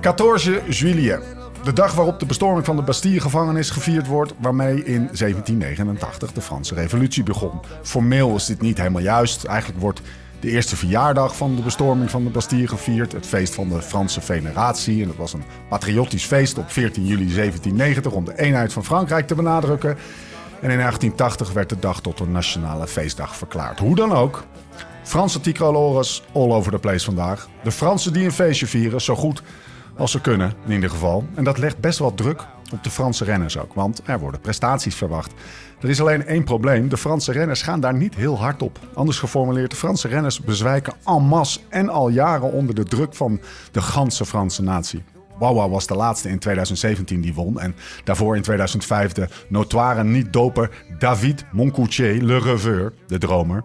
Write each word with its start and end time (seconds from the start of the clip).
14 0.00 0.60
juillet. 0.68 1.22
De 1.64 1.72
dag 1.72 1.94
waarop 1.94 2.20
de 2.20 2.26
bestorming 2.26 2.64
van 2.64 2.76
de 2.76 2.82
Bastille-gevangenis 2.82 3.70
gevierd 3.70 4.06
wordt, 4.06 4.34
waarmee 4.38 4.84
in 4.84 5.06
1789 5.06 6.32
de 6.32 6.40
Franse 6.40 6.74
Revolutie 6.74 7.22
begon. 7.22 7.60
Formeel 7.82 8.34
is 8.34 8.46
dit 8.46 8.60
niet 8.60 8.78
helemaal 8.78 9.02
juist. 9.02 9.44
Eigenlijk 9.44 9.80
wordt 9.80 10.00
de 10.40 10.50
eerste 10.50 10.76
verjaardag 10.76 11.36
van 11.36 11.56
de 11.56 11.62
bestorming 11.62 12.10
van 12.10 12.24
de 12.24 12.30
Bastille 12.30 12.68
gevierd. 12.68 13.12
Het 13.12 13.26
feest 13.26 13.54
van 13.54 13.68
de 13.68 13.82
Franse 13.82 14.20
Federatie. 14.20 15.02
En 15.02 15.08
dat 15.08 15.16
was 15.16 15.32
een 15.32 15.44
patriotisch 15.68 16.24
feest 16.24 16.58
op 16.58 16.70
14 16.70 17.06
juli 17.06 17.34
1790 17.34 18.12
om 18.12 18.24
de 18.24 18.38
eenheid 18.38 18.72
van 18.72 18.84
Frankrijk 18.84 19.26
te 19.26 19.34
benadrukken. 19.34 19.90
En 20.60 20.70
in 20.70 20.78
1880 20.78 21.52
werd 21.52 21.68
de 21.68 21.78
dag 21.78 22.00
tot 22.00 22.20
een 22.20 22.32
nationale 22.32 22.86
feestdag 22.86 23.36
verklaard. 23.36 23.78
Hoe 23.78 23.96
dan 23.96 24.12
ook. 24.12 24.44
Franse 25.02 25.40
tricolores 25.40 26.22
all 26.32 26.50
over 26.50 26.72
the 26.72 26.78
place 26.78 27.04
vandaag. 27.04 27.48
De 27.62 27.72
Fransen 27.72 28.12
die 28.12 28.24
een 28.24 28.32
feestje 28.32 28.66
vieren, 28.66 29.00
zo 29.00 29.16
goed 29.16 29.42
als 29.96 30.10
ze 30.10 30.20
kunnen 30.20 30.52
in 30.66 30.72
ieder 30.72 30.90
geval. 30.90 31.24
En 31.34 31.44
dat 31.44 31.58
legt 31.58 31.78
best 31.78 31.98
wel 31.98 32.14
druk 32.14 32.46
op 32.72 32.84
de 32.84 32.90
Franse 32.90 33.24
renners 33.24 33.58
ook, 33.58 33.74
want 33.74 34.00
er 34.04 34.18
worden 34.18 34.40
prestaties 34.40 34.94
verwacht. 34.94 35.32
Er 35.80 35.88
is 35.88 36.00
alleen 36.00 36.26
één 36.26 36.44
probleem. 36.44 36.88
De 36.88 36.96
Franse 36.96 37.32
renners 37.32 37.62
gaan 37.62 37.80
daar 37.80 37.94
niet 37.94 38.14
heel 38.14 38.38
hard 38.38 38.62
op. 38.62 38.78
Anders 38.94 39.18
geformuleerd, 39.18 39.70
de 39.70 39.76
Franse 39.76 40.08
renners 40.08 40.40
bezwijken 40.40 40.92
en 41.04 41.22
masse 41.22 41.60
en 41.68 41.88
al 41.88 42.08
jaren 42.08 42.52
onder 42.52 42.74
de 42.74 42.84
druk 42.84 43.14
van 43.14 43.40
de 43.70 43.82
ganse 43.82 44.24
Franse 44.24 44.62
natie. 44.62 45.02
Wawa 45.38 45.68
was 45.68 45.86
de 45.86 45.94
laatste 45.94 46.28
in 46.28 46.38
2017 46.38 47.20
die 47.20 47.34
won. 47.34 47.60
En 47.60 47.74
daarvoor 48.04 48.36
in 48.36 48.42
2005 48.42 49.12
de 49.12 49.28
notoire 49.48 50.04
niet-doper 50.04 50.70
David 50.98 51.44
Moncoutier, 51.52 52.22
le 52.22 52.38
reveur, 52.38 52.92
de 53.06 53.18
dromer. 53.18 53.64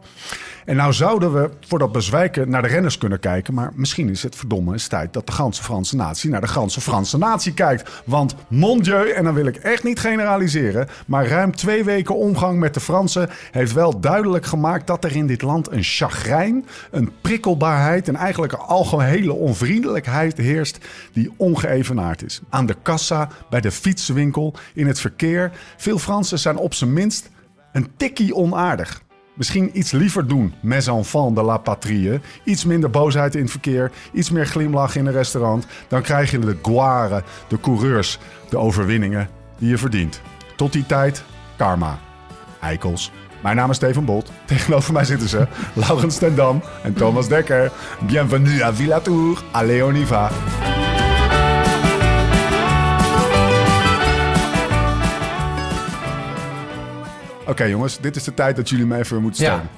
En 0.66 0.76
nou 0.76 0.94
zouden 0.94 1.34
we 1.34 1.50
voor 1.68 1.80
dat 1.80 1.92
bezwijken 1.92 2.50
naar 2.50 2.62
de 2.62 2.68
renners 2.68 2.98
kunnen 2.98 3.20
kijken. 3.20 3.54
Maar 3.54 3.72
misschien 3.76 4.10
is 4.10 4.24
het 4.24 4.36
verdomme 4.36 4.72
eens 4.72 4.88
tijd 4.88 5.14
dat 5.14 5.26
de 5.26 5.32
ganse 5.32 5.64
Franse 5.64 5.96
natie 5.96 6.30
naar 6.30 6.42
de 6.42 6.48
ganse 6.48 6.82
Franse 6.82 7.18
natie 7.18 7.54
kijkt. 7.54 8.04
Want 8.06 8.36
mon 8.48 8.80
dieu, 8.80 9.10
en 9.10 9.24
dan 9.24 9.34
wil 9.34 9.46
ik 9.46 9.56
echt 9.56 9.84
niet 9.84 10.00
generaliseren. 10.00 10.88
Maar 11.08 11.28
ruim 11.28 11.56
twee 11.56 11.84
weken 11.84 12.16
omgang 12.16 12.60
met 12.60 12.74
de 12.74 12.80
Fransen 12.80 13.30
heeft 13.52 13.74
wel 13.74 14.00
duidelijk 14.00 14.46
gemaakt 14.46 14.88
dat 14.88 15.04
er 15.04 15.16
in 15.16 15.28
dit 15.28 15.42
land 15.42 15.72
een 15.72 15.84
chagrijn, 15.84 16.66
een 16.92 17.12
prikkelbaarheid 17.22 18.08
en 18.08 18.16
eigenlijk 18.16 18.54
een 18.54 18.60
algehele 18.60 19.34
onvriendelijkheid 19.34 20.38
heerst 20.38 20.78
die 21.14 21.34
ongeëvenaard 21.38 22.24
is. 22.24 22.42
Aan 22.50 22.66
de 22.66 22.76
kassa, 22.82 23.30
bij 23.50 23.62
de 23.62 23.72
fietswinkel, 23.72 24.54
in 24.74 24.88
het 24.88 25.00
verkeer. 25.00 25.52
Veel 25.78 26.00
Fransen 26.00 26.40
zijn 26.40 26.58
op 26.58 26.74
zijn 26.74 26.94
minst 26.94 27.30
een 27.72 27.92
tikkie 27.98 28.36
onaardig. 28.36 29.04
Misschien 29.36 29.78
iets 29.78 29.92
liever 29.92 30.28
doen, 30.28 30.54
mes 30.60 30.88
enfants 30.88 31.36
de 31.36 31.42
la 31.42 31.58
patrie. 31.58 32.20
Iets 32.44 32.66
minder 32.66 32.90
boosheid 32.90 33.36
in 33.36 33.42
het 33.42 33.52
verkeer, 33.52 33.92
iets 34.14 34.30
meer 34.30 34.46
glimlach 34.46 34.96
in 34.96 35.06
een 35.06 35.14
restaurant. 35.14 35.66
Dan 35.88 36.02
krijg 36.02 36.32
je 36.32 36.40
de 36.40 36.58
gloire, 36.62 37.24
de 37.48 37.60
coureurs, 37.60 38.20
de 38.50 38.58
overwinningen 38.58 39.30
die 39.58 39.70
je 39.70 39.78
verdient. 39.78 40.22
Tot 40.56 40.74
die 40.74 40.86
tijd, 40.86 41.24
karma. 41.58 42.00
Eikels. 42.62 43.12
Mijn 43.42 43.56
naam 43.56 43.70
is 43.70 43.76
Steven 43.76 44.06
Bolt. 44.06 44.32
Tegenover 44.46 44.94
mij 44.94 45.06
zitten 45.06 45.30
ze 45.30 45.48
Laurens 45.74 46.18
Tendam 46.18 46.62
en 46.84 46.94
Thomas 46.94 47.28
Dekker. 47.28 47.72
Bienvenue 48.08 48.64
à 48.64 48.74
Villa 48.74 49.00
Tour, 49.00 49.44
à 49.52 49.64
Leoniva. 49.64 50.32
Oké 57.48 57.64
jongens, 57.64 58.00
dit 58.00 58.16
is 58.16 58.24
de 58.24 58.34
tijd 58.34 58.56
dat 58.56 58.70
jullie 58.70 58.86
me 58.86 58.98
even 58.98 59.22
moeten 59.22 59.44
steunen. 59.44 59.70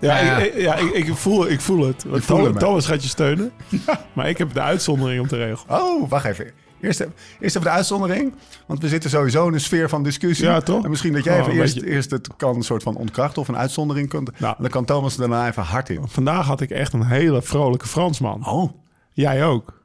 Ja, 0.00 0.18
Ja, 0.18 0.24
ja. 0.24 0.36
Ik, 0.38 0.54
ik- 0.54 0.60
ja 0.60 0.74
ik, 0.74 0.90
ik 0.92 1.14
voel, 1.14 1.50
ik 1.50 1.60
voel 1.60 1.86
het. 1.86 2.04
Want 2.08 2.58
Thomas, 2.58 2.86
gaat 2.86 3.02
je 3.02 3.08
steunen. 3.08 3.52
Maar 4.12 4.28
ik 4.28 4.38
heb 4.38 4.54
de 4.54 4.60
uitzondering 4.60 5.20
om 5.20 5.26
te 5.28 5.36
regelen. 5.36 5.80
Oh, 5.80 6.08
wacht 6.10 6.24
even. 6.24 6.50
Eerst, 6.80 7.00
even- 7.00 7.14
eerst 7.40 7.56
even 7.56 7.68
de 7.68 7.74
uitzondering. 7.76 8.34
Want 8.66 8.80
we 8.80 8.88
zitten 8.88 9.10
sowieso 9.10 9.46
in 9.48 9.54
een 9.54 9.60
sfeer 9.60 9.88
van 9.88 10.02
discussie. 10.02 10.46
Ja, 10.46 10.60
toch? 10.60 10.84
En 10.84 10.90
misschien 10.90 11.12
dat 11.12 11.24
jij 11.24 11.34
Oh, 11.34 11.40
even 11.46 11.52
eerst, 11.60 11.74
beetje. 11.74 11.90
eerst 11.90 12.10
het 12.10 12.28
kan 12.36 12.54
een 12.56 12.62
soort 12.62 12.82
van 12.82 12.96
ontkrachten 12.96 13.42
of 13.42 13.48
een 13.48 13.56
uitzondering 13.56 14.08
kunt. 14.08 14.40
Nou. 14.40 14.54
Dan 14.58 14.70
kan 14.70 14.84
Thomas 14.84 15.14
er 15.14 15.20
daarna 15.20 15.48
even 15.48 15.62
hard 15.62 15.88
in. 15.88 16.00
Vandaag 16.06 16.46
had 16.46 16.60
ik 16.60 16.70
echt 16.70 16.92
een 16.92 17.04
hele 17.06 17.42
vrolijke 17.42 17.86
Fransman. 17.86 18.46
Oh. 18.48 18.72
Jij 19.12 19.44
ook. 19.46 19.82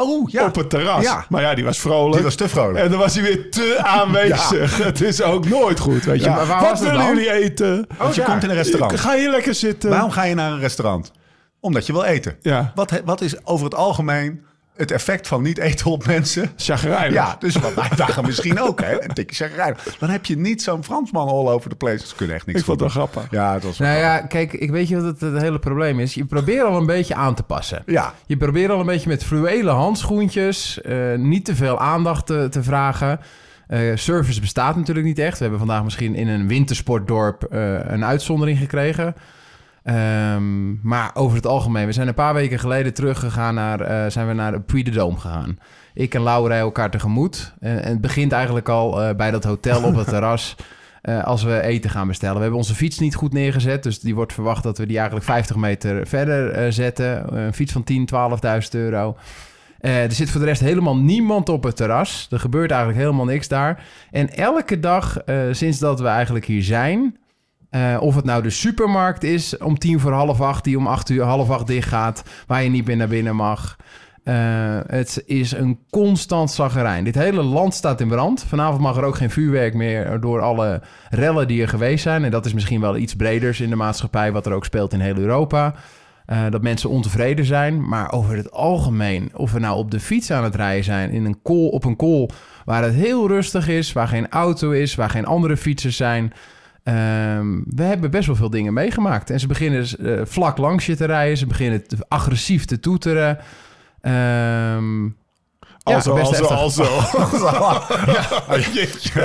Oh, 0.00 0.30
ja. 0.30 0.44
Op 0.44 0.54
het 0.54 0.70
terras. 0.70 1.02
Ja. 1.02 1.24
Maar 1.28 1.42
ja, 1.42 1.54
die 1.54 1.64
was 1.64 1.78
vrolijk. 1.78 2.14
Die 2.14 2.22
was 2.24 2.34
te 2.34 2.48
vrolijk. 2.48 2.78
En 2.84 2.90
dan 2.90 2.98
was 2.98 3.14
hij 3.14 3.22
weer 3.22 3.50
te 3.50 3.78
aanwezig. 3.82 4.76
Het 4.84 5.00
is 5.00 5.22
ook 5.22 5.48
nooit 5.48 5.78
goed, 5.80 6.04
weet 6.04 6.18
je. 6.20 6.24
Ja, 6.24 6.44
maar 6.44 6.60
Wat 6.62 6.80
willen 6.80 7.06
jullie 7.06 7.30
eten? 7.32 7.86
Want 7.98 8.14
je 8.14 8.20
Ja. 8.20 8.26
komt 8.26 8.42
in 8.42 8.50
een 8.50 8.54
restaurant. 8.56 9.00
Ga 9.00 9.14
je 9.14 9.30
lekker 9.30 9.54
zitten? 9.54 9.90
Waarom 9.90 10.10
ga 10.10 10.22
je 10.24 10.34
naar 10.34 10.52
een 10.52 10.58
restaurant? 10.60 11.12
Omdat 11.60 11.86
je 11.86 11.92
wil 11.92 12.02
eten. 12.04 12.36
Ja. 12.40 12.72
Wat, 12.74 13.02
wat 13.04 13.20
is 13.20 13.46
over 13.46 13.64
het 13.64 13.74
algemeen 13.74 14.44
het 14.78 14.90
effect 14.90 15.26
van 15.28 15.42
niet 15.42 15.58
eten 15.58 15.90
op 15.90 16.06
mensen? 16.06 16.50
Chagrijnig. 16.56 17.12
Ja, 17.12 17.36
dus 17.38 17.56
wat 17.56 17.74
wij 17.74 17.90
dagen 17.96 18.24
misschien 18.24 18.60
ook, 18.60 18.80
hè? 18.80 19.02
Een 19.02 19.14
tikje 19.14 19.44
chagrijnig. 19.44 19.96
Dan 19.98 20.10
heb 20.10 20.24
je 20.24 20.36
niet 20.36 20.62
zo'n 20.62 20.84
Fransman 20.84 21.28
all 21.28 21.48
over 21.48 21.70
the 21.70 21.76
place. 21.76 22.06
Ze 22.06 22.14
kunnen 22.14 22.36
echt 22.36 22.46
niks 22.46 22.58
Ik 22.58 22.64
vond 22.64 22.80
het 22.80 22.90
grappig. 22.90 23.26
Ja, 23.30 23.54
het 23.54 23.62
was 23.62 23.78
wel 23.78 23.88
Nou 23.88 24.00
ja, 24.00 24.20
kijk, 24.20 24.52
ik 24.52 24.70
weet 24.70 24.88
je 24.88 24.96
wat 24.96 25.04
het, 25.04 25.20
het 25.20 25.42
hele 25.42 25.58
probleem 25.58 26.00
is. 26.00 26.14
Je 26.14 26.24
probeert 26.24 26.66
al 26.66 26.76
een 26.76 26.86
beetje 26.86 27.14
aan 27.14 27.34
te 27.34 27.42
passen. 27.42 27.82
Ja. 27.86 28.14
Je 28.26 28.36
probeert 28.36 28.70
al 28.70 28.80
een 28.80 28.86
beetje 28.86 29.08
met 29.08 29.24
fluwelen 29.24 29.74
handschoentjes 29.74 30.80
eh, 30.80 31.14
niet 31.16 31.44
te 31.44 31.54
veel 31.54 31.80
aandacht 31.80 32.26
te, 32.26 32.46
te 32.50 32.62
vragen. 32.62 33.20
Eh, 33.68 33.80
service 33.94 34.40
bestaat 34.40 34.76
natuurlijk 34.76 35.06
niet 35.06 35.18
echt. 35.18 35.36
We 35.36 35.42
hebben 35.42 35.58
vandaag 35.58 35.84
misschien 35.84 36.14
in 36.14 36.28
een 36.28 36.48
wintersportdorp 36.48 37.42
eh, 37.42 37.78
een 37.80 38.04
uitzondering 38.04 38.58
gekregen. 38.58 39.14
Ehm, 39.82 40.88
maar 40.88 41.10
over 41.14 41.36
het 41.36 41.46
algemeen, 41.46 41.86
we 41.86 41.92
zijn 41.92 42.08
een 42.08 42.14
paar 42.14 42.34
weken 42.34 42.58
geleden 42.58 42.94
teruggegaan 42.94 43.54
naar, 43.54 43.80
eh, 43.80 44.10
zijn 44.10 44.26
we 44.26 44.32
naar 44.32 44.52
de 44.52 44.60
Puy 44.60 44.82
de 44.82 44.90
Dôme 44.92 45.18
gegaan. 45.20 45.58
Ik 45.94 46.14
en 46.14 46.22
Laura 46.22 46.46
rijden 46.46 46.66
elkaar 46.66 46.90
tegemoet. 46.90 47.54
En, 47.60 47.82
en 47.82 47.90
het 47.90 48.00
begint 48.00 48.32
eigenlijk 48.32 48.68
al 48.68 49.02
eh, 49.02 49.14
bij 49.14 49.30
dat 49.30 49.44
hotel 49.44 49.82
op 49.82 49.94
het 49.94 50.08
terras. 50.14 50.56
eh, 51.02 51.24
als 51.24 51.42
we 51.42 51.60
eten 51.60 51.90
gaan 51.90 52.06
bestellen. 52.06 52.34
We 52.34 52.40
hebben 52.40 52.58
onze 52.58 52.74
fiets 52.74 52.98
niet 52.98 53.14
goed 53.14 53.32
neergezet. 53.32 53.82
Dus 53.82 54.00
die 54.00 54.14
wordt 54.14 54.32
verwacht 54.32 54.62
dat 54.62 54.78
we 54.78 54.86
die 54.86 54.96
eigenlijk 54.96 55.26
50 55.26 55.56
meter 55.56 56.06
verder 56.06 56.72
zetten. 56.72 57.36
Een 57.36 57.54
fiets 57.54 57.72
van 57.72 57.84
10, 57.84 58.08
12.000 58.62 58.68
euro. 58.70 59.16
Er 59.80 60.12
zit 60.12 60.30
voor 60.30 60.40
de 60.40 60.46
rest 60.46 60.60
helemaal 60.60 60.96
niemand 60.96 61.48
op 61.48 61.62
het 61.62 61.76
terras. 61.76 62.26
Er 62.30 62.40
gebeurt 62.40 62.70
eigenlijk 62.70 63.00
helemaal 63.00 63.24
niks 63.24 63.48
daar. 63.48 63.84
En 64.10 64.30
elke 64.34 64.80
dag 64.80 65.16
sinds 65.50 65.78
dat 65.78 66.00
we 66.00 66.06
eigenlijk 66.06 66.44
hier 66.44 66.62
zijn... 66.62 67.16
eh, 67.70 67.96
of 68.00 68.14
het 68.14 68.24
nou 68.24 68.42
de 68.42 68.50
supermarkt 68.50 69.22
is 69.22 69.58
om 69.58 69.78
tien 69.78 70.00
voor 70.00 70.12
half 70.12 70.40
acht... 70.40 70.64
die 70.64 70.78
om 70.78 70.86
acht 70.86 71.08
uur 71.08 71.22
half 71.22 71.50
acht 71.50 71.66
dicht 71.66 71.88
gaat... 71.88 72.22
waar 72.46 72.62
je 72.62 72.70
niet 72.70 72.86
meer 72.86 72.96
naar 72.96 73.08
binnen 73.08 73.36
mag... 73.36 73.76
Eh, 74.28 74.78
het 74.86 75.22
is 75.26 75.52
een 75.52 75.78
constant 75.90 76.50
zaggerijn. 76.50 77.04
Dit 77.04 77.14
hele 77.14 77.42
land 77.42 77.74
staat 77.74 78.00
in 78.00 78.08
brand. 78.08 78.44
Vanavond 78.48 78.80
mag 78.80 78.96
er 78.96 79.02
ook 79.02 79.16
geen 79.16 79.30
vuurwerk 79.30 79.74
meer 79.74 80.20
door 80.20 80.40
alle 80.40 80.80
rellen 81.08 81.48
die 81.48 81.62
er 81.62 81.68
geweest 81.68 82.02
zijn. 82.02 82.24
En 82.24 82.30
dat 82.30 82.46
is 82.46 82.54
misschien 82.54 82.80
wel 82.80 82.96
iets 82.96 83.16
breders 83.16 83.60
in 83.60 83.70
de 83.70 83.76
maatschappij, 83.76 84.32
wat 84.32 84.46
er 84.46 84.52
ook 84.52 84.64
speelt 84.64 84.92
in 84.92 85.00
heel 85.00 85.16
Europa. 85.16 85.74
Eh, 86.26 86.50
dat 86.50 86.62
mensen 86.62 86.90
ontevreden 86.90 87.44
zijn. 87.44 87.88
Maar 87.88 88.12
over 88.12 88.36
het 88.36 88.50
algemeen, 88.50 89.30
of 89.34 89.52
we 89.52 89.58
nou 89.58 89.76
op 89.76 89.90
de 89.90 90.00
fiets 90.00 90.30
aan 90.30 90.44
het 90.44 90.54
rijden 90.54 90.84
zijn, 90.84 91.10
in 91.10 91.24
een 91.24 91.42
kool, 91.42 91.68
op 91.68 91.84
een 91.84 91.96
kool 91.96 92.30
waar 92.64 92.82
het 92.82 92.94
heel 92.94 93.28
rustig 93.28 93.68
is, 93.68 93.92
waar 93.92 94.08
geen 94.08 94.28
auto 94.28 94.70
is, 94.70 94.94
waar 94.94 95.10
geen 95.10 95.26
andere 95.26 95.56
fietsers 95.56 95.96
zijn. 95.96 96.32
Ehm, 96.88 97.60
we 97.66 97.82
hebben 97.82 98.10
best 98.10 98.26
wel 98.26 98.36
veel 98.36 98.50
dingen 98.50 98.72
meegemaakt. 98.72 99.30
En 99.30 99.40
ze 99.40 99.46
beginnen 99.46 99.86
eh, 100.04 100.20
vlak 100.24 100.58
langs 100.58 100.86
je 100.86 100.96
te 100.96 101.04
rijden. 101.04 101.36
Ze 101.36 101.46
beginnen 101.46 101.86
te- 101.86 101.96
agressief 102.08 102.64
te 102.64 102.80
toeteren. 102.80 103.38
Ehm, 104.00 105.04
ja, 105.04 105.10
Also, 105.94 106.14
best 106.14 106.50
also, 106.50 106.54
also. 106.54 106.84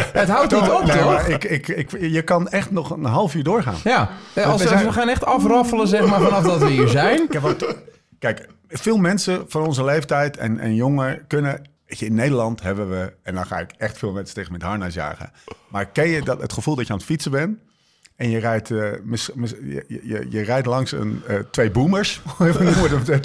Het 0.13 0.29
houdt 0.29 0.51
niet 0.51 0.69
op, 0.69 0.83
Nee, 0.85 0.97
toch? 0.97 1.27
ik, 1.27 1.43
ik, 1.43 1.67
ik, 1.67 1.91
je 2.01 2.21
kan 2.21 2.47
echt 2.49 2.71
nog 2.71 2.89
een 2.89 3.05
half 3.05 3.35
uur 3.35 3.43
doorgaan. 3.43 3.75
Ja, 3.83 4.09
als, 4.45 4.61
we 4.61 4.67
zijn- 4.67 4.85
we 4.85 4.91
gaan 4.91 5.09
echt 5.09 5.25
afraffelen, 5.25 5.87
zeg 5.87 6.05
maar, 6.07 6.21
vanaf 6.21 6.43
dat 6.43 6.57
we 6.59 6.69
hier 6.69 6.87
zijn. 6.87 7.27
Kijk, 8.19 8.47
veel 8.67 8.97
mensen 8.97 9.43
van 9.47 9.61
onze 9.65 9.83
leeftijd 9.83 10.37
en, 10.37 10.59
en 10.59 10.75
jonger 10.75 11.23
kunnen... 11.27 11.61
In 12.01 12.13
Nederland 12.15 12.61
hebben 12.61 12.89
we, 12.89 13.13
en 13.23 13.35
dan 13.35 13.45
ga 13.45 13.59
ik 13.59 13.71
echt 13.77 13.97
veel 13.97 14.11
mensen 14.11 14.35
tegen 14.35 14.51
met 14.51 14.61
harnas 14.61 14.93
jagen. 14.93 15.31
Maar 15.67 15.85
ken 15.85 16.07
je 16.07 16.21
dat, 16.21 16.41
het 16.41 16.53
gevoel 16.53 16.75
dat 16.75 16.85
je 16.87 16.91
aan 16.91 16.97
het 16.97 17.07
fietsen 17.07 17.31
bent... 17.31 17.57
En 18.15 18.29
je 18.29 18.37
rijdt, 18.39 18.71
eh, 18.71 18.89
mis- 19.03 19.29
mis- 19.33 19.49
je, 19.49 19.85
je, 20.03 20.25
je 20.29 20.41
rijdt 20.41 20.67
langs 20.67 20.91
een, 20.91 21.21
eh, 21.27 21.35
twee 21.51 21.71
boomers. 21.71 22.21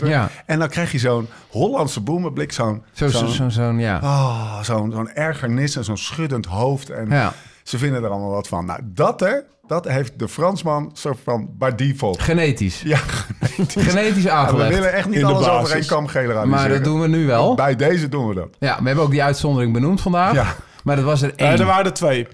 Ja. 0.09 0.31
En 0.47 0.59
dan 0.59 0.69
krijg 0.69 0.93
je 0.93 0.99
zo'n 0.99 1.29
Hollandse 1.51 2.01
boomerblik. 2.01 2.53
Zo'n 2.53 2.83
Zo, 2.93 3.09
zo, 3.09 3.19
zo'n- 3.19 3.29
zo, 3.31 3.49
zo'n, 3.49 3.79
ja. 3.79 3.99
Oh, 4.03 4.63
zo'n 4.63 4.91
zo'n 4.93 5.11
ergernis 5.13 5.77
en 5.77 5.85
zo'n 5.85 5.97
schuddend 5.97 6.47
hoofd. 6.47 6.91
En 6.91 7.09
Ja. 7.11 7.33
Ze 7.69 7.79
vinden 7.79 8.05
er 8.05 8.11
allemaal 8.11 8.31
wat 8.31 8.49
van. 8.49 8.65
Nou, 8.65 8.81
dat 8.85 9.21
hè, 9.21 9.33
dat 9.67 9.89
heeft 9.89 10.19
de 10.19 10.29
Fransman 10.29 10.91
soort 10.93 11.19
van 11.25 11.49
by 11.59 11.71
default. 11.71 12.21
Genetisch. 12.23 12.83
Ja, 12.83 12.99
Genetisch 13.89 14.23
we 14.23 14.31
aangelegd. 14.31 14.75
willen 14.75 14.93
echt 14.93 15.07
niet 15.07 15.15
In 15.15 15.27
de 15.27 15.33
alles 15.33 15.49
over 15.49 15.75
één 15.75 15.87
kam 15.87 16.07
generaliseren. 16.07 16.49
Maar 16.49 16.69
dat 16.69 16.85
doen 16.85 17.01
we 17.01 17.09
nu 17.09 17.27
wel. 17.27 17.55
Bij 17.55 17.77
deze 17.77 18.09
doen 18.09 18.29
we 18.29 18.35
dat. 18.35 18.49
Ja, 18.59 18.79
we 18.81 18.87
hebben 18.87 19.05
ook 19.05 19.11
die 19.11 19.23
uitzondering 19.23 19.73
benoemd 19.73 20.01
vandaag. 20.01 20.35
Ja. 20.35 20.55
Maar 20.85 20.97
dat 20.97 21.05
was 21.05 21.23
er 21.23 21.33
één. 21.37 21.59
Er 21.59 21.65
waren 21.67 21.85
er 21.85 21.93
twee. 21.93 22.27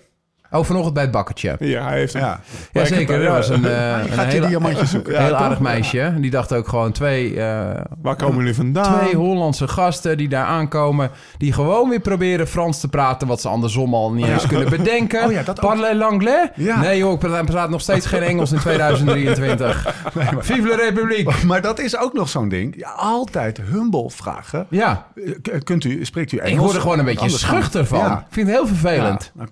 Oh, 0.54 0.64
vanochtend 0.64 0.94
bij 0.94 1.02
het 1.02 1.12
bakkertje. 1.12 1.56
Ja, 1.58 1.88
hij 1.88 1.98
heeft 1.98 2.12
hem. 2.12 2.22
Ja. 2.22 2.40
Zeker. 2.84 3.20
ja, 3.20 3.26
Er 3.26 3.32
was 3.32 3.48
een, 3.48 3.64
eh 3.64 3.88
een 4.02 4.08
gaat 4.12 4.32
je 4.32 4.38
heel, 4.38 4.48
diamantjes 4.48 4.90
zoeken. 4.90 5.12
Ja, 5.12 5.20
heel 5.20 5.28
toch? 5.28 5.38
aardig 5.38 5.60
meisje. 5.60 6.14
Die 6.18 6.30
dacht 6.30 6.52
ook 6.52 6.68
gewoon 6.68 6.92
twee, 6.92 7.40
eh, 7.40 7.80
Waar 8.02 8.16
komen 8.16 8.36
jullie 8.38 8.54
vandaan? 8.54 8.98
twee 9.00 9.14
Hollandse 9.16 9.68
gasten 9.68 10.16
die 10.16 10.28
daar 10.28 10.44
aankomen. 10.46 11.10
Die 11.38 11.52
gewoon 11.52 11.88
weer 11.88 12.00
proberen 12.00 12.48
Frans 12.48 12.80
te 12.80 12.88
praten. 12.88 13.28
Wat 13.28 13.40
ze 13.40 13.48
andersom 13.48 13.94
al 13.94 14.12
niet 14.12 14.26
eens 14.26 14.46
kunnen 14.46 14.68
bedenken. 14.70 15.24
Oh 15.24 15.32
ja, 15.32 15.42
dat 15.42 15.62
l'anglais? 15.94 16.48
Ja. 16.54 16.80
Nee 16.80 16.98
joh, 16.98 17.12
ik 17.12 17.18
praat, 17.18 17.44
praat 17.44 17.70
nog 17.70 17.80
steeds 17.80 18.06
geen 18.06 18.22
Engels 18.22 18.52
in 18.52 18.58
2023. 18.58 19.94
Vive 20.38 20.68
la 20.68 20.76
République. 20.76 21.46
Maar 21.46 21.62
dat 21.62 21.78
is 21.78 21.98
ook 21.98 22.12
nog 22.12 22.28
zo'n 22.28 22.48
ding. 22.48 22.74
Ja, 22.76 22.88
altijd 22.90 23.60
humble 23.70 24.10
vragen. 24.10 24.66
Ja, 24.70 25.06
Eh, 25.14 25.30
k- 25.42 25.64
Kunt 25.64 25.84
u, 25.84 26.04
spreekt 26.04 26.32
u 26.32 26.36
Engels? 26.36 26.52
ik 26.54 26.58
word 26.60 26.74
er 26.74 26.80
gewoon 26.80 26.98
een 26.98 27.04
beetje 27.04 27.28
schuchter 27.28 27.86
van. 27.86 27.98
Ja. 27.98 28.18
Ik 28.18 28.24
vind 28.30 28.46
het 28.46 28.56
heel 28.56 28.66
vervelend. 28.66 29.32
Ja, 29.38 29.44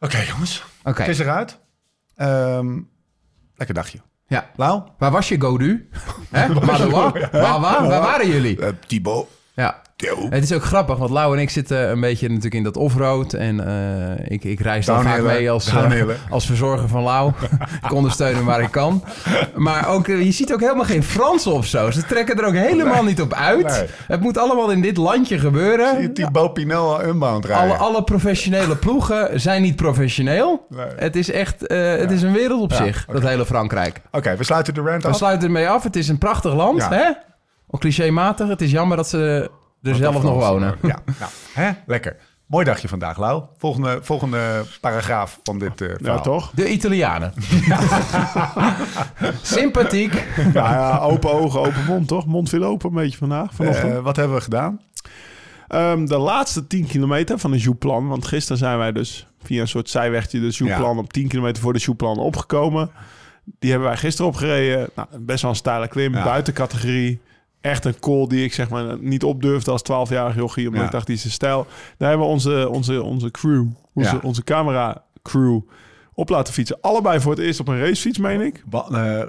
Oké. 0.00 0.18
Jongens. 0.18 0.64
Oké, 0.84 1.00
Het 1.00 1.10
is 1.10 1.18
eruit. 1.18 1.58
Ehm, 2.16 2.80
lekker 3.54 3.74
dagje. 3.74 3.98
ja. 4.26 4.50
Lau? 4.56 4.82
Waar 4.98 5.10
was 5.10 5.28
je, 5.28 5.40
Godu? 5.40 5.88
Hè? 6.30 6.48
Madoua? 6.48 7.10
Waar, 7.12 7.60
waar, 7.60 7.60
waar 7.60 8.00
waren 8.00 8.28
jullie? 8.28 8.58
Uh, 8.60 8.68
Thibaut. 8.86 9.28
Ja. 9.54 9.82
Het 10.30 10.42
is 10.42 10.52
ook 10.52 10.62
grappig, 10.62 10.96
want 10.98 11.10
Lau 11.10 11.36
en 11.36 11.42
ik 11.42 11.50
zitten 11.50 11.90
een 11.90 12.00
beetje 12.00 12.28
natuurlijk 12.28 12.54
in 12.54 12.62
dat 12.62 12.76
offroad. 12.76 13.32
En 13.32 13.66
eh, 13.66 14.30
ik, 14.30 14.44
ik 14.44 14.60
reis 14.60 14.86
dan 14.86 15.02
vaak 15.02 15.22
mee 15.22 15.50
als, 15.50 15.66
eh, 15.66 16.02
als 16.30 16.46
verzorger 16.46 16.88
van 16.88 17.02
Lau. 17.02 17.32
ik 17.84 17.92
ondersteun 17.92 18.34
hem 18.34 18.44
waar 18.44 18.60
ik 18.60 18.70
kan. 18.70 19.04
Maar 19.54 19.88
ook, 19.88 20.08
eh, 20.08 20.22
je 20.24 20.32
ziet 20.32 20.52
ook 20.52 20.60
helemaal 20.60 20.84
geen 20.84 21.02
Frans 21.02 21.46
of 21.46 21.66
zo. 21.66 21.90
Ze 21.90 22.04
trekken 22.04 22.36
er 22.38 22.44
ook 22.46 22.54
helemaal 22.54 23.04
niet 23.04 23.20
op 23.20 23.34
uit. 23.34 23.66
Nee. 23.66 23.86
Het 24.06 24.20
moet 24.20 24.38
allemaal 24.38 24.70
in 24.70 24.80
dit 24.80 24.96
landje 24.96 25.38
gebeuren. 25.38 25.94
Zie 25.94 26.02
je 26.02 26.12
Thibaut 26.12 26.52
Pinel 26.54 26.94
al 26.94 27.04
unbound 27.04 27.44
rijden? 27.44 27.64
Alle, 27.78 27.78
alle 27.78 28.04
professionele 28.04 28.76
ploegen 28.76 29.40
zijn 29.40 29.62
niet 29.62 29.76
professioneel. 29.76 30.66
Nee. 30.68 30.86
Het 30.96 31.16
is 31.16 31.30
echt 31.30 31.60
het 31.60 32.10
is 32.10 32.22
een 32.22 32.32
wereld 32.32 32.60
op 32.62 32.70
Ja, 32.70 32.76
zich, 32.76 33.06
dat 33.12 33.22
hele 33.22 33.46
Frankrijk. 33.46 34.00
Oké, 34.10 34.36
we 34.36 34.44
sluiten 34.44 34.74
de 34.74 34.80
rant 34.80 35.02
We 35.02 35.08
af. 35.08 35.16
sluiten 35.16 35.46
ermee 35.46 35.68
af. 35.68 35.82
Het 35.82 35.96
is 35.96 36.08
een 36.08 36.18
prachtig 36.18 36.54
land, 36.54 36.78
Ja. 36.80 36.88
hè? 36.92 37.10
Ook 37.74 37.80
clichématig. 37.80 38.48
Het 38.48 38.60
is 38.60 38.70
jammer 38.70 38.96
dat 38.96 39.08
ze 39.08 39.50
er 39.82 39.94
zelf 39.94 40.22
nog 40.22 40.48
wonen. 40.48 40.74
Ja, 40.82 40.98
nou, 41.18 41.30
hè? 41.52 41.70
lekker. 41.86 42.16
Mooi 42.46 42.64
dagje 42.64 42.88
vandaag, 42.88 43.18
Lau. 43.18 43.42
Volgende, 43.56 43.98
volgende 44.02 44.62
paragraaf 44.80 45.40
van 45.42 45.58
dit 45.58 45.80
eh 45.80 45.88
Ja, 45.88 45.94
verhaal. 45.96 46.22
toch? 46.22 46.50
De 46.54 46.68
Italianen. 46.70 47.32
Sympathiek. 49.42 50.12
Ja, 50.52 50.72
ja, 50.72 50.98
open 50.98 51.32
ogen, 51.32 51.60
open 51.60 51.84
mond, 51.86 52.08
toch? 52.08 52.26
Mond 52.26 52.48
viel 52.48 52.64
open 52.64 52.88
een 52.88 52.94
beetje 52.94 53.18
vandaag, 53.18 53.54
vanochtend. 53.54 53.92
Eh, 53.92 53.98
wat 54.00 54.16
hebben 54.16 54.36
we 54.36 54.42
gedaan? 54.42 54.80
Ehm, 55.68 56.04
de 56.06 56.18
laatste 56.18 56.66
10 56.66 56.86
kilometer 56.86 57.38
van 57.38 57.50
de 57.50 57.58
Jouplan. 57.58 58.08
Want 58.08 58.26
gisteren 58.26 58.58
zijn 58.58 58.78
wij 58.78 58.92
dus 58.92 59.26
via 59.42 59.60
een 59.60 59.68
soort 59.68 59.90
zijwegje 59.90 60.40
de 60.40 60.48
Jouplan 60.48 60.94
Ja. 60.94 61.00
op 61.00 61.12
10 61.12 61.28
kilometer 61.28 61.62
voor 61.62 61.72
de 61.72 61.78
Jouplan 61.78 62.18
opgekomen. 62.18 62.90
Die 63.58 63.70
hebben 63.70 63.88
wij 63.88 63.96
gisteren 63.98 64.30
opgereden. 64.30 64.88
Nou, 64.94 65.08
best 65.20 65.42
wel 65.42 65.50
een 65.50 65.56
steile 65.56 65.88
klim, 65.88 66.14
Ja. 66.14 66.24
buiten 66.24 66.52
categorie. 66.54 67.20
Echt 67.64 67.84
een 67.84 67.98
call 68.00 68.26
die 68.26 68.44
ik 68.44 68.52
zeg 68.54 68.68
maar 68.68 68.98
niet 69.00 69.24
opdurfde 69.24 69.70
als 69.70 69.82
12-jarig 69.82 70.34
jochie. 70.36 70.64
Omdat 70.66 70.80
Ja. 70.80 70.86
ik 70.86 70.92
dacht, 70.92 71.06
die 71.06 71.16
is 71.16 71.24
een 71.24 71.30
stijl. 71.30 71.66
Daar 71.98 72.08
hebben 72.08 72.26
we 72.26 72.32
onze, 72.32 72.68
onze, 72.68 73.02
onze 73.02 73.30
crew, 73.30 73.66
onze, 73.94 74.14
Ja. 74.14 74.20
onze 74.22 74.44
camera 74.44 75.04
crew 75.22 75.60
op 76.14 76.28
laten 76.28 76.52
fietsen. 76.54 76.78
Allebei 76.80 77.20
voor 77.20 77.32
het 77.32 77.40
eerst 77.40 77.60
op 77.60 77.68
een 77.68 77.78
racefiets, 77.80 78.18
meen 78.18 78.40
ik. 78.40 78.64
Eh, 78.90 79.20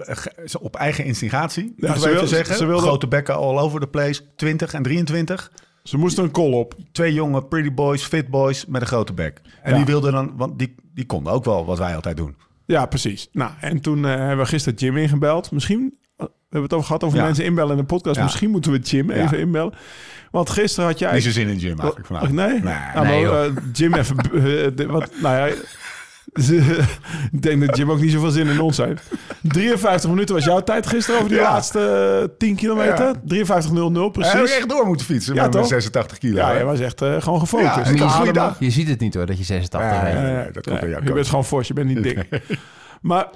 op 0.62 0.76
eigen 0.76 1.06
instigatie, 1.06 1.74
Ja, 1.78 1.94
ze 1.94 2.00
we 2.00 2.06
even 2.08 2.20
wil- 2.20 2.28
zeggen. 2.28 2.56
ze 2.56 2.66
wilde- 2.66 2.82
Grote 2.82 3.08
bekken 3.08 3.36
all 3.36 3.58
over 3.58 3.80
the 3.80 3.88
place. 3.88 4.22
20 4.36 4.74
en 4.74 4.84
23. 4.84 5.52
Ze 5.84 5.98
moesten 5.98 6.24
een 6.24 6.32
call 6.32 6.52
op. 6.54 6.76
Twee 6.92 7.14
jonge 7.14 7.44
pretty 7.46 7.74
boys, 7.74 8.04
fit 8.04 8.28
boys 8.28 8.66
met 8.66 8.82
een 8.82 8.88
grote 8.88 9.14
bek. 9.14 9.42
En 9.64 9.72
Ja. 9.72 9.78
die 9.78 9.86
wilden 9.86 10.12
dan, 10.12 10.34
want 10.36 10.60
die, 10.60 10.76
die 10.94 11.06
konden 11.06 11.34
ook 11.34 11.46
wel 11.46 11.66
wat 11.66 11.78
wij 11.78 11.96
altijd 11.96 12.18
doen. 12.18 12.36
Ja, 12.66 12.86
precies. 12.86 13.30
Nou, 13.32 13.52
en 13.60 13.80
toen 13.82 14.06
eh, 14.06 14.16
hebben 14.16 14.38
we 14.38 14.46
gisteren 14.46 14.78
Jim 14.80 14.98
ingebeld. 14.98 15.52
Misschien, 15.52 15.94
we 16.18 16.28
hebben 16.50 16.62
het 16.64 16.74
over 16.74 16.86
gehad 16.86 17.04
over 17.04 17.18
Ja. 17.18 17.24
mensen 17.24 17.46
inbellen 17.46 17.72
in 17.72 17.78
de 17.78 17.84
podcast. 17.84 18.16
Ja. 18.16 18.24
Misschien 18.24 18.50
moeten 18.50 18.72
we 18.72 18.80
Jim 18.80 19.12
Ja. 19.12 19.16
even 19.24 19.40
inbellen. 19.40 19.74
Want 20.32 20.50
gisteren 20.50 20.90
had 20.90 21.00
jij... 21.00 21.14
Niet 21.14 21.24
zo 21.24 21.32
zin 21.32 21.48
in 21.48 21.54
de 21.54 21.60
gym 21.60 21.80
eigenlijk 21.80 22.00
Ach, 22.00 22.06
vanavond. 22.08 22.34
nee? 22.34 22.48
Nee. 22.48 22.60
Nou, 22.94 23.06
Nee, 23.08 23.26
maar, 23.26 23.46
eh, 23.46 23.52
Jim 23.74 23.94
even... 23.94 24.18
eh, 24.18 24.32
de- 24.76 24.86
wat, 24.88 25.10
nou 25.22 25.36
ja... 25.50 25.54
ik 27.32 27.42
denk 27.42 27.66
dat 27.66 27.78
Jim 27.78 27.92
ook 27.92 28.00
niet 28.02 28.12
zoveel 28.12 28.30
zin 28.30 28.48
in 28.48 28.60
ons 28.62 28.78
heeft. 28.78 29.12
53 29.42 30.10
minuten 30.10 30.36
was 30.36 30.46
jouw 30.46 30.60
tijd 30.60 30.88
gisteren 30.88 31.20
over 31.20 31.32
die 31.32 31.40
Ja. 31.40 31.52
laatste 31.52 31.80
eh, 32.30 32.36
10 32.38 32.56
kilometer. 32.56 33.06
Ja. 33.06 33.14
53.00 33.14 33.94
Hij 33.94 34.04
heb 34.04 34.12
precies. 34.12 34.52
echt 34.58 34.70
door 34.70 34.86
moeten 34.88 35.06
fietsen 35.06 35.34
Ja, 35.36 35.42
met 35.42 35.52
mijn 35.52 35.64
toch? 35.64 35.74
86 35.74 36.18
kilo. 36.18 36.36
Ja, 36.38 36.48
hij 36.52 36.66
was 36.66 36.80
echt 36.80 37.02
eh, 37.02 37.22
gewoon 37.22 37.40
gefocust. 37.40 37.74
Je, 37.76 37.80
had 37.82 37.88
een 37.90 38.10
goede 38.10 38.26
ziet, 38.26 38.34
dag. 38.36 38.56
je 38.60 38.70
ziet 38.70 38.88
het 38.90 39.00
niet 39.00 39.14
hoor, 39.14 39.26
dat 39.26 39.38
je 39.38 39.44
86 39.44 39.92
Ja, 39.92 40.02
bent. 40.04 40.14
ja, 40.16 40.22
Ja, 40.22 40.28
ja, 40.30 40.40
ja, 40.44 40.52
dat 40.52 40.68
komt 40.68 40.80
ja, 40.82 41.00
Je 41.04 41.14
bent 41.14 41.28
gewoon 41.28 41.46
fors, 41.46 41.68
je 41.68 41.74
bent 41.74 41.88
niet 41.88 42.04
dik. 42.04 42.26
maar 43.02 43.28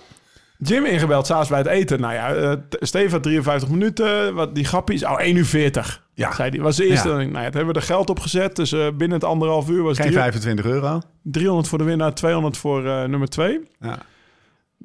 Jim 0.61 0.85
ingebeld, 0.85 1.25
s'avonds 1.25 1.49
bij 1.49 1.57
het 1.57 1.67
eten. 1.67 1.99
Nou 2.01 2.13
ja, 2.13 2.33
eh, 2.33 2.53
Steven 2.69 3.11
had 3.11 3.23
53 3.23 3.69
minuten. 3.69 4.33
Wat 4.33 4.55
die 4.55 4.65
grappies, 4.65 5.05
oh 5.05 5.19
1 5.19 5.35
uur 5.35 5.45
40. 5.45 6.03
Ja. 6.13 6.33
Zei 6.33 6.49
die. 6.49 6.61
Was 6.61 6.75
de 6.75 6.85
eerste. 6.87 7.07
Ja. 7.09 7.15
Nou 7.15 7.25
ja, 7.27 7.31
toen 7.33 7.43
hebben 7.43 7.67
we 7.73 7.79
er 7.79 7.85
geld 7.85 8.09
op 8.09 8.19
gezet. 8.19 8.55
Dus 8.55 8.71
eh, 8.71 8.79
binnen 8.79 9.11
het 9.19 9.23
anderhalf 9.23 9.69
uur 9.69 9.83
was 9.83 9.97
Geen 9.97 10.05
het 10.05 10.15
25 10.15 10.65
euro. 10.65 10.99
300 11.23 11.67
voor 11.67 11.77
de 11.77 11.83
winnaar, 11.83 12.13
200 12.13 12.57
voor 12.57 12.85
eh, 12.87 13.03
nummer 13.03 13.27
2. 13.29 13.59
Ja. 13.79 13.97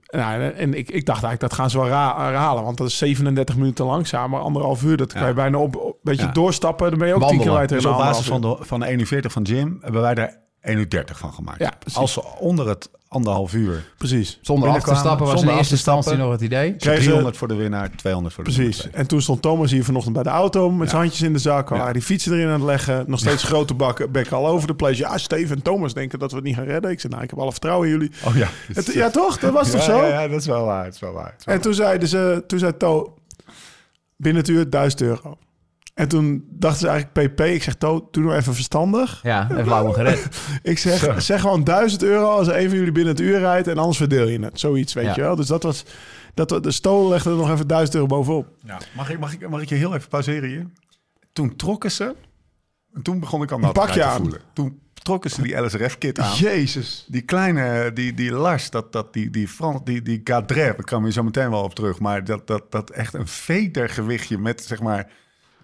Nou, 0.06 0.42
en 0.42 0.68
ik, 0.74 0.90
ik 0.90 1.06
dacht 1.06 1.22
eigenlijk, 1.22 1.40
dat 1.40 1.52
gaan 1.52 1.70
ze 1.70 1.78
wel 1.78 1.86
herhalen. 1.86 2.64
Want 2.64 2.76
dat 2.76 2.86
is 2.86 2.98
37 2.98 3.56
minuten 3.56 3.84
langzaam. 3.84 4.30
Maar 4.30 4.40
anderhalf 4.40 4.82
uur, 4.82 4.96
dat 4.96 5.12
kan 5.12 5.22
Ja. 5.22 5.28
je 5.28 5.34
bijna 5.34 5.58
op 5.58 5.74
een 5.74 5.92
beetje 6.02 6.26
Ja. 6.26 6.32
doorstappen. 6.32 6.90
Dan 6.90 6.98
ben 6.98 7.08
je 7.08 7.14
ook 7.14 7.20
10 7.20 7.28
Wandelen. 7.28 7.52
kilometer 7.52 7.76
Dus 7.76 7.86
in 7.86 7.92
op 7.92 7.98
basis 7.98 8.26
van 8.26 8.40
de, 8.40 8.56
van 8.60 8.80
de 8.80 8.86
1 8.86 8.98
uur 8.98 9.06
40 9.06 9.32
van 9.32 9.42
Jim 9.42 9.78
hebben 9.80 10.00
wij 10.00 10.14
daar 10.14 10.36
1 10.60 10.78
uur 10.78 10.88
30 10.90 11.18
van 11.18 11.32
gemaakt. 11.32 11.58
Ja. 11.58 11.72
Als 11.94 12.12
ze 12.12 12.24
onder 12.38 12.68
het 12.68 12.90
anderhalf 13.14 13.54
uur. 13.54 13.68
uur. 13.68 13.84
Precies. 13.98 14.38
Zonder 14.42 14.68
af 14.68 14.82
te 14.82 14.94
stappen 14.94 15.26
was 15.26 15.42
in 15.42 15.48
eerste 15.48 15.74
instantie 15.74 16.16
nog 16.16 16.30
het 16.32 16.40
idee. 16.40 16.76
Kregen 16.76 16.98
ze- 16.98 17.04
300 17.04 17.36
voor 17.36 17.48
de 17.48 17.54
winnaar, 17.54 17.90
200 17.96 18.34
voor 18.34 18.44
de 18.44 18.52
Precies. 18.52 18.82
winnaar. 18.82 19.00
En 19.00 19.06
toen 19.06 19.22
stond 19.22 19.42
Thomas 19.42 19.70
hier 19.70 19.84
vanochtend 19.84 20.14
bij 20.14 20.22
de 20.22 20.28
auto 20.28 20.70
met 20.70 20.88
zijn 20.88 21.00
handjes 21.00 21.22
in 21.22 21.32
de 21.32 21.38
zak. 21.38 21.68
Ja. 21.70 21.92
die 21.92 22.02
fietsen 22.02 22.32
erin 22.32 22.46
aan 22.46 22.52
het 22.52 22.62
leggen. 22.62 23.04
Nog 23.06 23.18
steeds 23.20 23.42
grote 23.42 23.74
bakken, 23.74 24.12
bekken 24.12 24.36
all 24.36 24.46
over 24.46 24.68
the 24.68 24.74
place. 24.74 24.96
Ja, 24.98 25.18
Steven 25.18 25.56
en 25.56 25.62
Thomas 25.62 25.94
denken 25.94 26.18
dat 26.18 26.30
we 26.30 26.36
het 26.36 26.46
niet 26.46 26.54
gaan 26.56 26.64
redden. 26.64 26.90
Ik 26.90 27.00
zei, 27.00 27.12
nou, 27.12 27.24
ik 27.24 27.30
heb 27.30 27.38
alle 27.38 27.50
vertrouwen 27.52 27.88
in 27.88 27.92
jullie. 27.94 28.10
Oh 28.24 28.36
ja. 28.36 28.48
Het- 28.72 28.92
ja, 28.92 29.10
toch? 29.10 29.38
Dat 29.38 29.52
was 29.52 29.70
toch 29.70 29.82
zo? 29.82 29.96
Ja, 29.96 30.22
ja, 30.22 30.28
dat 30.28 30.40
is 30.40 30.46
wel 30.46 30.64
waar. 30.64 30.84
Dat 30.84 30.94
is 30.94 31.00
wel 31.00 31.12
waar. 31.12 31.24
Dat 31.30 31.38
is 31.38 31.44
wel 31.44 31.54
En 31.54 31.60
toen 31.60 31.74
zeiden 31.74 32.08
ze, 32.08 32.44
toen 32.46 32.58
zei 32.58 32.76
To, 32.76 33.14
binnen 34.16 34.42
het 34.42 34.50
uur 34.50 34.70
1000 34.70 35.00
euro. 35.02 35.38
En 35.94 36.08
toen 36.08 36.44
dachten 36.50 36.80
ze 36.80 36.88
eigenlijk 36.88 37.34
PP. 37.34 37.40
Ik 37.40 37.62
zeg, 37.62 37.74
To, 37.74 38.08
doe 38.10 38.22
nou 38.24 38.36
even 38.36 38.54
verstandig. 38.54 39.20
Ja, 39.22 39.46
heeft 39.52 39.68
Lau 39.68 39.84
hem 39.84 39.92
gered. 39.94 40.28
Ik 40.62 40.78
zeg, 40.78 41.22
zeg 41.22 41.40
gewoon 41.40 41.64
1000 41.64 42.02
euro 42.02 42.30
als 42.30 42.46
een 42.46 42.68
van 42.68 42.78
jullie 42.78 42.92
binnen 42.92 43.12
het 43.14 43.22
uur 43.22 43.38
rijdt. 43.38 43.68
En 43.68 43.78
anders 43.78 43.96
verdeel 43.96 44.28
je 44.28 44.38
het. 44.40 44.60
Zoiets, 44.60 44.92
weet 44.92 45.04
Ja. 45.04 45.12
je 45.14 45.20
wel. 45.20 45.36
Dus 45.36 45.46
dat 45.46 45.62
was, 45.62 45.84
dat, 46.34 46.48
de 46.62 46.70
Sto 46.70 47.08
legde 47.08 47.30
er 47.30 47.36
nog 47.36 47.50
even 47.50 47.66
1000 47.66 47.94
euro 47.94 48.06
bovenop. 48.06 48.48
Ja. 48.64 48.78
Mag, 48.94 49.10
ik, 49.10 49.18
mag, 49.18 49.32
ik, 49.32 49.48
mag 49.48 49.62
ik 49.62 49.68
je 49.68 49.74
heel 49.74 49.94
even 49.94 50.08
pauzeren 50.08 50.48
hier? 50.48 50.66
Toen 51.32 51.56
trokken 51.56 51.90
ze... 51.90 52.14
En 52.94 53.02
toen 53.02 53.20
begon 53.20 53.42
ik 53.42 53.50
al 53.50 53.58
nat 53.58 53.72
pak 53.72 53.88
je 53.88 53.92
te 54.00 54.04
aan. 54.04 54.20
voelen. 54.20 54.40
Toen 54.52 54.78
trokken 54.92 55.30
ze 55.30 55.42
die 55.42 55.56
LSRF-kit 55.56 56.18
aan. 56.18 56.34
Jezus. 56.36 57.04
Die 57.08 57.22
kleine, 57.22 57.92
die, 57.92 58.14
die 58.14 58.32
Lars, 58.32 58.70
dat, 58.70 58.92
dat, 58.92 59.12
die, 59.12 59.30
die, 59.30 59.48
Frans, 59.48 59.80
die, 59.84 60.02
die 60.02 60.20
Gadret, 60.24 60.78
ik 60.78 60.84
kan 60.84 61.04
er 61.04 61.12
zo 61.12 61.22
meteen 61.22 61.50
wel 61.50 61.62
op 61.62 61.74
terug. 61.74 61.98
Maar 61.98 62.24
dat, 62.24 62.46
dat, 62.46 62.72
dat 62.72 62.90
echt 62.90 63.14
een 63.14 63.26
vedergewichtje 63.28 64.38
met, 64.38 64.64
zeg 64.64 64.80
maar... 64.80 65.10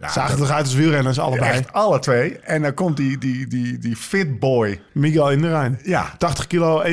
Ja, 0.00 0.08
Zagen 0.08 0.38
dat- 0.38 0.46
eruit 0.48 0.64
als 0.64 0.74
wielrenners 0.74 1.18
allebei. 1.18 1.50
Echt 1.50 1.72
alle 1.72 1.98
twee. 1.98 2.38
En 2.38 2.62
dan 2.62 2.74
komt 2.74 2.96
die, 2.96 3.18
die, 3.18 3.46
die, 3.46 3.78
die 3.78 3.96
fit 3.96 4.38
boy. 4.38 4.80
Miguel 4.92 5.30
in 5.30 5.40
de 5.40 5.48
Rijn. 5.48 5.80
Ja, 5.82 6.14
80 6.18 6.46
kilo, 6.46 6.82
1,95. 6.82 6.86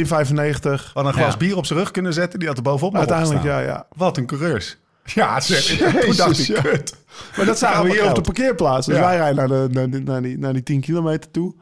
had 0.93 1.05
een 1.05 1.13
glas 1.13 1.31
Ja. 1.31 1.37
bier 1.37 1.57
op 1.57 1.65
zijn 1.65 1.79
rug 1.79 1.91
kunnen 1.91 2.13
zetten. 2.13 2.39
Die 2.39 2.47
had 2.47 2.57
er 2.57 2.63
bovenop 2.63 2.95
Uiteindelijk, 2.95 3.43
ja, 3.43 3.59
ja. 3.59 3.87
Wat 3.95 4.17
een 4.17 4.25
coureurs. 4.25 4.77
Ja, 5.03 5.39
zeg, 5.41 5.63
toen 6.01 6.15
dacht 6.15 6.49
ik, 6.49 6.55
kut. 6.63 6.95
Maar 7.37 7.45
dat 7.45 7.57
zagen 7.57 7.83
we 7.83 7.91
hier 7.91 8.05
op 8.09 8.15
de 8.15 8.21
parkeerplaats. 8.21 8.87
Dus 8.87 8.97
wij 8.99 9.17
rijden 9.17 9.35
naar, 9.35 9.47
de, 9.47 9.67
naar, 9.71 9.89
die- 9.89 10.01
naar, 10.03 10.21
die, 10.21 10.37
naar 10.37 10.53
die 10.53 10.63
10 10.63 10.81
kilometer 10.81 11.31
toe. 11.31 11.53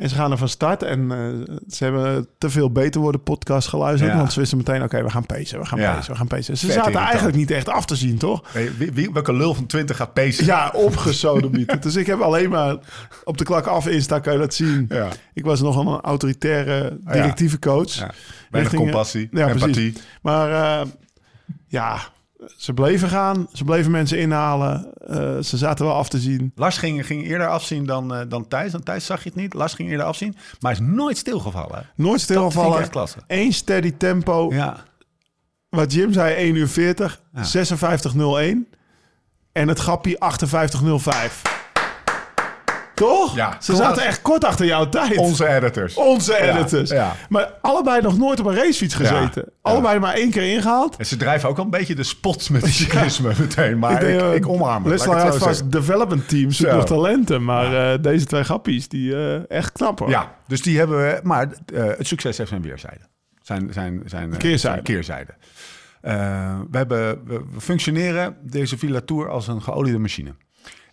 En 0.00 0.08
ze 0.08 0.14
gaan 0.14 0.30
er 0.30 0.38
van 0.38 0.48
start. 0.48 0.82
En 0.82 1.10
eh, 1.12 1.54
ze 1.68 1.84
hebben 1.84 2.26
te 2.38 2.50
veel 2.50 2.70
beter 2.72 3.00
worden 3.00 3.22
podcast 3.22 3.68
geluisterd. 3.68 4.10
Ja. 4.10 4.16
Want 4.16 4.32
ze 4.32 4.40
wisten 4.40 4.58
meteen, 4.58 4.82
oké, 4.82 5.02
we 5.02 5.10
gaan 5.10 5.26
pacen, 5.26 5.58
we 5.60 5.66
gaan 5.66 5.78
Ja. 5.80 5.94
pacen, 5.94 6.12
we 6.12 6.18
gaan 6.18 6.26
pacen. 6.26 6.56
Ze 6.58 6.66
Vet 6.66 6.74
zaten 6.74 6.80
irritant. 6.82 7.06
eigenlijk 7.06 7.36
niet 7.36 7.50
echt 7.50 7.68
af 7.68 7.84
te 7.86 7.96
zien, 7.96 8.18
toch? 8.18 8.42
Hey, 8.52 8.70
wie, 8.78 8.92
wie- 8.92 9.10
welke 9.12 9.32
lul 9.32 9.54
van 9.54 9.66
20 9.66 9.96
gaat 9.96 10.12
pacen? 10.12 10.44
Ja, 10.44 10.70
opgesodemieten. 10.74 11.80
dus 11.80 11.96
ik 11.96 12.06
heb 12.06 12.20
alleen 12.20 12.50
maar 12.50 12.76
op 13.24 13.38
de 13.38 13.44
klak 13.44 13.66
af 13.66 13.86
Insta 13.86 14.18
kan 14.18 14.32
je 14.32 14.38
dat 14.38 14.54
zien. 14.54 14.86
Ja. 14.88 15.08
Ik 15.34 15.44
was 15.44 15.60
nogal 15.60 15.94
een 15.94 16.00
autoritaire 16.00 16.98
directieve 17.00 17.58
coach. 17.58 18.06
Weinig 18.50 18.72
eh, 18.72 18.78
compassie, 18.78 19.28
ja, 19.32 19.48
empathie. 19.48 19.72
precies. 19.92 20.02
Maar 20.22 20.80
eh, 20.80 20.86
ja, 21.66 21.98
ze 22.56 22.72
bleven 22.72 23.08
gaan. 23.08 23.48
Ze 23.52 23.64
bleven 23.64 23.90
mensen 23.90 24.18
inhalen. 24.18 24.92
Eh, 25.06 25.38
ze 25.38 25.56
zaten 25.56 25.84
wel 25.84 25.94
af 25.94 26.08
te 26.08 26.18
zien. 26.18 26.52
Lars 26.54 26.78
ging, 26.78 27.06
ging 27.06 27.26
eerder 27.26 27.48
afzien 27.48 27.86
dan, 27.86 28.14
eh, 28.14 28.20
dan 28.28 28.48
Thijs. 28.48 28.72
Dan 28.72 28.82
Thijs 28.82 29.06
zag 29.06 29.22
je 29.22 29.28
het 29.28 29.38
niet. 29.38 29.54
Lars 29.54 29.74
ging 29.74 29.90
eerder 29.90 30.06
afzien. 30.06 30.36
Maar 30.60 30.72
hij 30.72 30.86
is 30.86 30.92
nooit 30.92 31.18
stilgevallen. 31.18 31.86
Nooit 31.94 32.20
stilgevallen. 32.20 32.88
Eén 33.26 33.52
steady 33.52 33.92
tempo. 33.96 34.52
Ja. 34.52 34.76
Wat 35.68 35.92
Jim 35.92 36.12
zei, 36.12 36.34
1 36.34 36.54
uur 36.54 36.68
40. 36.68 37.20
Ja. 37.34 37.44
56.01. 37.44 38.68
En 39.52 39.68
het 39.68 39.78
grappie 39.78 40.16
58.05. 40.18 41.49
Toch? 43.00 43.34
Ja, 43.34 43.56
Ze 43.60 43.76
zaten 43.76 44.02
echt 44.04 44.22
kort 44.22 44.44
achter 44.44 44.66
jouw 44.66 44.88
tijd. 44.88 45.16
Onze 45.16 45.48
editors. 45.48 45.94
Onze 45.94 46.40
editors. 46.40 46.90
ja. 46.90 47.16
Maar 47.28 47.52
allebei 47.60 48.02
nog 48.02 48.18
nooit 48.18 48.40
op 48.40 48.46
een 48.46 48.54
racefiets 48.54 48.94
gezeten. 48.94 49.44
Allebei 49.62 49.98
maar 49.98 50.14
één 50.14 50.30
keer 50.30 50.52
ingehaald. 50.54 50.96
En 50.96 51.06
ze 51.06 51.16
drijven 51.16 51.48
ook 51.48 51.56
wel 51.56 51.64
een 51.64 51.70
beetje 51.70 51.94
de 51.94 52.02
spots 52.02 52.48
met 52.48 52.62
het 52.62 52.70
cyclisme 52.80 53.32
meteen. 53.38 53.78
Maar 53.78 53.92
ik, 53.92 54.18
denk, 54.18 54.34
ik, 54.34 54.44
eh, 54.44 54.50
omarm 54.50 54.84
het. 54.84 55.00
Ik 55.00 55.06
had 55.06 55.22
het 55.22 55.36
vast 55.36 55.72
development 55.72 56.28
team, 56.28 56.50
zoekt 56.50 56.70
Zo. 56.70 56.76
nog 56.76 56.86
talenten. 56.86 57.44
Maar 57.44 57.92
eh, 57.92 58.02
deze 58.02 58.26
twee 58.26 58.42
grappies, 58.42 58.88
die 58.88 59.14
eh, 59.14 59.50
echt 59.50 59.72
knap 59.72 59.98
hoor. 59.98 60.08
Ja, 60.08 60.34
dus 60.46 60.62
die 60.62 60.78
hebben 60.78 60.96
we. 60.98 61.20
Maar 61.22 61.48
het 61.72 62.06
succes 62.06 62.36
heeft 62.36 62.48
zijn 62.48 62.62
weerzijde. 62.62 63.08
Zijn, 63.42 63.72
zijn, 63.72 64.02
zijn, 64.06 64.28
Keerzijde. 64.30 64.58
zijn 64.58 64.82
keerzijde. 64.82 65.34
We, 66.70 66.78
hebben, 66.78 67.24
we, 67.24 67.42
we 67.52 67.60
functioneren 67.60 68.36
deze 68.42 68.78
Villa 68.78 69.00
Tour 69.00 69.28
als 69.28 69.48
een 69.48 69.62
geoliede 69.62 69.98
machine. 69.98 70.34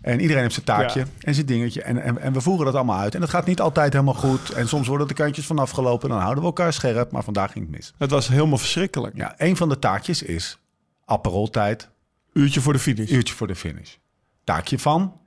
En 0.07 0.19
iedereen 0.19 0.41
heeft 0.41 0.53
zijn 0.53 0.65
taakje 0.65 0.99
Ja. 0.99 1.05
en 1.19 1.33
zijn 1.33 1.45
dingetje. 1.45 1.81
En, 1.81 2.01
en, 2.01 2.17
en 2.21 2.33
we 2.33 2.41
voeren 2.41 2.65
dat 2.65 2.75
allemaal 2.75 2.99
uit. 2.99 3.13
En 3.15 3.19
dat 3.21 3.29
gaat 3.29 3.45
niet 3.45 3.61
altijd 3.61 3.93
helemaal 3.93 4.13
goed. 4.13 4.49
En 4.49 4.67
soms 4.67 4.87
worden 4.87 5.07
de 5.07 5.13
kantjes 5.13 5.45
vanaf 5.45 5.69
gelopen. 5.71 6.09
Dan 6.09 6.19
houden 6.19 6.39
we 6.39 6.45
elkaar 6.49 6.73
scherp. 6.73 7.11
Maar 7.11 7.23
vandaag 7.23 7.51
ging 7.51 7.65
het 7.65 7.75
mis. 7.75 7.93
Het 7.97 8.11
was 8.11 8.27
helemaal 8.27 8.57
verschrikkelijk. 8.57 9.15
Ja, 9.15 9.33
een 9.37 9.55
van 9.57 9.69
de 9.69 9.79
taakjes 9.79 10.21
is 10.21 10.59
apparoltijd. 11.05 11.89
Uurtje 12.33 12.61
voor 12.61 12.73
de 12.73 12.79
finish. 12.79 13.11
Uurtje 13.11 13.33
voor 13.35 13.47
de 13.47 13.55
finish. 13.55 13.95
Taakje 14.43 14.79
van, 14.79 15.19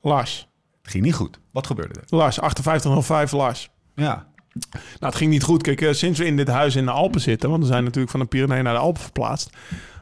Lars. 0.00 0.48
het 0.82 0.90
ging 0.90 1.04
niet 1.04 1.14
goed. 1.14 1.38
Wat 1.52 1.66
gebeurde 1.66 1.94
er? 2.00 2.06
Lars, 2.08 2.34
5805 2.36 3.32
Lars. 3.32 3.70
Ja, 3.94 4.26
Nou, 4.54 4.66
het 4.98 5.14
ging 5.14 5.30
niet 5.30 5.42
goed. 5.42 5.62
Kijk, 5.62 5.80
eh, 5.80 5.92
sinds 5.92 6.18
we 6.18 6.24
in 6.24 6.36
dit 6.36 6.48
huis 6.48 6.76
in 6.76 6.84
de 6.84 6.90
Alpen 6.90 7.20
zitten, 7.20 7.50
want 7.50 7.62
we 7.62 7.68
zijn 7.68 7.84
natuurlijk 7.84 8.10
van 8.10 8.20
de 8.20 8.26
Pyreneeën 8.26 8.64
naar 8.64 8.72
de 8.74 8.78
Alpen 8.80 9.02
verplaatst, 9.02 9.50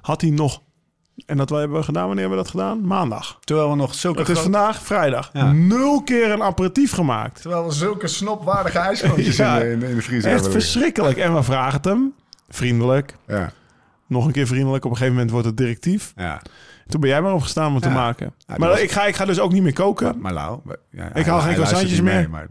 had 0.01 0.21
hij 0.21 0.31
nog, 0.31 0.62
en 1.26 1.37
dat 1.37 1.50
hebben 1.50 1.76
we 1.78 1.83
gedaan, 1.85 2.07
wanneer 2.07 2.21
hebben 2.21 2.38
we 2.38 2.45
dat 2.45 2.52
gedaan? 2.52 2.87
Maandag. 2.87 3.38
terwijl 3.45 3.71
we 3.71 3.76
nog 3.76 3.95
zulke 3.95 4.19
Het 4.21 4.28
is 4.28 4.38
vandaag 4.38 4.83
vrijdag. 4.83 5.31
Ja. 5.33 5.52
Nul 5.52 6.02
keer 6.02 6.31
een 6.31 6.42
aperitief 6.42 6.92
gemaakt. 6.92 7.40
Terwijl 7.40 7.64
we 7.64 7.73
zulke 7.73 8.07
snopwaardige 8.07 8.78
ijsklontjes 8.78 9.37
Ja. 9.47 9.59
in, 9.61 9.78
de, 9.81 9.88
in, 9.88 9.95
de 9.95 10.02
vriezer 10.02 10.33
Echt 10.33 10.49
verschrikkelijk. 10.49 11.16
En 11.19 11.35
we 11.35 11.42
vragen 11.42 11.73
het 11.76 11.85
hem, 11.85 12.14
vriendelijk, 12.49 13.14
Ja, 13.26 13.52
nog 14.07 14.26
een 14.26 14.33
keer 14.33 14.47
vriendelijk. 14.47 14.85
Op 14.85 14.90
een 14.90 14.97
gegeven 14.97 15.14
moment 15.16 15.33
wordt 15.33 15.47
het 15.47 15.57
directief. 15.57 16.12
ja. 16.16 16.42
Toen 16.87 17.00
ben 17.00 17.11
jij 17.11 17.23
maar 17.23 17.33
opgestaan 17.33 17.73
om 17.75 17.81
te 17.81 17.88
maken. 17.88 18.35
Maar 18.57 18.69
was- 18.69 18.81
ik, 18.81 18.90
ga, 18.90 19.04
ik 19.07 19.14
ga 19.16 19.25
dus 19.25 19.40
ook 19.40 19.52
niet 19.52 19.62
meer 19.62 19.73
koken. 19.73 20.21
Maar 20.21 20.33
Lau, 20.33 20.61
we- 20.64 20.78
ja, 20.90 21.14
Ik 21.14 21.26
haal 21.26 21.40
geen 21.40 21.52
croissantjes 21.54 21.90
niet 21.92 22.02
mee, 22.02 22.14
meer. 22.16 22.31
maar 22.31 22.47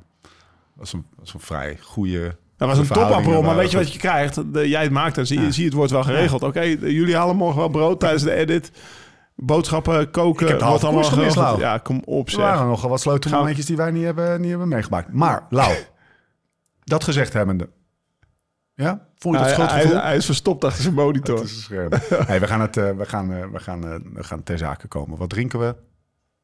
was 0.74 0.94
een, 0.94 1.06
was 1.20 1.34
een 1.34 1.40
vrij 1.40 1.78
goede... 1.82 2.36
Dat 2.62 2.70
was 2.70 2.80
een 2.80 2.94
topappel, 2.94 3.42
maar 3.42 3.56
weet 3.56 3.72
je 3.72 3.78
wat 3.78 3.94
je 3.94 4.00
krijgt? 4.00 4.54
De, 4.54 4.70
jij 4.70 4.84
het 4.84 4.92
maakt 4.92 5.18
en 5.18 5.28
zie, 5.28 5.40
je 5.40 5.46
Ja. 5.46 5.52
zie 5.52 5.66
het 5.66 5.74
wordt 5.74 5.92
wel 5.92 6.04
geregeld. 6.04 6.44
Oké, 6.44 6.62
jullie 6.62 7.16
halen 7.16 7.36
morgen 7.36 7.60
wel 7.60 7.70
brood 7.70 8.00
tijdens 8.00 8.24
de 8.24 8.34
edit. 8.34 8.72
Boodschappen, 9.36 10.12
koken. 10.12 10.46
Ik 10.48 10.52
heb 10.52 10.62
allemaal 10.62 11.04
gemist. 11.04 11.36
Lau. 11.36 11.60
Ja, 11.60 11.78
kom 11.78 12.02
op 12.06 12.26
Er 12.26 12.32
zeg. 12.32 12.42
waren 12.42 12.68
nogal 12.68 12.90
wat 12.90 13.00
sleutelmomentjes 13.02 13.66
die 13.66 13.78
wij 13.78 13.92
niet 13.92 14.04
hebben, 14.04 14.42
niet 14.42 14.50
hebben 14.50 14.68
meegemaakt. 14.68 15.14
Maar, 15.14 15.46
Lau, 15.50 15.74
dat 16.84 17.04
gezegd 17.04 17.34
hebbende... 17.34 17.70
Ja? 18.74 19.08
Vond 19.16 19.38
je 19.38 19.44
dat 19.44 19.56
hij, 19.56 19.66
hij, 19.66 19.68
schuldgevoel? 19.68 20.02
hij 20.02 20.16
is 20.16 20.26
verstopt 20.26 20.64
achter 20.64 20.82
zijn 20.82 20.94
monitor. 20.94 21.36
Dat 21.36 21.46
is 21.46 21.56
een 21.56 21.62
scherm. 21.62 21.92
hey, 22.28 22.40
we 22.40 22.48
gaan, 22.48 22.62
het, 22.62 22.78
eh, 22.78 22.90
we, 22.92 23.06
gaan, 23.06 23.34
eh, 23.34 23.44
we, 23.52 23.60
gaan, 23.60 23.86
eh, 23.88 23.96
we 24.14 24.24
gaan 24.24 24.44
ter 24.44 24.58
zake 24.58 24.88
komen. 24.88 25.18
Wat 25.18 25.30
drinken 25.30 25.60
we? 25.60 25.76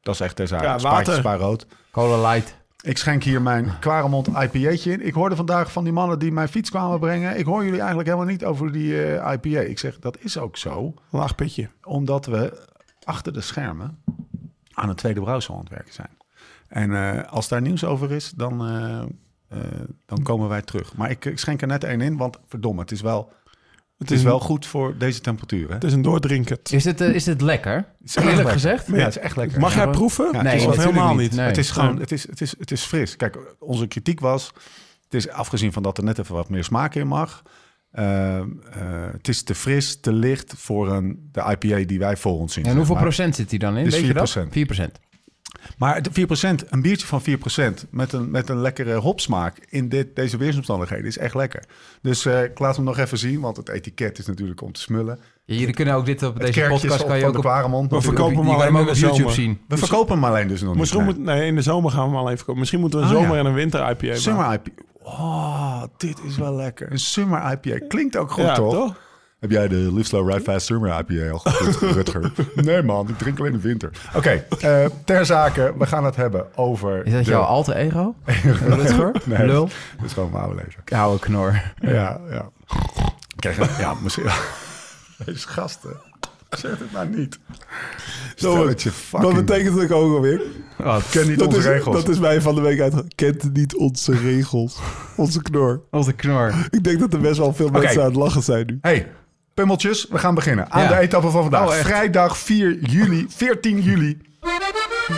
Dat 0.00 0.14
is 0.14 0.20
echt 0.20 0.36
ter 0.36 0.48
zake. 0.48 0.64
Ja, 0.64 0.78
water. 0.78 1.14
spaarrood. 1.14 1.66
Cola 1.90 2.28
Light. 2.30 2.56
Ik 2.88 2.98
schenk 2.98 3.22
hier 3.22 3.42
mijn 3.42 3.78
Quaremont 3.78 4.26
IPA'tje 4.26 4.92
in. 4.92 5.06
Ik 5.06 5.14
hoorde 5.14 5.36
vandaag 5.36 5.72
van 5.72 5.84
die 5.84 5.92
mannen 5.92 6.18
die 6.18 6.32
mijn 6.32 6.48
fiets 6.48 6.70
kwamen 6.70 6.98
brengen. 6.98 7.38
Ik 7.38 7.44
hoor 7.44 7.64
jullie 7.64 7.78
eigenlijk 7.78 8.08
helemaal 8.08 8.30
niet 8.30 8.44
over 8.44 8.72
die 8.72 9.02
eh, 9.06 9.32
IPA. 9.32 9.60
Ik 9.60 9.78
zeg, 9.78 9.98
dat 9.98 10.18
is 10.20 10.38
ook 10.38 10.56
zo. 10.56 10.94
Laag 11.10 11.34
pitje. 11.34 11.68
Omdat 11.82 12.26
we 12.26 12.66
achter 13.04 13.32
de 13.32 13.40
schermen 13.40 14.02
aan 14.72 14.88
een 14.88 14.94
tweede 14.94 15.20
brouwsel 15.20 15.54
aan 15.54 15.60
het 15.60 15.68
werken 15.68 15.92
zijn. 15.92 16.16
En 16.68 16.94
eh, 16.94 17.32
als 17.32 17.48
daar 17.48 17.60
nieuws 17.60 17.84
over 17.84 18.12
is, 18.12 18.30
dan, 18.30 18.66
eh, 19.48 19.58
dan 20.06 20.22
komen 20.22 20.48
wij 20.48 20.62
terug. 20.62 20.96
Maar 20.96 21.10
ik, 21.10 21.24
ik 21.24 21.38
schenk 21.38 21.60
er 21.60 21.68
net 21.68 21.84
één 21.84 22.00
in, 22.00 22.16
want 22.16 22.38
verdomme, 22.46 22.80
het 22.80 22.90
is 22.90 23.00
wel, 23.00 23.32
het 23.98 24.10
is 24.10 24.18
een- 24.18 24.24
wel 24.26 24.40
goed 24.40 24.66
voor 24.66 24.94
deze 24.98 25.20
temperatuur. 25.20 25.68
Hè? 25.68 25.74
Het 25.74 25.84
is 25.84 25.92
een 25.92 26.02
doordrinkend. 26.02 26.72
Is 26.72 26.82
dit, 26.82 27.00
eh, 27.00 27.14
is 27.14 27.24
dit 27.24 27.40
lekker? 27.40 27.74
Het 27.74 27.84
is 28.08 28.14
Eerlijk 28.16 28.34
lekker. 28.36 28.52
gezegd? 28.54 28.86
Ja, 28.86 28.94
het 28.94 29.16
is 29.16 29.18
echt 29.22 29.36
lekker. 29.36 29.60
Mag 29.60 29.74
jij 29.74 29.84
Ja, 29.84 29.90
proeven? 29.90 30.24
Ja, 30.32 30.42
Nee, 30.42 30.60
het 30.60 30.70
is 30.78 30.84
helemaal 30.84 31.08
niet. 31.14 31.18
niet. 31.18 31.32
Nee. 31.32 31.46
Het 31.46 31.58
is 31.58 31.70
gewoon, 31.70 32.00
het 32.00 32.12
is, 32.12 32.28
het 32.28 32.40
is, 32.40 32.54
het 32.58 32.70
is 32.70 32.82
fris. 32.82 33.16
Kijk, 33.16 33.38
onze 33.58 33.86
kritiek 33.86 34.20
was, 34.20 34.52
het 35.04 35.14
is 35.14 35.28
afgezien 35.28 35.72
van 35.72 35.82
dat 35.82 35.98
er 35.98 36.04
net 36.04 36.18
even 36.18 36.34
wat 36.34 36.48
meer 36.48 36.64
smaak 36.64 36.94
in 36.94 37.06
mag. 37.06 37.42
eh, 37.90 38.38
eh, 38.38 38.44
het 39.12 39.28
is 39.28 39.42
te 39.42 39.54
fris, 39.54 40.00
te 40.00 40.12
licht 40.12 40.54
voor 40.56 40.92
een, 40.92 41.28
de 41.32 41.40
IPA 41.58 41.86
die 41.86 41.98
wij 41.98 42.16
voor 42.16 42.32
ons 42.38 42.52
zien. 42.52 42.64
En 42.64 42.76
hoeveel 42.76 42.94
maar. 42.94 43.02
procent 43.02 43.34
zit 43.36 43.50
die 43.50 43.58
dan 43.58 43.70
in? 43.76 43.84
Het 43.84 43.86
is 43.94 43.98
Weet 44.00 44.08
je 44.08 44.14
dat? 44.14 44.36
4%. 44.50 44.98
4%. 45.60 45.76
Maar 45.78 46.02
de 46.02 46.10
4%, 46.64 46.68
een 46.68 46.82
biertje 46.82 47.06
van 47.06 47.22
4% 47.22 47.88
met 47.90 48.12
een, 48.12 48.30
met 48.30 48.48
een 48.48 48.60
lekkere 48.60 48.94
hopsmaak 48.94 49.56
in 49.68 49.88
dit, 49.88 50.16
deze 50.16 50.36
weersomstandigheden 50.36 51.06
is 51.06 51.18
echt 51.18 51.34
lekker. 51.34 51.64
Dus 52.02 52.26
eh, 52.26 52.42
ik 52.42 52.58
laat 52.58 52.76
hem 52.76 52.84
nog 52.84 52.98
even 52.98 53.18
zien, 53.18 53.40
want 53.40 53.56
het 53.56 53.68
etiket 53.68 54.18
is 54.18 54.26
natuurlijk 54.26 54.62
om 54.62 54.72
te 54.72 54.80
smullen. 54.80 55.18
Ja, 55.44 55.54
jullie 55.54 55.74
kunnen 55.74 55.94
ook 55.94 56.06
dit 56.06 56.22
op 56.22 56.34
Het 56.34 56.54
deze 56.54 56.68
podcast 56.68 57.06
kan 57.06 57.18
je 57.18 57.26
ook 57.26 57.42
de 57.42 57.72
op. 57.72 57.90
We 57.90 58.00
verkopen 58.00 58.36
hem 58.36 58.48
alleen 58.48 58.76
op 58.76 58.86
de 58.86 58.92
YouTube 58.92 59.14
zomer. 59.16 59.32
zien. 59.32 59.60
We 59.68 59.76
verkopen 59.76 60.14
hem 60.14 60.24
alleen 60.24 60.48
dus 60.48 60.60
nog 60.60 60.70
niet. 60.70 60.78
Misschien 60.78 61.04
nee. 61.04 61.14
moet, 61.14 61.24
nee, 61.24 61.46
in 61.46 61.54
de 61.54 61.62
zomer 61.62 61.90
gaan 61.90 62.02
we 62.02 62.08
hem 62.08 62.18
al 62.18 62.30
even 62.30 62.44
kopen. 62.44 62.58
Misschien 62.58 62.80
moeten 62.80 62.98
we 62.98 63.04
een 63.04 63.10
Oh, 63.10 63.16
zomer 63.18 63.34
ja. 63.34 63.40
en 63.40 63.46
een 63.46 63.54
winter 63.54 63.90
IPA. 63.90 64.14
Summer 64.14 64.52
IPA. 64.52 64.70
Oh, 65.02 65.82
dit 65.96 66.18
is 66.24 66.36
wel 66.36 66.54
lekker. 66.54 66.92
Een 66.92 66.98
summer 66.98 67.52
IPA. 67.52 67.86
Klinkt 67.88 68.16
ook 68.16 68.30
goed, 68.30 68.44
ja, 68.44 68.54
toch? 68.54 68.72
toch? 68.74 68.94
Heb 69.38 69.50
jij 69.50 69.68
de 69.68 69.74
Live 69.92 70.06
Slow 70.06 70.28
Ride 70.30 70.40
Fast 70.40 70.66
Summer 70.66 70.98
IPA 70.98 71.30
al 71.30 71.40
Rutger? 71.80 72.32
nee 72.54 72.82
man, 72.82 73.08
ik 73.08 73.18
drink 73.18 73.38
alleen 73.38 73.52
in 73.52 73.56
de 73.60 73.68
winter. 73.68 73.90
Oké, 74.14 74.44
eh, 74.60 74.84
ter 75.04 75.26
zake, 75.26 75.74
we 75.78 75.86
gaan 75.86 76.04
het 76.04 76.16
hebben 76.16 76.46
over... 76.56 77.06
Is 77.06 77.12
dat 77.12 77.24
de- 77.24 77.30
jouw 77.30 77.42
alter 77.42 77.74
ego? 77.74 78.14
Rutger? 78.68 79.14
Nee. 79.24 79.46
Lul? 79.46 79.68
Dat 79.96 80.06
is 80.06 80.12
gewoon 80.12 80.30
mijn 80.30 80.42
oude 80.44 80.62
leven. 80.64 80.98
Oude 80.98 81.20
knor. 81.20 81.62
Ja, 81.80 82.20
ja. 82.30 82.48
Krijg 83.36 83.78
ja, 83.80 83.94
misschien... 84.02 84.26
Deze 85.24 85.48
gasten. 85.48 85.96
Zeg 86.50 86.78
het 86.78 86.92
nou 86.92 87.08
niet. 87.08 87.38
Stelletje 88.34 88.90
Wat 89.10 89.22
fucking... 89.22 89.44
betekent 89.46 89.80
het 89.80 89.92
ook 89.92 90.14
alweer? 90.14 90.40
Wat? 90.76 91.08
Ken 91.10 91.28
niet 91.28 91.38
Dat 91.38 91.46
onze 91.46 91.58
is, 91.58 91.64
regels. 91.64 91.96
dat 91.96 92.08
is 92.08 92.18
mij 92.18 92.40
van 92.40 92.54
de 92.54 92.60
week 92.60 92.80
uit. 92.80 92.94
Kent 93.14 93.52
niet 93.52 93.76
onze 93.76 94.12
regels. 94.12 94.78
Onze 95.16 95.42
knor. 95.42 95.82
Onze 95.90 96.12
knor. 96.12 96.54
Ik 96.70 96.84
denk 96.84 96.98
dat 97.00 97.12
er 97.12 97.20
best 97.20 97.38
wel 97.38 97.52
veel 97.54 97.68
mensen 97.68 98.00
aan 98.00 98.06
het 98.06 98.16
lachen 98.16 98.42
zijn 98.42 98.66
nu. 98.66 98.78
Hey, 98.80 99.06
pummeltjes, 99.58 100.06
we 100.10 100.18
gaan 100.18 100.34
beginnen. 100.34 100.70
Aan 100.70 100.82
Ja. 100.82 100.88
de 100.88 100.98
etappe 100.98 101.30
van 101.30 101.42
vandaag. 101.42 101.66
Oh? 101.68 101.72
Vrijdag 101.74 102.38
4 102.38 102.78
juli, 102.80 103.26
14 103.28 103.80
juli. 103.80 104.18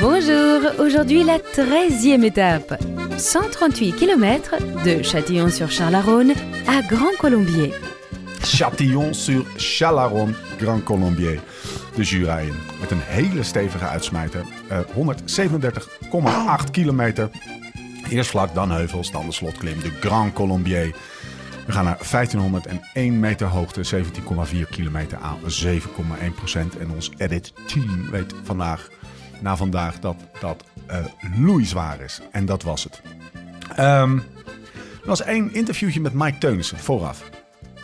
Bonjour, 0.00 0.72
aujourd'hui 0.78 1.24
la 1.24 1.38
13e 1.52 2.24
étape. 2.24 2.78
138 3.16 3.94
km 3.94 4.24
de 4.84 4.98
Châtillon-sur-Charles-Rhône 5.02 6.32
à 6.66 6.80
Grand 6.86 7.16
Colombier. 7.16 7.72
Châtillon-sur-Chalaronne, 8.42 10.34
Grand 10.58 10.82
Colombier. 10.84 11.40
De 11.94 12.02
Jura 12.02 12.38
in. 12.38 12.54
Met 12.80 12.90
een 12.90 13.00
hele 13.04 13.42
stevige 13.42 13.84
uitsmijter. 13.84 14.44
Eh 14.68 14.78
137,8 14.94 16.70
kilometer. 16.70 17.30
Eerst 18.08 18.30
vlak, 18.30 18.54
dan 18.54 18.70
heuvels, 18.70 19.10
dan 19.10 19.26
de 19.26 19.32
slotklim. 19.32 19.80
De 19.80 19.90
Grand 20.00 20.32
Colombier. 20.32 20.94
We 21.70 21.76
gaan 21.76 21.84
naar 21.84 22.08
1501 22.10 23.20
meter 23.20 23.46
hoogte, 23.46 24.04
17,4 24.54 24.68
kilometer 24.70 25.18
aan 25.18 25.38
7,1 25.40 26.34
procent. 26.34 26.78
En 26.78 26.90
ons 26.90 27.10
edit 27.16 27.52
team 27.66 28.10
weet 28.10 28.34
vandaag, 28.42 28.88
na 29.40 29.56
vandaag 29.56 29.98
dat 29.98 30.16
dat 30.40 30.64
eh 30.86 31.04
loeizwaar 31.36 32.00
is. 32.00 32.20
En 32.32 32.46
dat 32.46 32.62
was 32.62 32.84
het. 32.84 33.02
Ehm, 33.76 34.16
er 35.02 35.06
was 35.06 35.22
één 35.22 35.54
interviewtje 35.54 36.00
met 36.00 36.12
Mike 36.12 36.38
Teunissen 36.38 36.78
vooraf. 36.78 37.30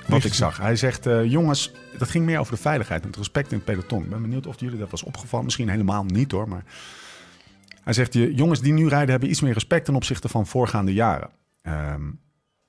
Wat 0.06 0.24
ik 0.24 0.34
zag. 0.34 0.58
Hij 0.58 0.76
zegt, 0.76 1.06
eh, 1.06 1.24
jongens, 1.24 1.72
dat 1.98 2.10
ging 2.10 2.24
meer 2.24 2.38
over 2.38 2.54
de 2.54 2.60
veiligheid 2.60 3.00
en 3.02 3.08
het 3.08 3.16
respect 3.16 3.50
in 3.50 3.56
het 3.56 3.66
peloton. 3.66 4.02
Ik 4.02 4.10
ben 4.10 4.22
benieuwd 4.22 4.46
of 4.46 4.60
jullie 4.60 4.78
dat 4.78 4.90
was 4.90 5.02
opgevallen. 5.02 5.44
Misschien 5.44 5.68
helemaal 5.68 6.04
niet 6.04 6.32
hoor, 6.32 6.48
maar... 6.48 6.64
Hij 7.84 7.92
zegt, 7.92 8.12
je 8.12 8.34
jongens 8.34 8.60
die 8.60 8.72
nu 8.72 8.88
rijden 8.88 9.10
hebben 9.10 9.30
iets 9.30 9.40
meer 9.40 9.52
respect 9.52 9.84
ten 9.84 9.94
opzichte 9.94 10.28
van 10.28 10.46
voorgaande 10.46 10.92
jaren. 10.92 11.30
Ehm, 11.62 12.02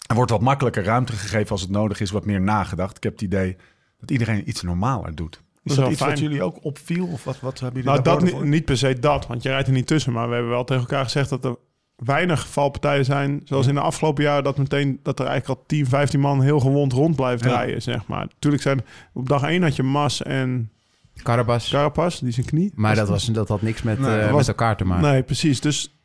er 0.08 0.16
wordt 0.16 0.32
wat 0.32 0.42
makkelijker 0.42 0.84
ruimte 0.84 1.14
gegeven 1.14 1.52
als 1.52 1.62
het 1.62 1.70
nodig 1.70 2.00
is, 2.00 2.12
wat 2.12 2.26
meer 2.26 2.42
nagedacht. 2.42 2.98
Ik 2.98 3.04
heb 3.04 3.12
het 3.14 3.22
idee 3.22 3.56
dat 4.00 4.12
iedereen 4.12 4.50
iets 4.50 4.62
normaler 4.62 5.16
doet. 5.16 5.42
Is 5.64 5.72
is 5.72 5.78
dat 5.78 5.92
iets 5.92 6.00
wat 6.00 6.20
jullie 6.20 6.44
ook 6.44 6.64
opviel? 6.64 7.08
Of 7.08 7.24
wat, 7.24 7.40
wat 7.40 7.60
hebben 7.60 7.82
jullie 7.84 8.02
Nou, 8.02 8.04
dat 8.16 8.22
niet, 8.24 8.32
voor? 8.32 8.48
niet 8.48 8.66
per 8.66 8.78
se 8.78 9.00
dat, 9.00 9.28
want 9.28 9.44
je 9.44 9.50
rijdt 9.50 9.68
er 9.68 9.74
niet 9.74 9.88
tussen. 9.88 10.14
Maar 10.14 10.28
we 10.28 10.34
hebben 10.34 10.52
wel 10.52 10.64
tegen 10.64 10.82
elkaar 10.82 11.04
gezegd 11.04 11.30
dat 11.30 11.46
er 11.46 11.56
weinig 11.96 12.48
valpartijen 12.48 13.06
zijn. 13.06 13.42
Zoals 13.46 13.68
in 13.68 13.74
de 13.74 13.80
afgelopen 13.82 14.24
jaren, 14.24 14.44
dat 14.44 14.58
meteen 14.58 15.00
dat 15.04 15.20
er 15.20 15.26
eigenlijk 15.26 15.60
al 15.60 15.66
10, 15.68 15.88
15 15.88 16.20
man 16.20 16.42
heel 16.42 16.60
gewond 16.60 16.94
rond 16.94 17.16
blijft 17.16 17.44
Ja. 17.44 17.50
rijden, 17.50 17.82
zeg 17.82 18.08
maar. 18.08 18.26
Natuurlijk 18.26 18.64
zijn 18.64 18.86
op 19.14 19.30
dag 19.30 19.44
1 19.44 19.62
had 19.62 19.76
je 19.76 19.84
Mas 19.84 20.22
en 20.24 20.72
Carabas. 21.24 21.70
Carapaz, 21.70 22.20
die 22.20 22.32
zijn 22.32 22.46
knie. 22.46 22.72
Maar 22.76 22.96
dat, 22.96 23.08
was, 23.08 23.26
dat 23.26 23.48
had 23.48 23.62
niks 23.62 23.82
met, 23.82 24.00
Nee, 24.00 24.20
eh, 24.20 24.36
met 24.36 24.48
elkaar 24.48 24.78
te 24.78 24.86
maken. 24.86 25.10
Nee, 25.12 25.24
precies. 25.24 25.62
Dus 25.62 25.97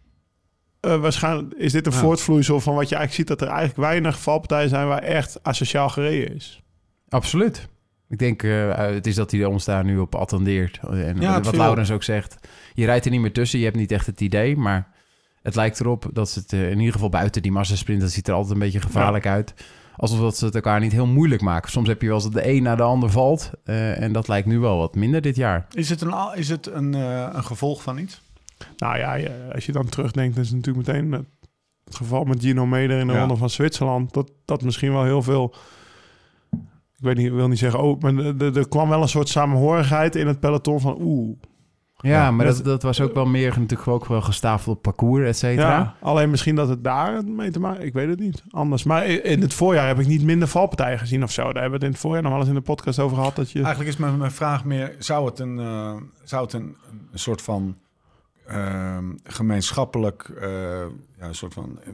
eh, 0.82 0.96
waarschijnlijk 1.00 1.54
is 1.54 1.72
dit 1.72 1.86
een 1.86 1.92
Ja. 1.92 1.98
voortvloeisel 1.98 2.60
van 2.60 2.74
wat 2.74 2.88
je 2.88 2.94
eigenlijk 2.96 3.28
ziet... 3.28 3.38
dat 3.38 3.48
er 3.48 3.54
eigenlijk 3.54 3.88
weinig 3.88 4.20
valpartijen 4.20 4.68
zijn 4.68 4.86
waar 4.88 5.02
echt 5.02 5.42
asociaal 5.42 5.88
gereden 5.88 6.34
is. 6.34 6.62
Absoluut. 7.08 7.68
Ik 8.08 8.18
denk, 8.18 8.42
eh, 8.42 8.76
het 8.76 9.06
is 9.06 9.14
dat 9.14 9.30
hij 9.30 9.44
ons 9.44 9.64
daar 9.64 9.84
nu 9.84 9.98
op 9.98 10.14
attendeert. 10.14 10.80
En 10.90 11.20
Ja, 11.20 11.40
wat 11.40 11.56
Laurens 11.56 11.90
ook 11.90 12.02
zegt, 12.02 12.36
je 12.74 12.84
rijdt 12.84 13.04
er 13.04 13.10
niet 13.10 13.20
meer 13.20 13.32
tussen. 13.32 13.58
Je 13.58 13.64
hebt 13.64 13.76
niet 13.76 13.92
echt 13.92 14.06
het 14.06 14.20
idee, 14.20 14.56
maar 14.56 14.88
het 15.42 15.54
lijkt 15.54 15.80
erop 15.80 16.06
dat 16.12 16.30
ze 16.30 16.38
het 16.38 16.52
eh, 16.52 16.70
in 16.70 16.78
ieder 16.78 16.92
geval 16.92 17.08
buiten 17.08 17.42
die 17.42 17.52
massasprint... 17.52 18.00
dat 18.00 18.10
ziet 18.10 18.28
er 18.28 18.34
altijd 18.34 18.52
een 18.52 18.58
beetje 18.58 18.80
gevaarlijk 18.80 19.26
uit. 19.26 19.54
Alsof 19.96 20.18
dat 20.18 20.36
ze 20.36 20.44
het 20.44 20.54
elkaar 20.54 20.80
niet 20.80 20.92
heel 20.92 21.06
moeilijk 21.06 21.42
maken. 21.42 21.70
Soms 21.70 21.88
heb 21.88 22.00
je 22.00 22.06
wel 22.06 22.16
eens 22.16 22.24
dat 22.30 22.32
de 22.42 22.48
een 22.48 22.62
naar 22.62 22.76
de 22.76 22.82
ander 22.82 23.10
valt. 23.10 23.50
eh, 23.64 24.02
en 24.02 24.12
dat 24.12 24.28
lijkt 24.28 24.46
nu 24.46 24.58
wel 24.58 24.78
wat 24.78 24.94
minder 24.94 25.20
dit 25.20 25.36
jaar. 25.36 25.66
Is 25.72 25.88
het 25.88 26.00
een, 26.00 26.14
is 26.34 26.48
het 26.48 26.66
een, 26.66 26.94
eh, 26.94 27.28
een 27.32 27.44
gevolg 27.44 27.82
van 27.82 27.98
iets? 27.98 28.20
Nou 28.76 28.99
ja, 28.99 29.19
als 29.54 29.66
je 29.66 29.73
dan 29.73 29.88
terugdenkt... 29.88 30.37
is 30.37 30.47
het 30.49 30.57
natuurlijk 30.57 30.87
meteen 30.87 31.12
het 31.12 31.25
het 31.85 31.97
geval 31.97 32.25
met 32.25 32.40
Gino 32.40 32.66
Meder 32.66 32.99
in 32.99 33.07
de 33.07 33.12
Ja. 33.12 33.19
ronde 33.19 33.37
van 33.37 33.50
Zwitserland... 33.50 34.12
dat 34.14 34.33
dat 34.45 34.62
misschien 34.62 34.92
wel 34.92 35.04
heel 35.04 35.23
veel... 35.23 35.54
Ik 36.97 37.09
weet 37.09 37.16
niet, 37.16 37.26
ik 37.26 37.33
wil 37.33 37.49
niet 37.49 37.59
zeggen, 37.59 37.81
oh, 37.81 38.00
maar 38.00 38.14
er- 38.16 38.69
kwam 38.69 38.88
wel 38.88 39.02
een 39.02 39.09
soort 39.09 39.28
samenhorigheid 39.28 40.16
in 40.16 40.26
het 40.26 40.40
peloton 40.40 40.81
van 40.81 40.97
oeh. 41.00 41.37
Ja, 41.97 42.11
Ja, 42.11 42.31
maar 42.31 42.47
met- 42.47 42.57
dat, 42.57 42.64
dat 42.64 42.83
was 42.83 43.00
ook 43.00 43.14
wel 43.14 43.26
meer 43.26 43.54
natuurlijk 43.59 43.88
ook 43.88 44.07
wel 44.07 44.21
gestafeld 44.21 44.76
op 44.76 44.83
parcours, 44.83 45.26
et 45.28 45.37
cetera. 45.37 45.69
Ja, 45.78 45.95
alleen 46.00 46.31
misschien 46.31 46.54
dat 46.54 46.69
het 46.69 46.85
daar 46.85 47.25
mee 47.25 47.50
te 47.50 47.61
maken, 47.61 47.85
ik 47.87 47.92
weet 47.92 48.09
het 48.09 48.19
niet, 48.19 48.42
anders. 48.50 48.83
Maar 48.85 49.07
in 49.07 49.40
het 49.40 49.54
voorjaar 49.54 49.87
heb 49.87 49.99
ik 49.99 50.07
niet 50.07 50.23
minder 50.23 50.49
valpartijen 50.49 50.99
gezien 50.99 51.23
of 51.23 51.31
zo. 51.31 51.42
Daar 51.42 51.52
hebben 51.62 51.71
we 51.71 51.75
het 51.76 51.85
in 51.85 51.90
het 51.90 52.00
voorjaar 52.00 52.23
nog 52.23 52.31
wel 52.33 52.40
eens 52.40 52.49
in 52.49 52.54
de 52.54 52.61
podcast 52.61 52.99
over 52.99 53.16
gehad 53.16 53.37
dat 53.37 53.50
je... 53.50 53.59
Eigenlijk 53.59 53.90
is 53.90 53.97
mijn, 53.97 54.16
mijn 54.19 54.31
vraag 54.31 54.64
meer, 54.64 54.95
zou 54.99 55.26
het 55.26 55.38
een, 55.38 55.59
eh, 55.59 55.95
zou 56.25 56.42
het 56.45 56.52
een, 56.52 56.76
een 57.12 57.19
soort 57.19 57.42
van 57.42 57.76
gemeenschappelijk, 59.25 60.28
eh, 60.28 60.49
ja, 61.18 61.26
een 61.26 61.34
soort 61.34 61.54
van 61.54 61.78
eh, 61.84 61.92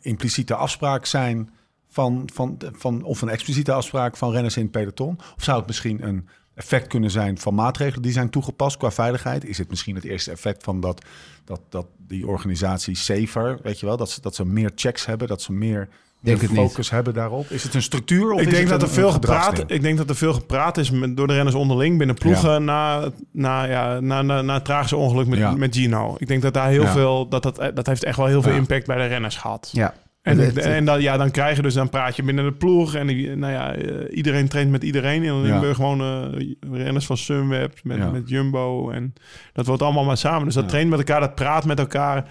impliciete 0.00 0.54
afspraak 0.54 1.06
zijn 1.06 1.50
van, 1.88 2.28
van, 2.32 2.58
van, 2.72 3.02
of 3.02 3.22
een 3.22 3.28
expliciete 3.28 3.72
afspraak 3.72 4.16
van 4.16 4.32
renners 4.32 4.56
in 4.56 4.62
het 4.62 4.70
peloton? 4.70 5.18
Of 5.36 5.44
zou 5.44 5.58
het 5.58 5.66
misschien 5.66 6.06
een 6.06 6.28
effect 6.54 6.86
kunnen 6.86 7.10
zijn 7.10 7.38
van 7.38 7.54
maatregelen 7.54 8.02
die 8.02 8.12
zijn 8.12 8.30
toegepast 8.30 8.76
qua 8.76 8.90
veiligheid? 8.90 9.44
Is 9.44 9.58
het 9.58 9.70
misschien 9.70 9.94
het 9.94 10.04
eerste 10.04 10.30
effect 10.30 10.64
van 10.64 10.80
dat, 10.80 11.04
dat, 11.44 11.60
dat 11.68 11.86
die 11.96 12.26
organisatie 12.26 12.96
safer, 12.96 13.58
weet 13.62 13.80
je 13.80 13.86
wel, 13.86 13.96
dat 13.96 14.10
ze, 14.10 14.20
dat 14.20 14.34
ze 14.34 14.44
meer 14.44 14.72
checks 14.74 15.06
hebben, 15.06 15.28
dat 15.28 15.42
ze 15.42 15.52
meer, 15.52 15.88
Denk 16.20 16.40
het 16.40 16.50
niet. 16.50 16.58
focus 16.60 16.90
hebben 16.90 17.14
daarop? 17.14 17.46
Is 17.50 17.62
het 17.62 17.74
een 17.74 17.82
structuur 17.82 18.32
of 18.32 18.40
ik 18.40 18.50
denk 18.50 18.68
dat 18.68 18.82
er 18.82 18.88
veel 18.88 19.10
gepraat, 19.10 19.64
ik 19.66 19.82
denk 19.82 19.96
dat 19.98 20.08
er 20.08 20.16
veel 20.16 20.32
gepraat 20.32 20.76
is 20.78 20.90
met, 20.90 21.16
door 21.16 21.26
de 21.26 21.34
renners 21.34 21.54
onderling 21.56 21.98
binnen 21.98 22.16
ploegen 22.16 22.64
na, 22.64 23.10
na, 23.32 23.64
ja, 23.64 24.00
na, 24.00 24.22
na, 24.22 24.42
na 24.42 24.54
het 24.54 24.64
tragische 24.64 24.96
ongeluk 24.96 25.26
met, 25.26 25.38
Ja. 25.38 25.50
met 25.52 25.76
Gino. 25.76 26.14
Ik 26.18 26.26
denk 26.26 26.42
dat 26.42 26.54
daar 26.54 26.68
heel 26.68 26.82
Ja. 26.82 26.92
veel, 26.92 27.28
dat, 27.28 27.42
dat, 27.42 27.70
dat 27.74 27.86
heeft 27.86 28.04
echt 28.04 28.16
wel 28.16 28.26
heel 28.26 28.42
veel 28.42 28.52
impact 28.54 28.86
bij 28.86 28.96
de 28.96 29.06
renners 29.06 29.36
gehad. 29.36 29.68
Ja. 29.72 29.94
En, 30.22 30.56
en 30.56 30.84
dan, 30.84 31.00
ja, 31.02 31.16
dan 31.16 31.30
krijg 31.30 31.56
je 31.56 31.62
dus, 31.62 31.74
dan 31.74 31.88
praat 31.88 32.16
je 32.16 32.22
binnen 32.22 32.44
de 32.44 32.52
ploeg. 32.52 32.94
En 32.94 33.06
die- 33.06 33.36
nou 33.36 33.52
ja, 33.52 33.74
eh, 33.74 34.16
iedereen 34.16 34.48
traint 34.48 34.70
met 34.70 34.82
iedereen. 34.82 35.22
En 35.22 35.28
dan 35.28 35.42
Ja. 35.42 35.50
hebben 35.50 35.68
we 35.68 35.74
gewoon 35.74 36.00
eh, 36.00 36.50
renners 36.72 37.06
van 37.06 37.16
Sunweb 37.16 37.78
met, 37.82 38.12
met 38.12 38.28
Jumbo. 38.28 38.90
En 38.90 39.12
dat 39.52 39.66
wordt 39.66 39.82
allemaal 39.82 40.04
maar 40.04 40.16
samen. 40.16 40.44
Dus 40.44 40.54
dat 40.54 40.68
traint 40.68 40.90
met 40.90 40.98
elkaar, 40.98 41.20
dat 41.20 41.34
praat 41.34 41.64
met 41.64 41.78
elkaar. 41.78 42.30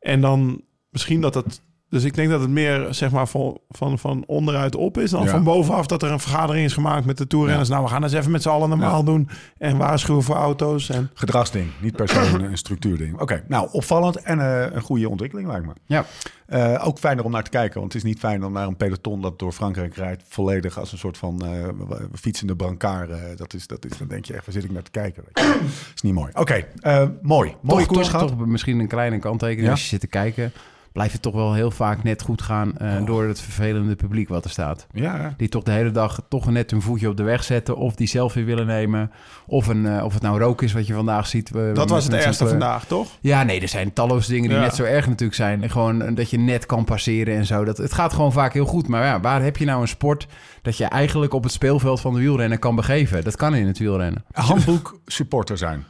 En 0.00 0.20
dan 0.20 0.60
misschien 0.90 1.20
dat 1.20 1.34
het... 1.34 1.60
Dus 1.90 2.04
ik 2.04 2.14
denk 2.14 2.30
dat 2.30 2.40
het 2.40 2.50
meer 2.50 2.86
zeg 2.94 3.10
maar 3.10 3.26
van, 3.28 3.58
van, 3.70 3.98
van 3.98 4.24
onderuit 4.26 4.74
op 4.76 4.98
is 4.98 5.10
dan 5.10 5.22
Ja. 5.24 5.28
van 5.30 5.44
bovenaf 5.44 5.86
dat 5.86 6.02
er 6.02 6.10
een 6.10 6.20
vergadering 6.20 6.64
is 6.64 6.72
gemaakt 6.72 7.04
met 7.04 7.18
de 7.18 7.26
toerrenners. 7.26 7.68
Nou, 7.68 7.82
we 7.84 7.88
gaan 7.90 8.02
eens 8.02 8.12
even 8.12 8.30
met 8.30 8.42
z'n 8.42 8.48
allen 8.48 8.68
normaal 8.68 8.98
Ja. 8.98 9.04
doen 9.04 9.28
en 9.58 9.76
waarschuwen 9.76 10.22
voor 10.22 10.34
auto's. 10.36 10.88
En 10.90 11.10
Gedragsding, 11.14 11.70
niet 11.80 11.96
per 11.96 12.08
se 12.08 12.20
een, 12.42 12.58
structuurding. 12.58 13.20
Oké, 13.20 13.44
nou 13.48 13.68
opvallend 13.72 14.16
en 14.16 14.40
eh, 14.40 14.74
een 14.74 14.82
goede 14.82 15.08
ontwikkeling 15.08 15.48
lijkt 15.48 15.66
me. 15.66 15.72
Ja. 15.86 16.04
Eh, 16.46 16.86
ook 16.86 16.98
fijner 16.98 17.24
om 17.24 17.30
naar 17.30 17.42
te 17.42 17.50
kijken, 17.50 17.80
want 17.80 17.92
het 17.92 18.02
is 18.02 18.08
niet 18.08 18.18
fijn 18.18 18.44
om 18.44 18.52
naar 18.52 18.66
een 18.66 18.76
peloton 18.76 19.20
dat 19.22 19.38
door 19.38 19.52
Frankrijk 19.52 19.94
rijdt, 19.96 20.22
volledig 20.28 20.78
als 20.78 20.92
een 20.92 20.98
soort 20.98 21.18
van 21.18 21.44
eh, 21.44 21.68
fietsende 22.14 22.56
brancard. 22.56 23.10
eh, 23.10 23.16
dat 23.36 23.54
is, 23.54 23.66
dat 23.66 23.84
is, 23.84 23.98
dan 23.98 24.08
denk 24.08 24.24
je 24.24 24.34
echt, 24.34 24.44
waar 24.44 24.54
zit 24.54 24.64
ik 24.64 24.70
naar 24.72 24.82
te 24.82 24.90
kijken? 24.90 25.22
Weet 25.32 25.44
je? 25.46 25.60
is 25.94 26.02
niet 26.02 26.14
mooi. 26.14 26.30
Oké, 26.34 26.64
eh, 26.80 27.08
mooi. 27.22 27.54
Mooie 27.60 27.84
toch, 27.84 27.86
koers 27.94 28.08
toch, 28.08 28.20
gehad. 28.20 28.28
toch 28.38 28.46
misschien 28.46 28.78
een 28.78 28.88
kleine 28.88 29.18
kanttekening. 29.18 29.64
Ja? 29.66 29.70
Als 29.72 29.82
je 29.82 29.88
zit 29.88 30.00
te 30.00 30.06
kijken, 30.06 30.52
blijft 30.92 31.12
het 31.12 31.22
toch 31.22 31.34
wel 31.34 31.54
heel 31.54 31.70
vaak 31.70 32.02
net 32.02 32.22
goed 32.22 32.42
gaan... 32.42 32.78
eh, 32.78 33.04
door 33.06 33.24
het 33.24 33.40
vervelende 33.40 33.96
publiek 33.96 34.28
wat 34.28 34.44
er 34.44 34.50
staat. 34.50 34.86
Ja. 34.92 35.34
Die 35.36 35.48
toch 35.48 35.62
de 35.62 35.70
hele 35.70 35.90
dag 35.90 36.20
toch 36.28 36.50
net 36.50 36.72
een 36.72 36.82
voetje 36.82 37.08
op 37.08 37.16
de 37.16 37.22
weg 37.22 37.44
zetten... 37.44 37.76
of 37.76 37.94
die 37.94 38.06
selfie 38.06 38.44
willen 38.44 38.66
nemen. 38.66 39.10
Of, 39.46 39.66
een, 39.66 39.86
eh, 39.86 40.04
of 40.04 40.12
het 40.14 40.22
nou 40.22 40.38
rook 40.40 40.62
is 40.62 40.72
wat 40.72 40.86
je 40.86 40.94
vandaag 40.94 41.26
ziet. 41.26 41.50
eh, 41.56 41.74
dat 41.74 41.90
was 41.90 42.04
het 42.04 42.12
ergste 42.14 42.46
vandaag, 42.48 42.84
toch? 42.84 43.08
Ja, 43.20 43.42
nee, 43.42 43.60
er 43.60 43.68
zijn 43.68 43.92
talloze 43.92 44.30
dingen 44.30 44.48
die 44.48 44.58
Ja. 44.58 44.64
net 44.64 44.74
zo 44.74 44.82
erg 44.84 45.06
natuurlijk 45.06 45.34
zijn. 45.34 45.70
Gewoon 45.70 46.14
dat 46.14 46.30
je 46.30 46.38
net 46.38 46.66
kan 46.66 46.84
passeren 46.84 47.34
en 47.36 47.46
zo. 47.46 47.64
Dat, 47.64 47.78
het 47.78 47.92
gaat 47.92 48.12
gewoon 48.12 48.32
vaak 48.32 48.52
heel 48.52 48.66
goed. 48.66 48.88
Maar 48.88 49.04
ja, 49.04 49.20
waar 49.20 49.42
heb 49.42 49.56
je 49.56 49.64
nou 49.64 49.80
een 49.80 49.88
sport 49.88 50.26
dat 50.62 50.76
je 50.76 50.84
eigenlijk 50.84 51.32
op 51.32 51.42
het 51.42 51.52
speelveld 51.52 52.00
van 52.00 52.14
de 52.14 52.20
wielrennen 52.20 52.58
kan 52.58 52.76
begeven? 52.76 53.24
Dat 53.24 53.36
kan 53.36 53.54
in 53.54 53.66
het 53.66 53.78
wielrennen. 53.78 54.24
Handboek 54.32 55.00
supporter 55.06 55.58
zijn. 55.58 55.84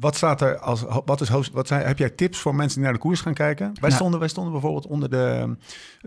Wat 0.00 0.16
staat 0.16 0.40
er 0.40 0.58
als 0.58 0.84
wat 1.04 1.20
is 1.20 1.28
host, 1.28 1.52
wat 1.52 1.66
zijn, 1.66 1.86
heb 1.86 1.98
jij 1.98 2.10
tips 2.10 2.38
voor 2.38 2.54
mensen 2.54 2.74
die 2.78 2.84
naar 2.84 2.92
de 2.92 3.02
koers 3.02 3.20
gaan 3.20 3.34
kijken? 3.34 3.66
Wij 3.66 3.74
Nou. 3.80 3.92
stonden 3.92 4.20
wij 4.20 4.28
stonden 4.28 4.52
bijvoorbeeld 4.52 4.86
onder 4.86 5.10
de 5.10 5.56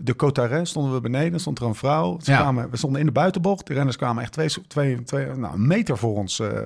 de 0.02 0.16
Cotarret 0.16 0.68
stonden 0.68 0.92
we 0.92 1.00
beneden, 1.00 1.40
stond 1.40 1.58
er 1.58 1.66
een 1.66 1.74
vrouw. 1.74 2.18
Ze 2.22 2.30
Ja. 2.30 2.38
kwamen, 2.38 2.70
we 2.70 2.76
stonden 2.76 3.00
in 3.00 3.06
de 3.06 3.12
buitenbocht. 3.12 3.66
De 3.66 3.74
renners 3.74 3.96
kwamen 3.96 4.22
echt 4.22 4.32
twee, 4.32 4.48
twee, 4.66 5.02
twee 5.02 5.26
nou, 5.26 5.54
een 5.54 5.66
meter 5.66 5.98
voor 5.98 6.16
ons 6.16 6.40
eh, 6.40 6.46
eh, 6.48 6.62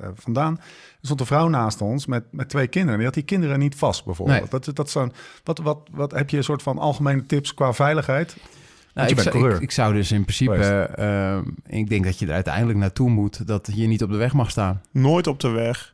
eh, 0.00 0.08
vandaan. 0.14 0.56
Er 0.60 1.10
stond 1.10 1.20
een 1.20 1.26
vrouw 1.26 1.48
naast 1.48 1.80
ons 1.80 2.06
met, 2.06 2.24
met 2.30 2.48
twee 2.48 2.66
kinderen. 2.66 2.96
Die 2.96 3.04
had 3.06 3.14
die 3.14 3.24
kinderen 3.24 3.58
niet 3.58 3.74
vast 3.74 4.04
bijvoorbeeld. 4.04 4.40
Nee. 4.40 4.60
Dat, 4.60 4.76
dat 4.76 4.90
zo'n, 4.90 5.12
wat, 5.44 5.58
wat, 5.58 5.78
wat 5.92 6.12
heb 6.12 6.30
je 6.30 6.36
een 6.36 6.44
soort 6.44 6.62
van 6.62 6.78
algemene 6.78 7.26
tips 7.26 7.54
qua 7.54 7.72
veiligheid? 7.72 8.36
Nou, 8.94 9.08
ik, 9.08 9.20
zou, 9.20 9.54
ik, 9.60 9.70
zou 9.70 9.94
dus 9.94 10.12
in 10.12 10.24
principe... 10.24 10.54
Ik 11.66 11.88
denk 11.88 12.04
dat 12.04 12.18
je 12.18 12.26
er 12.26 12.32
uiteindelijk 12.32 12.78
naartoe 12.78 13.10
moet... 13.10 13.46
dat 13.46 13.70
je 13.74 13.86
niet 13.86 14.02
op 14.02 14.10
de 14.10 14.16
weg 14.16 14.32
mag 14.32 14.50
staan. 14.50 14.80
Nooit 14.90 15.26
op 15.26 15.40
de 15.40 15.48
weg. 15.48 15.93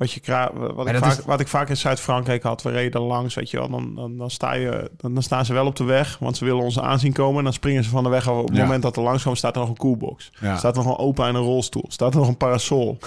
Wat, 0.00 0.12
je 0.12 0.20
kra- 0.20 0.50
wat, 0.54 0.88
ik 0.88 0.96
vaak, 0.96 1.18
is- 1.18 1.24
wat 1.24 1.40
ik 1.40 1.48
vaak 1.48 1.68
in 1.68 1.76
Zuid-Frankrijk 1.76 2.42
had, 2.42 2.62
we 2.62 2.70
reden 2.70 3.00
langs, 3.00 3.34
weet 3.34 3.50
je 3.50 3.56
wel, 3.58 3.68
dan, 3.70 3.94
dan, 3.94 4.16
dan, 4.16 4.30
sta 4.30 4.52
je, 4.52 4.90
dan, 4.96 5.14
dan 5.14 5.22
staan 5.22 5.44
ze 5.44 5.52
wel 5.52 5.66
op 5.66 5.76
de 5.76 5.84
weg, 5.84 6.16
want 6.20 6.36
ze 6.36 6.44
willen 6.44 6.62
ons 6.62 6.78
aanzien 6.78 7.12
komen. 7.12 7.38
En 7.38 7.44
dan 7.44 7.52
springen 7.52 7.84
ze 7.84 7.90
van 7.90 8.02
de 8.04 8.08
weg 8.10 8.28
af. 8.28 8.36
Op 8.36 8.46
het 8.48 8.56
Ja. 8.56 8.62
moment 8.62 8.82
dat 8.82 8.96
er 8.96 9.02
langs 9.02 9.22
komen, 9.22 9.38
staat 9.38 9.54
er 9.54 9.60
nog 9.60 9.68
een 9.70 9.76
koelbox. 9.76 10.30
Ja. 10.40 10.56
Staat 10.56 10.76
er 10.76 10.82
nog 10.84 10.92
een 10.98 11.04
opa 11.04 11.28
en 11.28 11.34
een 11.34 11.42
rolstoel. 11.42 11.84
Staat 11.88 12.12
er 12.14 12.18
nog 12.18 12.28
een 12.28 12.36
parasol. 12.36 12.98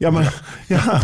Ja, 0.00 0.10
maar, 0.10 0.42
ja, 0.66 0.82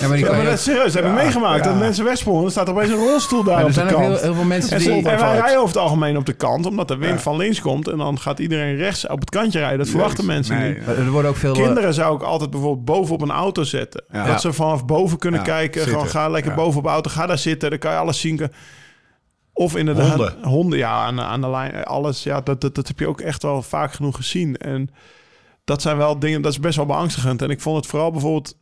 Ja, 0.00 0.08
maar 0.08 0.18
ja, 0.18 0.42
dat 0.42 0.52
is 0.52 0.62
serieus. 0.62 0.94
Heb 0.94 1.04
ik 1.04 1.12
meegemaakt 1.12 1.64
ja. 1.64 1.70
dat 1.70 1.78
mensen 1.80 2.04
wegsprongen. 2.04 2.42
Dan 2.42 2.50
staat 2.50 2.68
er 2.68 2.74
opeens 2.74 2.90
een 2.90 2.96
rolstoel 2.96 3.42
daar 3.44 3.54
maar 3.54 3.64
op 3.64 3.68
er 3.68 3.74
de 3.74 3.80
zijn 3.80 3.94
ook 3.94 4.00
kant. 4.00 4.14
heel, 4.14 4.22
heel 4.22 4.34
veel 4.34 4.44
mensen 4.44 4.72
En, 4.76 4.82
die... 4.82 4.92
en 4.96 5.02
wij 5.02 5.16
rijden 5.36 5.56
over 5.56 5.66
het 5.68 5.76
algemeen 5.76 6.16
op 6.16 6.26
de 6.26 6.32
kant, 6.32 6.66
omdat 6.66 6.88
de 6.88 6.96
wind 6.96 7.12
Ja. 7.14 7.18
van 7.18 7.36
links 7.36 7.60
komt. 7.60 7.88
En 7.88 7.98
dan 7.98 8.18
gaat 8.20 8.38
iedereen 8.38 8.76
rechts 8.76 9.06
op 9.06 9.20
het 9.20 9.30
kantje 9.30 9.58
rijden. 9.58 9.78
Dat 9.78 9.88
verwachten 9.88 10.26
mensen 10.26 10.58
Nee, 10.58 10.74
niet. 10.78 10.86
Er 10.86 11.10
worden 11.10 11.30
ook 11.30 11.36
veel... 11.36 11.54
eh, 11.54 11.62
Kinderen 11.62 11.94
zou 11.94 12.14
ik 12.16 12.22
altijd 12.22 12.50
bijvoorbeeld 12.50 12.84
boven 12.84 13.14
op 13.14 13.20
een 13.20 13.30
auto 13.30 13.62
zetten. 13.62 14.04
Ja. 14.12 14.26
Dat 14.26 14.40
ze 14.40 14.52
vanaf 14.52 14.84
boven 14.86 15.18
kunnen 15.18 15.40
Ja, 15.40 15.46
kijken. 15.46 15.74
zitten. 15.80 15.92
Gewoon 15.92 16.08
ga 16.08 16.28
lekker 16.28 16.50
Ja. 16.50 16.56
boven 16.56 16.78
op 16.78 16.84
de 16.84 16.90
auto. 16.90 17.10
Ga 17.10 17.26
daar 17.26 17.38
zitten. 17.38 17.70
Dan 17.70 17.78
kan 17.78 17.92
je 17.92 17.98
alles 17.98 18.20
zien. 18.20 18.40
Of 19.52 19.76
inderdaad... 19.76 20.08
Honden. 20.08 20.34
Honden, 20.42 20.78
ja. 20.78 20.90
Aan, 21.04 21.16
de- 21.16 21.22
aan 21.22 21.40
de 21.40 21.48
lijn. 21.50 21.84
Alles, 21.84 22.22
ja. 22.22 22.40
Dat, 22.40 22.60
dat, 22.60 22.74
dat 22.74 22.88
heb 22.88 22.98
je 22.98 23.08
ook 23.08 23.20
echt 23.20 23.42
wel 23.42 23.62
vaak 23.62 23.92
genoeg 23.92 24.16
gezien. 24.16 24.56
En 24.56 24.90
dat 25.64 25.82
zijn 25.82 25.96
wel 25.96 26.18
dingen... 26.18 26.42
Dat 26.42 26.52
is 26.52 26.60
best 26.60 26.76
wel 26.76 26.86
beangstigend. 26.86 27.42
En 27.42 27.50
ik 27.50 27.60
vond 27.60 27.76
het 27.76 27.86
vooral 27.86 28.10
bijvoorbeeld... 28.10 28.56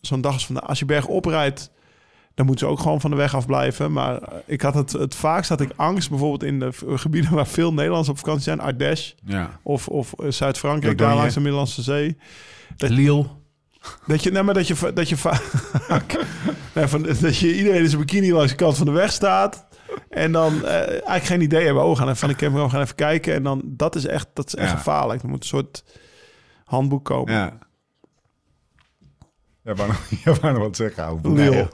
Zo'n 0.00 0.20
dag 0.20 0.32
als 0.32 0.46
vandaag. 0.46 0.64
Als 0.68 0.78
je 0.78 0.84
berg 0.84 1.06
oprijdt... 1.06 1.70
Dan 2.34 2.46
moeten 2.46 2.66
ze 2.66 2.72
ook 2.72 2.80
gewoon 2.80 3.00
van 3.00 3.10
de 3.10 3.16
weg 3.16 3.34
af 3.34 3.46
blijven. 3.46 3.92
Maar 3.92 4.22
eh, 4.22 4.38
ik 4.46 4.60
had 4.62 4.74
het, 4.74 4.92
het 4.92 5.14
vaakst 5.14 5.48
had 5.48 5.60
ik 5.60 5.70
angst... 5.76 6.08
bijvoorbeeld 6.10 6.42
in 6.42 6.58
de 6.58 6.72
v- 6.72 6.82
gebieden 6.86 7.30
waar 7.34 7.46
veel 7.46 7.72
Nederlanders 7.72 8.08
op 8.08 8.18
vakantie 8.18 8.42
zijn. 8.42 8.60
Ardèche 8.60 9.14
Ja. 9.24 9.60
of, 9.62 9.88
of 9.88 10.12
eh, 10.12 10.30
Zuid-Frankrijk, 10.30 10.98
daar 10.98 11.14
langs 11.14 11.34
de 11.34 11.40
Middellandse 11.40 11.82
Zee. 11.82 12.16
Lille. 12.76 13.26
Dat 14.06 14.22
je, 14.22 14.30
nee, 14.30 14.42
maar 14.42 14.54
dat 14.54 14.66
je, 14.66 14.92
dat 14.94 15.08
je, 15.08 15.16
nee, 16.74 16.86
van, 16.86 17.02
dat 17.20 17.36
je 17.36 17.56
iedereen 17.56 17.82
in 17.82 17.88
zijn 17.88 18.00
bikini 18.00 18.32
langs 18.32 18.50
de 18.50 18.56
kant 18.56 18.76
van 18.76 18.86
de 18.86 18.92
weg 18.92 19.12
staat. 19.12 19.66
En 20.10 20.32
dan 20.32 20.64
eh, 20.64 20.74
eigenlijk 20.88 21.24
geen 21.24 21.40
idee 21.40 21.64
hebben. 21.64 21.84
Oh, 21.84 21.96
gaan 21.96 22.04
even 22.06 22.16
van 22.18 22.28
de 22.28 22.34
camera, 22.34 22.68
gaan 22.68 22.80
even 22.80 22.94
kijken. 22.94 23.34
En 23.34 23.42
dan, 23.42 23.62
dat 23.64 23.94
is 23.94 24.06
echt, 24.06 24.26
dat 24.34 24.46
is 24.46 24.54
echt 24.54 24.70
Ja. 24.70 24.76
gevaarlijk. 24.76 25.22
Er 25.22 25.28
moet 25.28 25.42
een 25.42 25.48
soort 25.48 25.84
handboek 26.66 27.04
komen. 27.04 27.34
Ja. 27.34 27.58
Ja, 29.62 29.74
wou 29.74 29.88
nog, 29.88 30.06
jij 30.24 30.34
wou 30.34 30.52
nog 30.52 30.62
wat 30.62 30.76
zeggen. 30.76 31.04
ouwe. 31.04 31.28
Nee? 31.30 31.66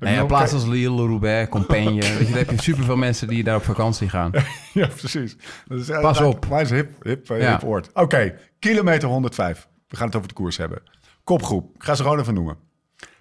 Nee, 0.00 0.14
ja, 0.14 0.24
plaats 0.24 0.52
als 0.52 0.64
Lille, 0.66 1.06
Roubaix, 1.06 1.50
Compiègne. 1.50 1.90
Weet 2.00 2.18
je, 2.18 2.24
dan 2.24 2.32
heb 2.32 2.50
je 2.50 2.62
superveel 2.62 2.96
mensen 2.96 3.28
die 3.28 3.44
daar 3.44 3.56
op 3.56 3.62
vakantie 3.62 4.08
gaan. 4.08 4.30
Ja, 4.72 4.86
precies. 4.86 5.36
Dat 5.66 5.78
is, 5.80 5.86
Pas 5.86 6.20
op. 6.20 6.44
Waar 6.44 6.60
is 6.60 6.70
hip, 6.70 7.04
hip, 7.04 7.30
eh, 7.30 7.40
Ja. 7.40 7.50
hip 7.50 7.60
woord. 7.60 7.90
Oké, 7.92 8.38
kilometer 8.58 9.08
105. 9.08 9.68
We 9.88 9.96
gaan 9.96 10.06
het 10.06 10.16
over 10.16 10.28
de 10.28 10.34
koers 10.34 10.56
hebben. 10.56 10.82
Kopgroep. 11.24 11.74
Ik 11.74 11.82
ga 11.84 11.94
ze 11.94 12.02
gewoon 12.02 12.18
even 12.20 12.34
noemen. 12.34 12.56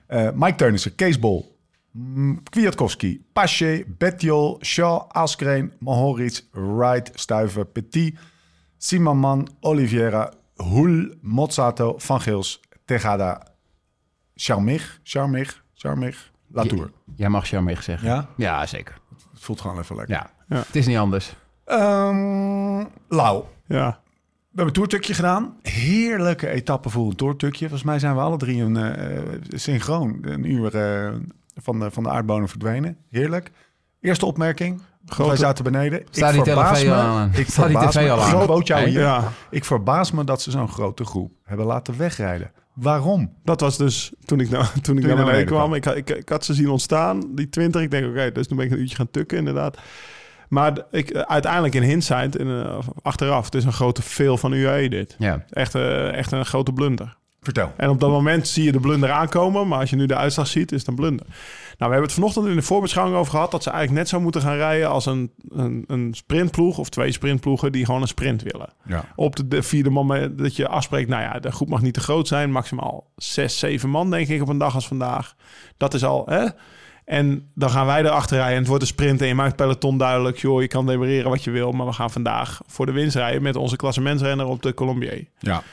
Eh, 0.07 0.29
Mike 0.33 0.55
Teunissen, 0.55 0.95
Kees 0.95 1.19
Bol, 1.19 1.57
mm, 1.91 2.43
Kwiatkowski, 2.43 3.25
Pache, 3.33 3.85
Betjol, 3.97 4.57
Shaw, 4.63 5.01
Askreen, 5.11 5.73
Mohoric, 5.79 6.41
Wright, 6.51 7.11
Stuiven, 7.13 7.71
Petit, 7.71 8.17
Simaman, 8.77 9.47
Oliveira, 9.59 10.33
Hoel, 10.55 11.13
Mozzato, 11.21 11.93
Van 11.97 12.21
Gils, 12.21 12.59
Tegada, 12.85 13.47
Charmig, 14.35 14.99
Charmig, 15.03 15.63
Charmig, 15.73 16.31
Latour. 16.47 16.91
Jij 17.15 17.29
mag 17.29 17.47
Charmig 17.47 17.83
zeggen. 17.83 18.07
Ja? 18.07 18.27
Ja, 18.37 18.65
zeker. 18.65 18.97
Het 19.33 19.41
voelt 19.41 19.61
gewoon 19.61 19.79
even 19.79 19.95
lekker. 19.95 20.15
Ja. 20.15 20.31
Ja. 20.47 20.63
Het 20.65 20.75
is 20.75 20.87
niet 20.87 20.97
anders. 20.97 21.35
Ehm, 21.65 22.83
Lau, 23.07 23.43
Ja. 23.67 24.01
We 24.53 24.59
hebben 24.59 24.75
een 24.75 24.81
toertukje 24.81 25.13
gedaan. 25.13 25.57
Heerlijke 25.61 26.47
etappe 26.49 26.89
voor 26.89 27.05
een 27.09 27.15
toertukje. 27.15 27.59
Volgens 27.59 27.83
mij 27.83 27.99
zijn 27.99 28.15
we 28.15 28.21
alle 28.21 28.37
drie 28.37 28.61
een 28.61 28.77
eh, 28.77 29.41
synchroon. 29.49 30.17
Een 30.21 30.51
uur 30.51 30.75
eh, 30.75 31.13
van, 31.55 31.79
de, 31.79 31.91
van 31.91 32.03
de 32.03 32.09
aardbonen 32.09 32.49
verdwenen. 32.49 32.97
Heerlijk. 33.09 33.51
Eerste 33.99 34.25
opmerking. 34.25 34.81
Grote- 35.05 35.29
Wij 35.29 35.39
zaten 35.39 35.63
beneden. 35.63 36.03
Staat 36.11 36.33
die 36.33 36.43
verbaas 36.43 36.83
me- 36.83 36.91
aan? 36.93 37.31
Ik 37.33 37.47
Staat 37.49 37.67
die 37.67 37.75
verbaas 37.77 37.93
tv 37.95 38.03
me- 38.03 38.11
al 38.11 38.21
aan? 38.21 38.39
Ik 38.39 38.45
quote 38.45 38.63
jou 38.65 38.81
Hey? 38.81 38.89
hier. 38.89 38.99
Ja. 38.99 39.31
Ik 39.49 39.65
verbaas 39.65 40.11
me 40.11 40.23
dat 40.23 40.41
ze 40.41 40.51
zo'n 40.51 40.67
grote 40.69 41.05
groep 41.05 41.31
hebben 41.43 41.65
laten 41.65 41.97
wegrijden. 41.97 42.51
Waarom? 42.73 43.33
Dat 43.43 43.59
was 43.61 43.77
dus 43.77 44.11
toen 44.25 44.39
ik, 44.39 44.49
nou, 44.49 44.65
toen 44.81 44.97
ik 44.97 45.03
naar 45.03 45.15
beneden 45.15 45.25
beneden 45.25 45.45
kwam. 45.45 45.73
Ik, 45.73 45.83
had- 45.85 45.95
ik, 45.95 46.09
ik 46.09 46.29
had 46.29 46.45
ze 46.45 46.53
zien 46.53 46.69
ontstaan, 46.69 47.21
die 47.35 47.49
20. 47.49 47.81
Ik 47.81 47.91
denk, 47.91 48.05
oké, 48.07 48.31
dus 48.31 48.47
toen 48.47 48.57
ben 48.57 48.65
ik 48.65 48.71
een 48.71 48.79
uurtje 48.79 48.95
gaan 48.95 49.11
tukken, 49.11 49.37
inderdaad. 49.37 49.77
Maar 50.49 50.73
ik, 50.91 51.09
eh, 51.09 51.21
uiteindelijk 51.21 51.75
in 51.75 51.81
hindsight, 51.83 52.37
in, 52.37 52.47
eh, 52.49 52.77
achteraf, 53.01 53.45
het 53.45 53.55
is 53.55 53.65
een 53.65 53.73
grote 53.73 54.01
veel 54.01 54.37
van 54.37 54.51
UAE 54.53 54.89
dit. 54.89 55.15
Ja. 55.19 55.43
Echt, 55.49 55.75
eh, 55.75 56.13
echt 56.13 56.31
een 56.31 56.45
grote 56.45 56.73
blunder. 56.73 57.17
Vertel. 57.41 57.71
En 57.77 57.89
op 57.89 57.99
dat 57.99 58.09
moment 58.09 58.47
zie 58.47 58.63
je 58.63 58.71
de 58.71 58.79
blunder 58.79 59.11
aankomen, 59.11 59.67
maar 59.67 59.79
als 59.79 59.89
je 59.89 59.95
nu 59.95 60.05
de 60.05 60.15
uitslag 60.15 60.47
ziet, 60.47 60.71
is 60.71 60.79
het 60.79 60.87
een 60.87 60.95
blunder. 60.95 61.25
Nou, 61.77 61.91
we 61.91 61.97
hebben 61.97 62.01
het 62.01 62.13
vanochtend 62.13 62.47
in 62.47 62.55
de 62.55 62.61
voorbeschouwing 62.61 63.17
over 63.17 63.31
gehad 63.31 63.51
dat 63.51 63.63
ze 63.63 63.69
eigenlijk 63.69 63.99
net 63.99 64.09
zo 64.09 64.19
moeten 64.19 64.41
gaan 64.41 64.55
rijden 64.55 64.89
als 64.89 65.05
een, 65.05 65.31
een, 65.49 65.83
een 65.87 66.13
sprintploeg 66.13 66.77
of 66.77 66.89
twee 66.89 67.11
sprintploegen 67.11 67.71
die 67.71 67.85
gewoon 67.85 68.01
een 68.01 68.07
sprint 68.07 68.41
willen. 68.41 68.69
Ja. 68.85 69.05
Op 69.15 69.35
de, 69.35 69.47
de 69.47 69.63
vierde 69.63 69.89
moment 69.89 70.37
dat 70.37 70.55
je 70.55 70.67
afspreekt, 70.67 71.09
nou 71.09 71.21
ja, 71.21 71.39
de 71.39 71.51
groep 71.51 71.69
mag 71.69 71.81
niet 71.81 71.93
te 71.93 71.99
groot 71.99 72.27
zijn, 72.27 72.51
maximaal 72.51 73.11
zes, 73.15 73.59
zeven 73.59 73.89
man 73.89 74.09
denk 74.09 74.27
ik 74.27 74.41
op 74.41 74.47
een 74.47 74.57
dag 74.57 74.75
als 74.75 74.87
vandaag. 74.87 75.35
Dat 75.77 75.93
is 75.93 76.03
al, 76.03 76.25
hè? 76.25 76.45
En 77.05 77.51
dan 77.55 77.69
gaan 77.69 77.85
wij 77.85 78.03
erachter 78.03 78.35
rijden 78.35 78.53
en 78.53 78.59
het 78.59 78.67
wordt 78.67 78.83
een 78.83 78.89
sprint 78.89 79.21
en 79.21 79.27
je 79.27 79.35
maakt 79.35 79.47
het 79.47 79.57
peloton 79.57 79.97
duidelijk, 79.97 80.37
joh, 80.37 80.61
je 80.61 80.67
kan 80.67 80.85
demereren 80.85 81.29
wat 81.29 81.43
je 81.43 81.51
wil, 81.51 81.71
maar 81.71 81.85
we 81.85 81.93
gaan 81.93 82.11
vandaag 82.11 82.61
voor 82.65 82.85
de 82.85 82.91
winst 82.91 83.15
rijden 83.15 83.41
met 83.41 83.55
onze 83.55 83.75
klassementsrenner 83.75 84.45
op 84.45 84.61
de 84.61 84.73
Colombier. 84.73 85.27
Ja. 85.39 85.63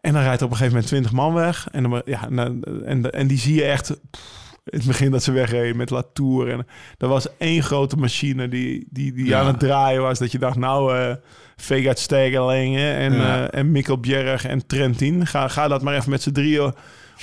En 0.00 0.12
dan 0.12 0.22
rijdt 0.22 0.40
er 0.40 0.46
op 0.46 0.50
een 0.50 0.56
gegeven 0.56 0.74
moment 0.74 0.86
20 0.86 1.12
man 1.12 1.34
weg. 1.34 1.68
En, 1.70 1.82
dan, 1.82 2.02
ja, 2.04 2.28
en, 2.28 2.62
en, 2.84 3.12
en 3.12 3.26
die 3.26 3.38
zie 3.38 3.54
je 3.54 3.64
echt 3.64 3.96
pff, 4.10 4.51
in 4.64 4.78
het 4.78 4.86
begin 4.86 5.10
dat 5.10 5.22
ze 5.22 5.32
wegreden 5.32 5.76
met 5.76 5.90
Latour. 5.90 6.48
En 6.50 6.66
dat 6.96 7.08
was 7.10 7.36
één 7.36 7.62
grote 7.62 7.96
machine 7.96 8.48
die, 8.48 8.86
die, 8.90 9.12
die 9.12 9.26
Ja. 9.26 9.40
aan 9.40 9.46
het 9.46 9.58
draaien 9.58 10.02
was. 10.02 10.18
Dat 10.18 10.32
je 10.32 10.38
dacht, 10.38 10.56
nou, 10.56 10.96
eh 10.98 11.14
Vegard 11.56 11.98
Stegerlingen 11.98 12.94
en, 12.94 13.12
Ja. 13.12 13.48
eh, 13.48 13.58
en 13.58 13.70
Mikkel 13.70 13.98
Bjerg 13.98 14.44
en 14.46 14.66
Trentin. 14.66 15.26
Ga, 15.26 15.48
ga 15.48 15.68
dat 15.68 15.82
maar 15.82 15.94
even 15.96 16.10
met 16.10 16.22
z'n 16.22 16.32
drieën 16.32 16.72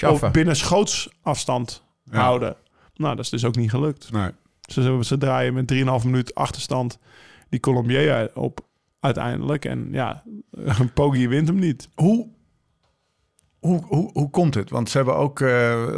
op 0.08 0.30
binnen 0.32 0.56
schootsafstand 0.56 1.84
Ja. 2.04 2.20
houden. 2.20 2.56
Nou, 2.96 3.16
dat 3.16 3.24
is 3.26 3.32
dus 3.32 3.46
ook 3.46 3.56
niet 3.56 3.70
gelukt. 3.70 4.12
Nee. 4.12 4.30
Ze, 4.62 5.00
ze 5.02 5.18
draaien 5.18 5.54
met 5.54 5.68
3,5 5.68 6.04
minuut 6.06 6.36
achterstand 6.36 6.98
die 7.50 7.60
Colombier 7.60 8.32
op 8.34 8.60
uiteindelijk. 9.00 9.66
En 9.66 9.88
ja, 9.92 10.24
Poggi 10.94 11.28
wint 11.28 11.48
hem 11.48 11.60
niet. 11.60 11.90
Hoe, 11.96 12.28
hoe, 13.60 13.84
hoe, 13.88 14.10
hoe 14.14 14.30
komt 14.30 14.56
het? 14.56 14.70
Want 14.70 14.90
ze 14.90 14.98
hebben 14.98 15.16
ook 15.16 15.40
eh 15.40 15.48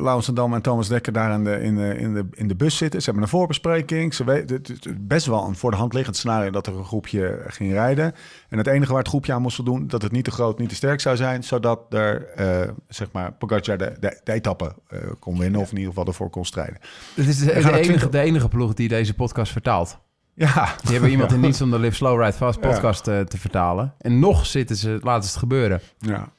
Laurens 0.02 0.28
en 0.28 0.34
Dam 0.34 0.54
en 0.54 0.62
Thomas 0.62 0.88
Dekker 0.88 1.14
daar 1.14 1.34
in 1.34 1.44
de, 1.44 1.62
in, 1.62 1.76
de, 1.76 1.98
in, 1.98 2.14
de, 2.14 2.26
in 2.32 2.48
de 2.48 2.56
bus 2.56 2.78
zitten. 2.78 3.00
Ze 3.00 3.06
hebben 3.06 3.24
een 3.24 3.30
voorbespreking. 3.30 4.14
Ze 4.14 4.24
weten, 4.24 4.56
het 4.56 5.08
best 5.08 5.26
wel 5.26 5.48
een 5.48 5.56
voor 5.56 5.72
de 5.72 5.78
hand 5.78 5.94
liggend 5.94 6.18
scenario 6.18 6.50
dat 6.50 6.68
er 6.68 6.78
een 6.78 6.86
groepje 6.86 7.44
ging 7.48 7.72
rijden. 7.72 8.14
En 8.50 8.58
het 8.58 8.68
enige 8.68 8.90
waar 8.92 9.00
het 9.00 9.10
groepje 9.10 9.34
aan 9.34 9.42
moest 9.42 9.56
voldoen, 9.56 9.88
dat 9.88 10.02
het 10.02 10.12
niet 10.12 10.24
te 10.24 10.32
groot, 10.32 10.60
niet 10.60 10.70
te 10.70 10.76
sterk 10.76 11.00
zou 11.02 11.16
zijn. 11.16 11.44
Zodat 11.44 11.80
er, 11.90 12.26
eh, 12.28 12.70
zeg 12.88 13.12
maar, 13.12 13.32
Pogacar 13.34 13.78
de, 13.78 13.94
de, 14.00 14.20
de 14.24 14.32
etappe 14.32 14.76
eh, 14.88 15.00
kon 15.20 15.38
winnen. 15.40 15.62
Of 15.62 15.70
in 15.72 15.78
ieder 15.78 15.90
geval 15.94 16.08
ervoor 16.08 16.30
kon 16.30 16.46
strijden. 16.46 16.78
Het 17.16 17.28
is 17.28 17.38
de, 17.40 17.54
enige, 17.56 17.80
20 17.80 18.10
de 18.10 18.20
enige 18.20 18.48
ploeg 18.48 18.74
die 18.74 18.88
deze 18.88 19.14
podcast 19.14 19.52
vertaalt. 19.52 20.00
Ja, 20.34 20.76
Die 20.84 20.92
hebben 20.92 21.10
iemand 21.10 21.32
in 21.36 21.40
niets 21.40 21.62
om 21.62 21.72
de 21.72 21.80
Live 21.80 21.96
Slow 21.96 22.20
Ride 22.20 22.34
Fast 22.34 22.60
Ja. 22.64 22.70
podcast 22.70 23.08
eh, 23.08 23.20
te 23.20 23.38
vertalen. 23.38 23.94
En 23.98 24.20
nog 24.20 24.46
zitten 24.46 24.76
ze, 24.76 24.98
laten 25.02 25.24
ze 25.24 25.30
het 25.30 25.40
gebeuren. 25.40 25.82
ja. 26.00 26.32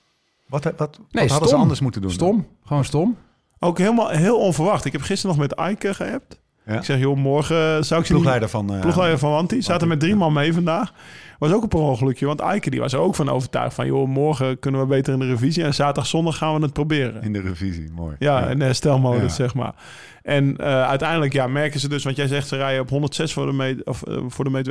Wat, 0.53 0.65
wat, 0.65 0.75
wat 0.77 1.01
Nee, 1.11 1.29
hadden 1.29 1.49
ze 1.49 1.55
anders 1.57 1.81
moeten 1.81 2.03
doen? 2.03 2.11
Stom. 2.11 2.47
Gewoon 2.65 2.85
stom. 2.85 3.17
Ook 3.59 3.79
helemaal 3.79 4.09
heel 4.09 4.39
onverwacht. 4.39 4.85
Ik 4.85 4.93
heb 4.93 5.01
gisteren 5.03 5.37
nog 5.37 5.47
met 5.49 5.55
Eike 5.59 5.95
geappt. 5.95 6.41
Ja. 6.67 6.75
Ik 6.77 6.85
zeg, 6.85 6.99
joh, 6.99 7.17
morgen 7.17 7.85
zou 7.85 8.01
ik 8.01 8.07
ze 8.07 8.13
niet... 8.13 8.23
Ploegleider 8.23 8.49
van... 8.49 8.75
eh, 8.75 8.81
Ploegleider 8.81 9.19
van 9.19 9.31
Wanti. 9.31 9.63
Zaten 9.63 9.89
met 9.89 10.01
drie 10.01 10.15
man 10.17 10.33
mee 10.33 10.53
vandaag. 10.53 10.93
Was 11.39 11.53
ook 11.53 11.63
een 11.63 11.69
per 11.69 11.79
ongelukje. 11.79 12.27
Want 12.27 12.41
Eike 12.41 12.71
die 12.71 12.81
was 12.81 12.93
er 12.93 12.99
ook 12.99 13.15
van 13.15 13.29
overtuigd 13.29 13.75
van... 13.75 13.87
joh, 13.87 14.09
morgen 14.09 14.59
kunnen 14.59 14.81
we 14.81 14.87
beter 14.87 15.13
in 15.13 15.19
de 15.19 15.27
revisie. 15.27 15.65
En 15.65 15.75
zaterdag, 15.75 16.07
zondag 16.07 16.37
gaan 16.37 16.55
we 16.55 16.63
het 16.63 16.73
proberen. 16.73 17.23
In 17.23 17.33
de 17.33 17.41
revisie, 17.41 17.91
mooi. 17.95 18.17
Ja, 18.19 18.47
in 18.47 18.59
de 18.59 18.65
herstelmodus, 18.65 19.21
Ja. 19.23 19.29
zeg 19.29 19.55
maar. 19.55 19.75
En 20.23 20.57
eh, 20.57 20.83
uiteindelijk 20.89 21.33
ja, 21.33 21.47
merken 21.47 21.81
ze 21.81 21.89
dus... 21.89 22.05
want 22.05 22.17
jij 22.17 22.27
zegt 22.27 22.49
ze 22.49 22.57
rijden 22.57 22.81
op 22.83 22.89
106 22.91 23.33
voor 23.33 23.47
de 23.47 23.53
meet, 23.53 23.85
of, 23.85 24.03
eh, 24.03 24.17
voor 24.29 24.53
de. 24.53 24.63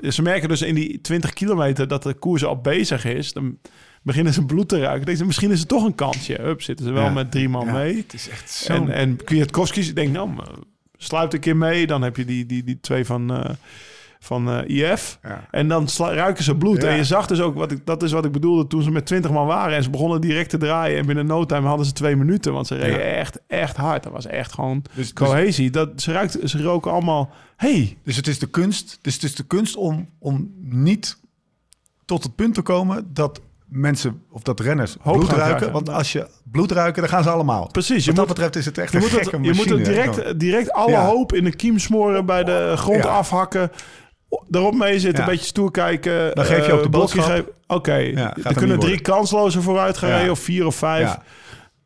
Dus, 0.00 0.14
ze 0.14 0.22
merken 0.22 0.48
dus 0.48 0.62
in 0.62 0.74
die 0.74 1.00
20 1.00 1.32
kilometer... 1.32 1.88
dat 1.88 2.02
de 2.02 2.14
koers 2.14 2.44
al 2.44 2.56
bezig 2.60 3.04
is. 3.04 3.32
Dan 3.32 3.58
beginnen 4.06 4.32
ze 4.32 4.44
bloed 4.44 4.68
te 4.68 4.78
ruiken. 4.78 4.98
Denken 5.04 5.16
ze, 5.16 5.24
misschien 5.24 5.50
is 5.50 5.58
het 5.58 5.68
toch 5.68 5.84
een 5.84 5.94
kansje. 5.94 6.38
Hup, 6.40 6.62
zitten 6.62 6.86
ze 6.86 6.92
wel 6.92 7.02
Ja. 7.04 7.10
met 7.10 7.30
drie 7.30 7.48
man 7.48 7.72
mee. 7.72 7.96
Het 7.96 8.14
is 8.14 8.28
echt 8.28 8.50
zo... 8.50 8.72
En, 8.72 8.90
en 8.90 9.24
Kwiatkowski 9.24 9.92
denkt, 9.92 10.12
nou, 10.12 10.28
maar 10.28 10.48
sluit 10.96 11.34
een 11.34 11.40
keer 11.40 11.56
mee. 11.56 11.86
Dan 11.86 12.02
heb 12.02 12.16
je 12.16 12.24
die, 12.24 12.46
die, 12.46 12.64
die 12.64 12.80
twee 12.80 13.04
van, 13.04 13.32
eh, 13.34 13.50
van 14.18 14.50
eh, 14.50 14.92
IF. 14.92 15.18
Ja. 15.22 15.48
En 15.50 15.68
dan 15.68 15.88
ruiken 15.98 16.44
ze 16.44 16.56
bloed. 16.56 16.82
Ja. 16.82 16.88
En 16.88 16.96
je 16.96 17.04
zag 17.04 17.26
dus 17.26 17.40
ook, 17.40 17.54
wat 17.54 17.72
ik, 17.72 17.86
dat 17.86 18.02
is 18.02 18.12
wat 18.12 18.24
ik 18.24 18.32
bedoelde 18.32 18.66
toen 18.66 18.82
ze 18.82 18.90
met 18.90 19.06
20 19.06 19.30
man 19.30 19.46
waren. 19.46 19.76
En 19.76 19.82
ze 19.82 19.90
begonnen 19.90 20.20
direct 20.20 20.50
te 20.50 20.58
draaien. 20.58 20.98
En 20.98 21.06
binnen 21.06 21.26
no 21.26 21.44
time 21.44 21.66
hadden 21.66 21.86
ze 21.86 21.92
twee 21.92 22.16
minuten. 22.16 22.52
Want 22.52 22.66
ze 22.66 22.74
reden 22.74 22.98
Ja. 22.98 23.04
echt, 23.04 23.38
echt 23.46 23.76
hard. 23.76 24.02
Dat 24.02 24.12
was 24.12 24.26
echt 24.26 24.52
gewoon 24.52 24.82
Dus, 24.82 24.94
dus, 24.94 25.12
cohesie. 25.12 25.70
Dat, 25.70 25.90
ze, 26.02 26.12
ruikt, 26.12 26.38
ze 26.44 26.62
roken 26.62 26.90
allemaal, 26.92 27.30
hey, 27.56 27.96
dus 28.04 28.16
het 28.16 28.26
is 28.26 28.38
de 28.38 28.46
kunst, 28.50 28.98
dus 29.02 29.14
het 29.14 29.22
is 29.22 29.34
de 29.34 29.44
kunst 29.46 29.76
om, 29.76 30.08
om 30.18 30.52
niet 30.60 31.18
tot 32.04 32.22
het 32.22 32.34
punt 32.34 32.54
te 32.54 32.62
komen 32.62 33.10
dat 33.12 33.40
mensen 33.68 34.22
of 34.30 34.42
dat 34.42 34.60
renners 34.60 34.96
Hoop 35.00 35.14
bloed 35.14 35.30
ruiken. 35.30 35.72
Want 35.72 35.88
als 35.88 36.12
je 36.12 36.26
bloed 36.44 36.72
ruiken, 36.72 37.02
dan 37.02 37.10
gaan 37.10 37.22
ze 37.22 37.30
allemaal. 37.30 37.68
precies. 37.72 38.04
Je 38.04 38.06
Wat 38.06 38.16
dat 38.16 38.26
moet, 38.26 38.34
betreft 38.34 38.56
is 38.56 38.64
het 38.64 38.78
echt 38.78 38.90
je 38.92 38.96
een 38.96 39.02
moet, 39.02 39.12
het, 39.12 39.22
gekke 39.28 39.42
je 39.42 39.52
moet 39.54 39.68
het 39.68 39.84
direct, 39.84 40.38
direct 40.40 40.72
alle 40.72 40.90
Ja. 40.90 41.04
hoop 41.06 41.32
in 41.32 41.44
de 41.44 41.56
kiem 41.56 41.78
smoren. 41.78 42.26
Bij 42.26 42.44
de 42.44 42.72
grond 42.76 43.04
Ja. 43.04 43.10
afhakken. 43.10 43.70
Erop 44.50 44.74
mee 44.74 45.00
zitten, 45.00 45.22
Ja. 45.24 45.28
een 45.28 45.34
beetje 45.34 45.48
stoer 45.48 45.70
kijken. 45.70 46.34
Dan 46.34 46.44
geef 46.44 46.56
je 46.66 46.70
eh, 46.72 46.74
ook 46.74 46.82
de 46.82 46.88
blokje 46.88 47.16
boodschap. 47.20 47.52
Oké, 47.66 48.12
gaat 48.14 48.36
er 48.44 48.54
kunnen 48.54 48.78
drie 48.78 49.00
kanslozen 49.00 49.62
vooruit 49.62 49.98
gaan 49.98 50.08
Ja. 50.08 50.14
rijden, 50.14 50.32
of 50.32 50.38
vier 50.38 50.66
of 50.66 50.74
vijf. 50.74 51.08
Ja. 51.08 51.22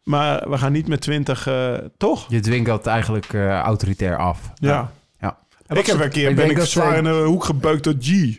Maar 0.05 0.51
we 0.51 0.59
gaan 0.59 0.73
niet 0.73 0.89
met 0.89 1.01
twintig, 1.01 1.47
eh, 1.47 1.73
toch? 1.97 2.27
Je 2.29 2.41
dwingt 2.41 2.67
dat 2.67 2.87
eigenlijk 2.87 3.33
eh, 3.33 3.59
autoritair 3.59 4.17
af. 4.17 4.41
Ja. 4.55 4.93
Ja. 5.21 5.39
Ik 5.69 5.87
heb 5.87 6.01
een 6.01 6.11
keer 6.11 6.31
ik 6.31 6.37
ben 6.37 6.51
ik 6.51 6.61
zwaar 6.61 6.97
in 6.97 7.05
een 7.05 7.25
hoek 7.25 7.45
gebeukt 7.45 7.85
door 7.85 7.95
G. 8.01 8.39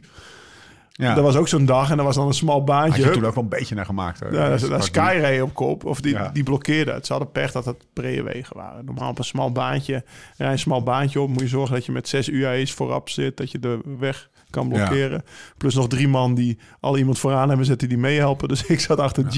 Ja. 1.01 1.13
Dat 1.15 1.23
was 1.23 1.35
ook 1.35 1.47
zo'n 1.47 1.65
dag 1.65 1.89
en 1.91 1.97
dat 1.97 2.05
was 2.05 2.15
dan 2.15 2.27
een 2.27 2.33
smal 2.33 2.55
Had 2.55 2.65
baantje. 2.65 2.97
je 2.99 3.03
Hup. 3.05 3.13
toen 3.13 3.25
ook 3.25 3.35
wel 3.35 3.43
een 3.43 3.49
beetje 3.49 3.75
naar 3.75 3.85
gemaakt. 3.85 4.19
hoor. 4.19 4.29
Ja, 4.33 4.37
Dat 4.37 4.45
daar, 4.45 4.53
is 4.55 4.61
daar 4.61 4.69
pak 4.71 4.81
Sky 4.83 5.17
reed 5.19 5.41
op 5.41 5.53
kop. 5.53 5.85
Of 5.85 6.01
die, 6.01 6.13
Ja. 6.13 6.29
die 6.33 6.43
blokkeerde 6.43 6.91
het. 6.91 7.05
Ze 7.05 7.11
hadden 7.13 7.31
pech 7.31 7.51
dat 7.51 7.65
het 7.65 7.85
brede 7.93 8.23
wegen 8.23 8.57
waren. 8.57 8.85
Normaal 8.85 9.09
op 9.09 9.17
een 9.17 9.23
smal 9.23 9.51
baantje. 9.51 10.03
Rij 10.37 10.51
een 10.51 10.59
smal 10.59 10.83
baantje 10.83 11.21
op. 11.21 11.29
Moet 11.29 11.39
je 11.41 11.47
zorgen 11.47 11.75
dat 11.75 11.85
je 11.85 11.91
met 11.91 12.07
zes 12.07 12.29
UAE's 12.29 12.73
voorop 12.73 13.09
zit. 13.09 13.37
Dat 13.37 13.51
je 13.51 13.59
de 13.59 13.79
weg 13.99 14.29
kan 14.49 14.67
Ja. 14.69 14.73
blokkeren. 14.73 15.23
Plus 15.57 15.75
nog 15.75 15.87
drie 15.87 16.07
man 16.07 16.35
die 16.35 16.59
al 16.79 16.97
iemand 16.97 17.19
vooraan 17.19 17.47
hebben 17.47 17.65
zitten 17.65 17.89
die 17.89 17.97
meehelpen. 17.97 18.47
Dus 18.47 18.65
ik 18.65 18.79
zat 18.79 18.99
achter 18.99 19.23
G. 19.29 19.35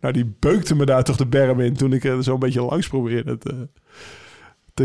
Nou, 0.00 0.12
die 0.14 0.36
beukte 0.38 0.74
me 0.74 0.84
daar 0.86 1.04
toch 1.04 1.16
de 1.16 1.26
berm 1.26 1.60
in. 1.60 1.74
Toen 1.76 1.92
ik 1.92 2.04
er 2.04 2.22
zo 2.22 2.32
een 2.32 2.38
beetje 2.38 2.62
langs 2.62 2.88
probeerde 2.88 3.38
te, 3.38 3.68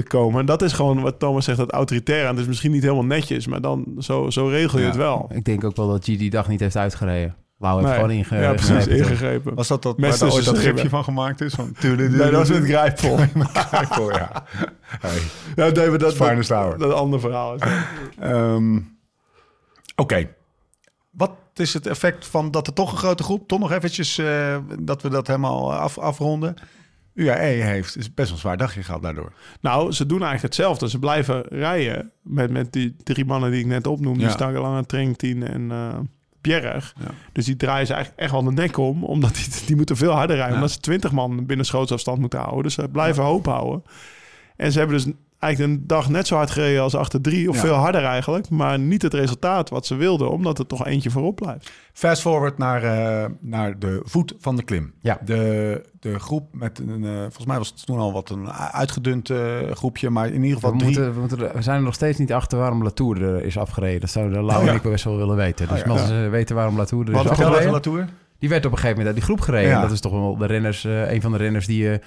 te 0.02 0.04
komen. 0.04 0.40
En 0.40 0.46
dat 0.46 0.62
is 0.62 0.74
gewoon 0.74 1.02
wat 1.02 1.20
Thomas 1.20 1.46
zegt. 1.46 1.58
Dat 1.58 1.72
autoritair. 1.72 2.26
En 2.26 2.38
is 2.38 2.46
misschien 2.48 2.72
niet 2.72 2.82
helemaal 2.82 3.06
netjes. 3.06 3.48
Maar 3.48 3.62
dan 3.62 3.86
zo, 4.00 4.30
zo 4.30 4.48
regel 4.48 4.78
je 4.78 4.84
Ja. 4.84 4.90
het 4.90 5.00
wel. 5.00 5.30
Ik 5.34 5.44
denk 5.46 5.64
ook 5.64 5.76
wel 5.76 5.88
dat 5.88 6.04
G 6.04 6.06
die 6.06 6.30
dag 6.30 6.48
niet 6.48 6.60
heeft 6.60 6.76
uitgereden. 6.78 7.36
Lau 7.58 7.76
heeft 7.76 7.88
Nee. 7.88 7.96
gewoon 8.00 8.12
inge 8.16 8.42
ja, 8.44 8.54
precies. 8.54 8.88
ingegrepen. 8.88 9.56
Was 9.56 9.68
dat 9.68 9.82
dat, 9.84 9.98
Mes 9.98 10.20
waar 10.20 10.32
ooit 10.32 10.46
dat 10.46 10.62
hebben. 10.62 10.90
van 10.90 11.04
gemaakt 11.04 11.42
is? 11.42 11.54
Van 11.54 11.76
Nee, 11.82 12.08
dat 12.18 12.32
was 12.32 12.50
met 12.50 12.64
Grijpel. 12.64 13.18
Grijpel, 13.54 14.12
ja. 14.12 14.32
Hey. 15.02 15.22
Ja, 15.56 15.70
nee, 15.70 15.90
maar 15.90 15.98
dat, 15.98 16.14
Finest 16.14 16.50
dat, 16.50 16.58
hour. 16.58 16.78
dat 16.78 16.94
andere 16.94 17.22
verhaal. 17.22 17.56
Ehm, 18.20 18.80
Oké. 19.96 20.30
Wat 21.12 21.32
is 21.54 21.74
het 21.74 21.88
effect 21.88 22.28
van 22.28 22.52
dat 22.52 22.68
er 22.68 22.74
toch 22.74 22.92
een 22.92 22.98
grote 22.98 23.24
groep... 23.24 23.48
toch 23.48 23.60
nog 23.60 23.72
eventjes 23.72 24.18
eh, 24.18 24.58
dat 24.80 25.02
we 25.02 25.10
dat 25.10 25.28
helemaal 25.28 25.74
af, 25.74 25.98
afronden... 25.98 26.56
UAE 27.14 27.64
heeft 27.64 27.98
is 27.98 28.14
best 28.14 28.28
wel 28.28 28.38
een 28.38 28.42
zwaar 28.42 28.58
dagje 28.58 28.84
gehad 28.84 29.02
daardoor. 29.02 29.34
Nou, 29.62 29.92
ze 29.92 30.06
doen 30.06 30.22
eigenlijk 30.22 30.56
hetzelfde. 30.56 30.90
Ze 30.90 31.00
blijven 31.00 31.42
rijden 31.42 32.12
met, 32.22 32.52
met 32.52 32.74
die 32.74 32.96
drie 33.04 33.26
mannen 33.26 33.52
die 33.52 33.60
ik 33.60 33.66
net 33.66 33.88
opnoemde. 33.88 34.20
Ja. 34.20 34.26
Die 34.26 34.36
Stangelange, 34.36 34.86
Trentin 34.86 35.48
en 35.48 35.72
eh 35.72 36.00
Pierre. 36.44 36.82
Ja. 37.00 37.12
Dus 37.32 37.46
die 37.46 37.56
draaien 37.56 37.88
ze 37.88 37.94
eigenlijk 37.94 38.24
echt 38.24 38.32
wel 38.32 38.44
de 38.44 38.52
nek 38.52 38.78
om. 38.78 39.04
Omdat 39.04 39.36
die, 39.36 39.48
die 39.66 39.76
moeten 39.76 39.98
veel 39.98 40.12
harder 40.12 40.36
rijden. 40.36 40.54
Ja. 40.54 40.62
Omdat 40.62 40.72
ze 40.72 40.80
twintig 40.80 41.12
man 41.12 41.46
binnen 41.46 41.66
schootsafstand 41.66 42.20
moeten 42.20 42.40
houden. 42.40 42.64
Dus 42.64 42.74
ze 42.74 42.90
blijven 42.90 43.24
hoop 43.24 43.46
houden. 43.46 43.84
En 44.56 44.72
ze 44.72 44.80
hebben 44.80 44.98
dus 44.98 45.14
eigenlijk 45.44 45.74
een 45.80 45.88
dag 45.88 46.10
net 46.10 46.28
zo 46.28 46.36
hard 46.36 46.52
gereden 46.52 46.82
als 46.82 46.96
achter 46.96 47.22
drie. 47.22 47.50
Of 47.50 47.56
Ja. 47.56 47.62
veel 47.62 47.74
harder 47.74 48.04
eigenlijk. 48.04 48.50
Maar 48.50 48.80
niet 48.80 49.02
het 49.02 49.14
resultaat 49.14 49.70
wat 49.70 49.86
ze 49.86 49.96
wilden. 49.96 50.30
Omdat 50.32 50.60
er 50.60 50.68
toch 50.68 50.86
eentje 50.86 51.10
voorop 51.10 51.36
blijft. 51.36 51.72
Fast 51.94 52.22
forward 52.22 52.58
naar, 52.58 52.84
eh, 52.84 53.30
naar 53.40 53.80
de 53.80 54.02
voet 54.04 54.34
van 54.40 54.56
de 54.56 54.64
klim. 54.64 54.94
Ja. 55.02 55.18
De, 55.26 55.84
de 56.00 56.20
groep 56.20 56.48
met 56.52 56.80
een, 56.80 57.04
eh, 57.06 57.20
volgens 57.22 57.46
mij 57.46 57.58
was 57.58 57.68
het 57.68 57.86
toen 57.86 57.98
al 58.00 58.14
wat 58.14 58.30
een 58.30 58.52
uitgedund 58.52 59.30
eh, 59.30 59.38
groepje, 59.72 60.10
maar 60.10 60.28
in 60.28 60.34
ieder 60.44 60.50
We, 60.50 60.56
geval 60.56 60.72
drie. 60.72 60.84
moeten, 60.86 61.14
we, 61.14 61.20
moeten 61.20 61.38
we 61.54 61.62
zijn 61.62 61.78
er 61.78 61.84
nog 61.84 61.94
steeds 61.94 62.18
niet 62.18 62.34
achter 62.34 62.58
waarom 62.58 62.84
Latour 62.84 63.22
er 63.24 63.44
is 63.44 63.58
afgereden. 63.58 64.00
Dat 64.02 64.10
zouden 64.10 64.44
Lau 64.44 64.60
Oh, 64.60 64.64
ja. 64.66 64.70
en 64.70 64.76
ik 64.76 64.82
best 64.82 65.04
wel 65.04 65.18
willen 65.18 65.36
weten. 65.36 65.68
Dus 65.68 65.80
Oh, 65.80 65.86
ja. 65.86 65.92
als 65.92 66.08
ze 66.08 66.28
weten 66.32 66.56
waarom 66.56 66.78
Latour 66.78 67.04
er 67.04 67.10
is 67.10 67.16
Wat 67.16 67.30
afgereden... 67.30 67.72
Latour? 67.72 68.06
Die 68.40 68.50
werd 68.52 68.66
op 68.66 68.72
een 68.72 68.78
gegeven 68.78 68.98
moment 68.98 69.16
uit 69.16 69.26
die 69.26 69.36
groep 69.36 69.46
gereden. 69.46 69.70
Ja. 69.70 69.82
Dat 69.82 69.92
is 69.92 70.00
toch 70.00 70.12
wel 70.12 70.38
de 70.38 70.46
renners, 70.46 70.86
eh, 70.86 71.12
een 71.12 71.22
van 71.22 71.32
de 71.32 71.38
renners 71.38 71.66
die 71.66 71.84
je 71.84 72.00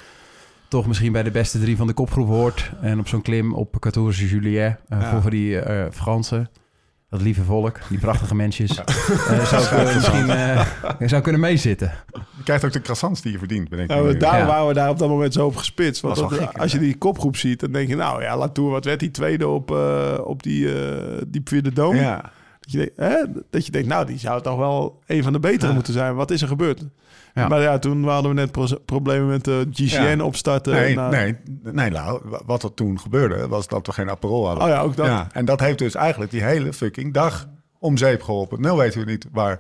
toch 0.69 0.87
misschien 0.87 1.13
bij 1.13 1.23
de 1.23 1.31
beste 1.31 1.61
drie 1.61 1.77
van 1.77 1.87
de 1.87 1.93
kopgroep 1.93 2.29
hoort. 2.29 2.71
En 2.81 2.99
op 2.99 3.09
zo'n 3.09 3.23
klim 3.23 3.55
op 3.55 3.77
14 3.81 4.13
juillet 4.29 4.79
eh, 4.89 5.01
Ja. 5.01 5.21
voor 5.21 5.31
die 5.31 5.59
eh 5.59 5.85
Fransen. 5.93 6.51
Dat 7.11 7.21
lieve 7.23 7.43
volk, 7.43 7.79
die 7.89 7.99
prachtige 7.99 8.35
mensjes. 8.35 8.79
eh, 8.85 9.45
zou 9.45 9.63
ik, 9.63 9.71
eh, 9.71 9.95
misschien 9.95 10.31
eh, 10.31 10.67
zou 11.09 11.23
kunnen 11.23 11.41
meezitten. 11.41 11.93
Je 12.37 12.43
krijgt 12.45 12.65
ook 12.65 12.73
de 12.73 12.81
croissants 12.81 13.23
die 13.23 13.33
je 13.33 13.39
verdient. 13.39 13.69
Bedenk 13.69 13.89
Nou, 13.89 14.07
me. 14.07 14.17
daar 14.17 14.39
Ja. 14.39 14.47
waren 14.47 14.67
we 14.67 14.75
daar 14.75 14.91
op 14.91 14.99
dat 14.99 15.09
moment 15.09 15.33
zo 15.33 15.47
op 15.47 15.57
gespitst. 15.57 16.03
Want 16.03 16.15
Dat 16.17 16.25
is 16.25 16.31
wel 16.31 16.39
dat- 16.41 16.49
gek, 16.55 16.63
als 16.63 16.73
je 16.73 16.79
die 16.79 16.97
kopgroep 16.99 17.37
ziet, 17.37 17.61
dan 17.61 17.73
denk 17.73 17.89
je... 17.89 17.97
Nou 17.97 18.23
ja, 18.23 18.37
Latour, 18.37 18.71
wat 18.71 18.85
werd 18.85 19.01
die 19.01 19.11
tweede 19.11 19.49
op, 19.49 19.71
eh, 19.71 20.15
op 20.25 20.43
die, 20.43 20.75
eh 20.83 21.23
die 21.27 21.41
Puy 21.41 21.61
de 21.61 21.71
Dôme? 21.73 21.97
Ja. 22.01 22.31
Dat 22.67 22.73
je, 22.75 22.79
denkt, 22.79 22.97
hè? 22.97 23.41
dat 23.51 23.67
je 23.67 23.73
denkt, 23.73 23.89
nou, 23.89 24.07
die 24.07 24.19
zou 24.19 24.43
toch 24.43 24.57
wel 24.59 25.03
een 25.07 25.23
van 25.23 25.33
de 25.33 25.39
betere 25.41 25.69
Ja. 25.69 25.75
moeten 25.75 25.93
zijn. 25.93 26.15
Wat 26.15 26.31
is 26.31 26.43
er 26.43 26.49
gebeurd? 26.49 26.85
Ja. 27.35 27.49
Maar 27.49 27.61
ja, 27.61 27.79
toen 27.79 28.05
hadden 28.05 28.35
we 28.35 28.41
net 28.41 28.53
pro- 28.53 28.79
problemen 28.85 29.27
met 29.27 29.45
de 29.45 29.67
GCN 29.73 30.03
Ja. 30.17 30.25
opstarten. 30.25 30.73
Nee, 30.73 30.95
Nou, 30.95 31.11
nee, 31.11 31.37
nee, 31.63 31.91
Lau. 31.91 32.21
Wat 32.47 32.63
er 32.63 32.75
toen 32.75 33.01
gebeurde, 33.01 33.49
was 33.49 33.69
dat 33.69 33.87
we 33.87 33.93
geen 33.93 34.11
Aperol 34.11 34.47
hadden. 34.47 34.65
Oh 34.65 34.71
ja, 34.71 34.81
ook 34.81 34.97
dat. 34.97 35.07
Ja, 35.07 35.29
en 35.33 35.45
dat 35.45 35.61
heeft 35.61 35.79
dus 35.79 35.95
eigenlijk 35.95 36.31
die 36.31 36.43
hele 36.43 36.73
fucking 36.73 37.13
dag 37.15 37.49
om 37.79 37.97
zeep 37.97 38.23
geholpen. 38.23 38.61
Nu 38.61 38.71
weten 38.73 39.01
we 39.05 39.11
niet 39.11 39.27
waar 39.33 39.59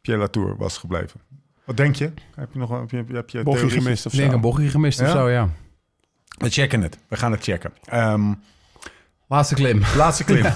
Pierre 0.00 0.22
Latour 0.22 0.56
was 0.56 0.78
gebleven. 0.78 1.20
Wat 1.64 1.76
denk 1.76 1.94
je? 1.96 2.10
Heb 2.34 2.48
je 2.52 2.58
nog 2.58 2.70
een- 2.70 2.88
heb 2.90 3.08
je, 3.08 3.14
heb 3.16 3.30
je 3.30 3.70
gemist 3.70 4.06
of 4.06 4.12
Ik 4.12 4.18
denk 4.18 4.30
zo. 4.30 4.36
een 4.36 4.42
bochtje 4.42 4.68
gemist 4.68 5.00
of 5.00 5.08
zo, 5.08 5.30
ja. 5.30 5.48
We 6.38 6.50
checken 6.50 6.82
het. 6.82 6.98
We 7.08 7.16
gaan 7.16 7.32
het 7.32 7.42
checken. 7.42 7.72
Ehm, 7.84 8.32
Laatste 9.26 9.54
klim. 9.54 9.82
laatste 9.96 10.24
klim. 10.24 10.44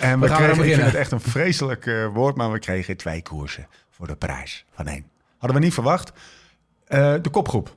En 0.00 0.20
we, 0.20 0.28
gaan 0.28 0.36
kregen, 0.36 0.64
ik 0.64 0.74
vind 0.74 0.86
het 0.86 0.94
echt 0.94 1.12
een 1.12 1.20
vreselijk 1.20 1.86
eh, 1.86 2.06
woord, 2.06 2.36
maar 2.36 2.52
we 2.52 2.58
kregen 2.58 2.96
twee 2.96 3.22
koersen 3.22 3.66
voor 3.90 4.06
de 4.06 4.16
prijs 4.16 4.64
van 4.70 4.86
één. 4.86 5.04
Hadden 5.38 5.58
we 5.58 5.64
niet 5.64 5.74
verwacht. 5.74 6.12
Eh, 6.86 7.14
de 7.22 7.30
kopgroep. 7.30 7.76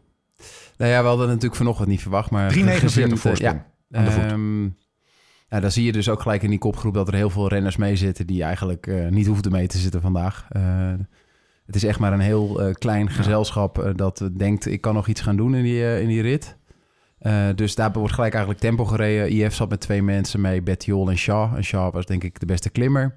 Nou 0.78 0.92
ja, 0.92 1.02
we 1.02 1.08
hadden 1.08 1.28
natuurlijk 1.28 1.56
vanochtend 1.56 1.88
niet 1.88 2.02
verwacht, 2.02 2.30
maar... 2.30 2.54
3,49 2.54 2.58
gezien 2.58 3.04
het, 3.04 3.14
eh, 3.14 3.18
voorsprong 3.18 3.62
aan 3.92 4.06
de 4.06 4.12
voet. 4.12 4.24
Ehm, 4.24 4.66
ja, 5.54 5.60
dan 5.60 5.72
zie 5.72 5.86
je 5.86 5.92
dus 5.92 6.10
ook 6.10 6.22
gelijk 6.22 6.44
in 6.44 6.50
die 6.50 6.60
kopgroep 6.60 6.94
dat 6.94 7.08
er 7.08 7.14
heel 7.14 7.30
veel 7.30 7.48
renners 7.48 7.78
mee 7.78 7.96
zitten 7.96 8.28
die 8.28 8.44
eigenlijk 8.44 8.88
eh, 8.88 9.08
niet 9.08 9.28
hoefden 9.28 9.52
mee 9.52 9.68
te 9.68 9.78
zitten 9.78 10.02
vandaag. 10.02 10.46
Eh, 10.50 10.94
het 11.66 11.76
is 11.76 11.84
echt 11.84 12.00
maar 12.00 12.14
een 12.14 12.20
heel 12.20 12.62
eh, 12.62 12.74
klein 12.74 13.10
gezelschap 13.10 13.94
dat 13.96 14.30
denkt 14.38 14.66
ik 14.66 14.82
kan 14.82 14.94
nog 14.94 15.08
iets 15.08 15.22
gaan 15.22 15.36
doen 15.36 15.56
in 15.56 15.64
die, 15.64 16.02
in 16.02 16.08
die 16.08 16.22
rit. 16.22 16.58
Eh, 17.24 17.48
dus 17.56 17.76
daar 17.76 17.92
wordt 17.92 18.14
gelijk 18.14 18.34
eigenlijk 18.34 18.64
tempo 18.64 18.86
gereden. 18.86 19.32
IF 19.32 19.54
zat 19.54 19.70
met 19.70 19.80
twee 19.80 20.04
mensen 20.04 20.42
mee, 20.42 20.62
Bettiol 20.62 21.10
en 21.10 21.18
Shaw. 21.18 21.56
En 21.56 21.64
Shaw 21.64 21.94
was 21.94 22.06
denk 22.06 22.24
ik 22.24 22.40
de 22.40 22.46
beste 22.46 22.70
klimmer. 22.70 23.16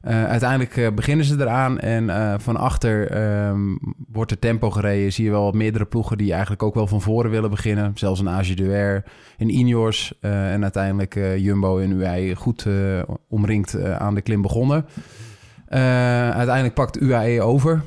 Eh, 0.00 0.24
uiteindelijk 0.24 0.76
eh, 0.76 0.92
beginnen 0.94 1.26
ze 1.26 1.40
eraan 1.40 1.80
en 1.80 2.40
van 2.40 2.56
achter 2.56 3.10
ehm, 3.10 3.76
wordt 4.12 4.30
er 4.30 4.38
tempo 4.38 4.70
gereden. 4.70 5.12
Zie 5.12 5.24
je 5.24 5.30
wel 5.30 5.52
meerdere 5.52 5.84
ploegen 5.84 6.18
die 6.18 6.32
eigenlijk 6.32 6.62
ook 6.62 6.74
wel 6.74 6.86
van 6.86 7.00
voren 7.00 7.30
willen 7.30 7.50
beginnen. 7.50 7.92
Zelfs 7.94 8.20
een 8.20 8.28
AG 8.28 8.54
Duer, 8.54 9.04
een 9.38 9.50
Ineos 9.50 10.18
en 10.20 10.62
uiteindelijk 10.62 11.14
Jumbo 11.36 11.78
en 11.78 11.90
UAE 11.90 12.34
goed 12.34 12.66
omringd 13.28 13.82
aan 13.82 14.14
de 14.14 14.22
klim 14.22 14.42
begonnen. 14.42 14.86
Uiteindelijk 15.68 16.74
pakt 16.74 17.00
UAE 17.00 17.42
over. 17.42 17.82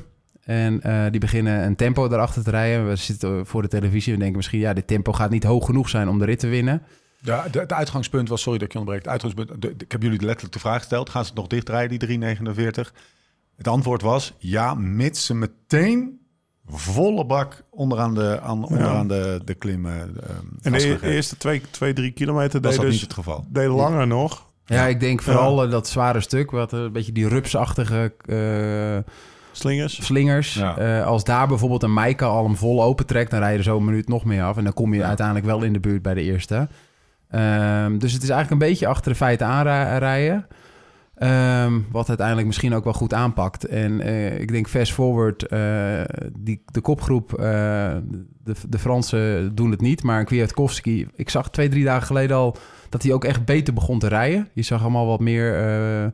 En 0.50 0.82
eh, 0.82 1.10
die 1.10 1.20
beginnen 1.20 1.64
een 1.64 1.76
tempo 1.76 2.08
daarachter 2.08 2.42
te 2.44 2.50
rijden. 2.50 2.88
We 2.88 2.96
zitten 2.96 3.46
voor 3.46 3.62
de 3.62 3.68
televisie 3.68 4.12
en 4.12 4.18
denken 4.18 4.36
misschien... 4.36 4.58
ja, 4.60 4.72
dit 4.72 4.86
tempo 4.86 5.12
gaat 5.12 5.30
niet 5.30 5.44
hoog 5.44 5.64
genoeg 5.66 5.88
zijn 5.88 6.08
om 6.08 6.18
de 6.18 6.24
rit 6.24 6.38
te 6.38 6.46
winnen. 6.48 6.82
De, 7.20 7.42
de, 7.50 7.58
het 7.58 7.72
uitgangspunt 7.72 8.28
was, 8.28 8.42
sorry 8.42 8.58
dat 8.58 8.66
ik 8.68 8.72
je 8.72 8.78
onderbreek, 8.78 9.04
het 9.04 9.22
uitgangspunt, 9.22 9.62
de- 9.62 9.76
de- 9.76 9.84
ik 9.84 9.92
heb 9.92 10.02
jullie 10.02 10.20
letterlijk 10.20 10.52
de 10.52 10.58
vraag 10.60 10.78
gesteld, 10.78 11.10
gaan 11.10 11.22
ze 11.22 11.28
het 11.30 11.38
nog 11.38 11.46
dichtrijden, 11.48 11.88
die 11.88 11.98
349? 11.98 12.94
Het 13.56 13.68
antwoord 13.68 14.02
was 14.02 14.34
ja, 14.38 14.74
mits 14.74 15.26
ze 15.26 15.34
meteen 15.34 16.20
volle 16.66 17.26
bak 17.26 17.62
onderaan 17.70 18.14
de, 18.14 18.40
aan, 18.42 18.64
onderaan 18.64 19.08
de, 19.08 19.40
de 19.44 19.54
klim 19.54 19.86
eh, 19.86 19.92
En 20.00 20.10
en 20.62 20.72
de 20.72 20.98
e- 21.02 21.10
eerste 21.14 21.36
twee, 21.36 21.62
twee 21.70 21.92
drie 21.92 22.10
kilometer 22.10 22.60
was 22.60 22.70
deed 22.70 22.80
dat 22.80 22.90
dus 22.90 22.94
niet 23.00 23.04
het 23.04 23.12
geval. 23.14 23.44
deed 23.48 23.68
langer 23.68 24.06
nog. 24.06 24.48
Ja, 24.64 24.86
ik 24.86 25.00
denk 25.00 25.22
vooral 25.22 25.64
eh, 25.64 25.70
dat 25.70 25.88
zware 25.88 26.20
stuk... 26.20 26.50
wat 26.50 26.72
een 26.72 26.92
beetje 26.92 27.12
die 27.12 27.28
rupsachtige 27.28 28.12
eh, 28.26 29.12
Slingers. 29.52 30.04
slingers. 30.04 30.54
Ja. 30.54 30.76
Eh, 30.76 31.06
als 31.06 31.24
daar 31.24 31.48
bijvoorbeeld 31.48 31.82
een 31.82 31.92
Maika 31.92 32.26
al 32.26 32.44
hem 32.44 32.56
vol 32.56 32.82
open 32.82 33.06
trekt... 33.06 33.30
dan 33.30 33.40
rijden 33.40 33.58
er 33.58 33.64
zo 33.64 33.76
een 33.76 33.84
minuut 33.84 34.08
nog 34.08 34.24
meer 34.24 34.42
af. 34.42 34.56
En 34.56 34.64
dan 34.64 34.72
kom 34.72 34.94
je 34.94 35.04
uiteindelijk 35.04 35.46
wel 35.46 35.62
in 35.62 35.72
de 35.72 35.80
buurt 35.80 36.02
bij 36.02 36.14
de 36.14 36.22
eerste. 36.22 36.68
Ehm, 37.28 37.98
dus 37.98 38.12
het 38.12 38.22
is 38.22 38.28
eigenlijk 38.28 38.62
een 38.62 38.68
beetje 38.68 38.86
achter 38.86 39.12
de 39.12 39.18
feiten 39.18 39.46
aanrijden. 39.46 40.46
Ehm, 41.20 41.80
wat 41.90 42.08
uiteindelijk 42.08 42.46
misschien 42.46 42.74
ook 42.74 42.84
wel 42.84 42.92
goed 42.92 43.14
aanpakt. 43.14 43.66
En 43.66 44.00
eh, 44.00 44.40
ik 44.40 44.52
denk 44.52 44.68
fast 44.68 44.92
forward, 44.92 45.46
eh, 45.46 46.02
die, 46.38 46.62
de 46.64 46.80
kopgroep, 46.80 47.32
eh, 47.32 47.96
de, 48.44 48.54
de 48.68 48.78
Fransen 48.78 49.54
doen 49.54 49.70
het 49.70 49.80
niet. 49.80 50.02
Maar 50.02 50.24
Kwiatkowski, 50.24 51.08
ik 51.14 51.30
zag 51.30 51.50
twee, 51.50 51.68
drie 51.68 51.84
dagen 51.84 52.06
geleden 52.06 52.36
al 52.36 52.56
dat 52.88 53.02
hij 53.02 53.12
ook 53.12 53.24
echt 53.24 53.44
beter 53.44 53.74
begon 53.74 53.98
te 53.98 54.08
rijden. 54.08 54.48
Je 54.52 54.62
zag 54.62 54.80
allemaal 54.80 55.06
wat 55.06 55.20
meer 55.20 55.56
eh, 55.56 56.06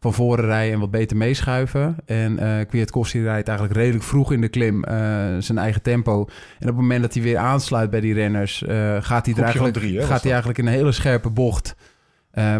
van 0.00 0.14
voren 0.14 0.44
rijden 0.44 0.74
en 0.74 0.80
wat 0.80 0.90
beter 0.90 1.16
meeschuiven. 1.16 1.96
En 2.06 2.38
eh 2.38 2.66
Kwiatkowski 2.68 3.22
rijdt 3.22 3.48
eigenlijk 3.48 3.78
redelijk 3.78 4.04
vroeg 4.04 4.32
in 4.32 4.40
de 4.40 4.48
klim 4.48 4.84
eh, 4.84 4.96
zijn 5.38 5.58
eigen 5.58 5.82
tempo. 5.82 6.20
En 6.58 6.60
op 6.60 6.66
het 6.66 6.74
moment 6.76 7.02
dat 7.02 7.14
hij 7.14 7.22
weer 7.22 7.36
aansluit 7.38 7.90
bij 7.90 8.00
die 8.00 8.14
renners, 8.14 8.62
eh, 8.62 8.96
gaat 9.00 9.26
hij 9.26 9.34
er 9.34 9.42
eigenlijk, 9.42 9.74
drie, 9.74 9.98
hè, 9.98 10.04
gaat 10.04 10.20
hij 10.22 10.30
eigenlijk 10.30 10.58
in 10.60 10.66
een 10.66 10.72
hele 10.72 10.92
scherpe 10.92 11.30
bocht. 11.30 11.74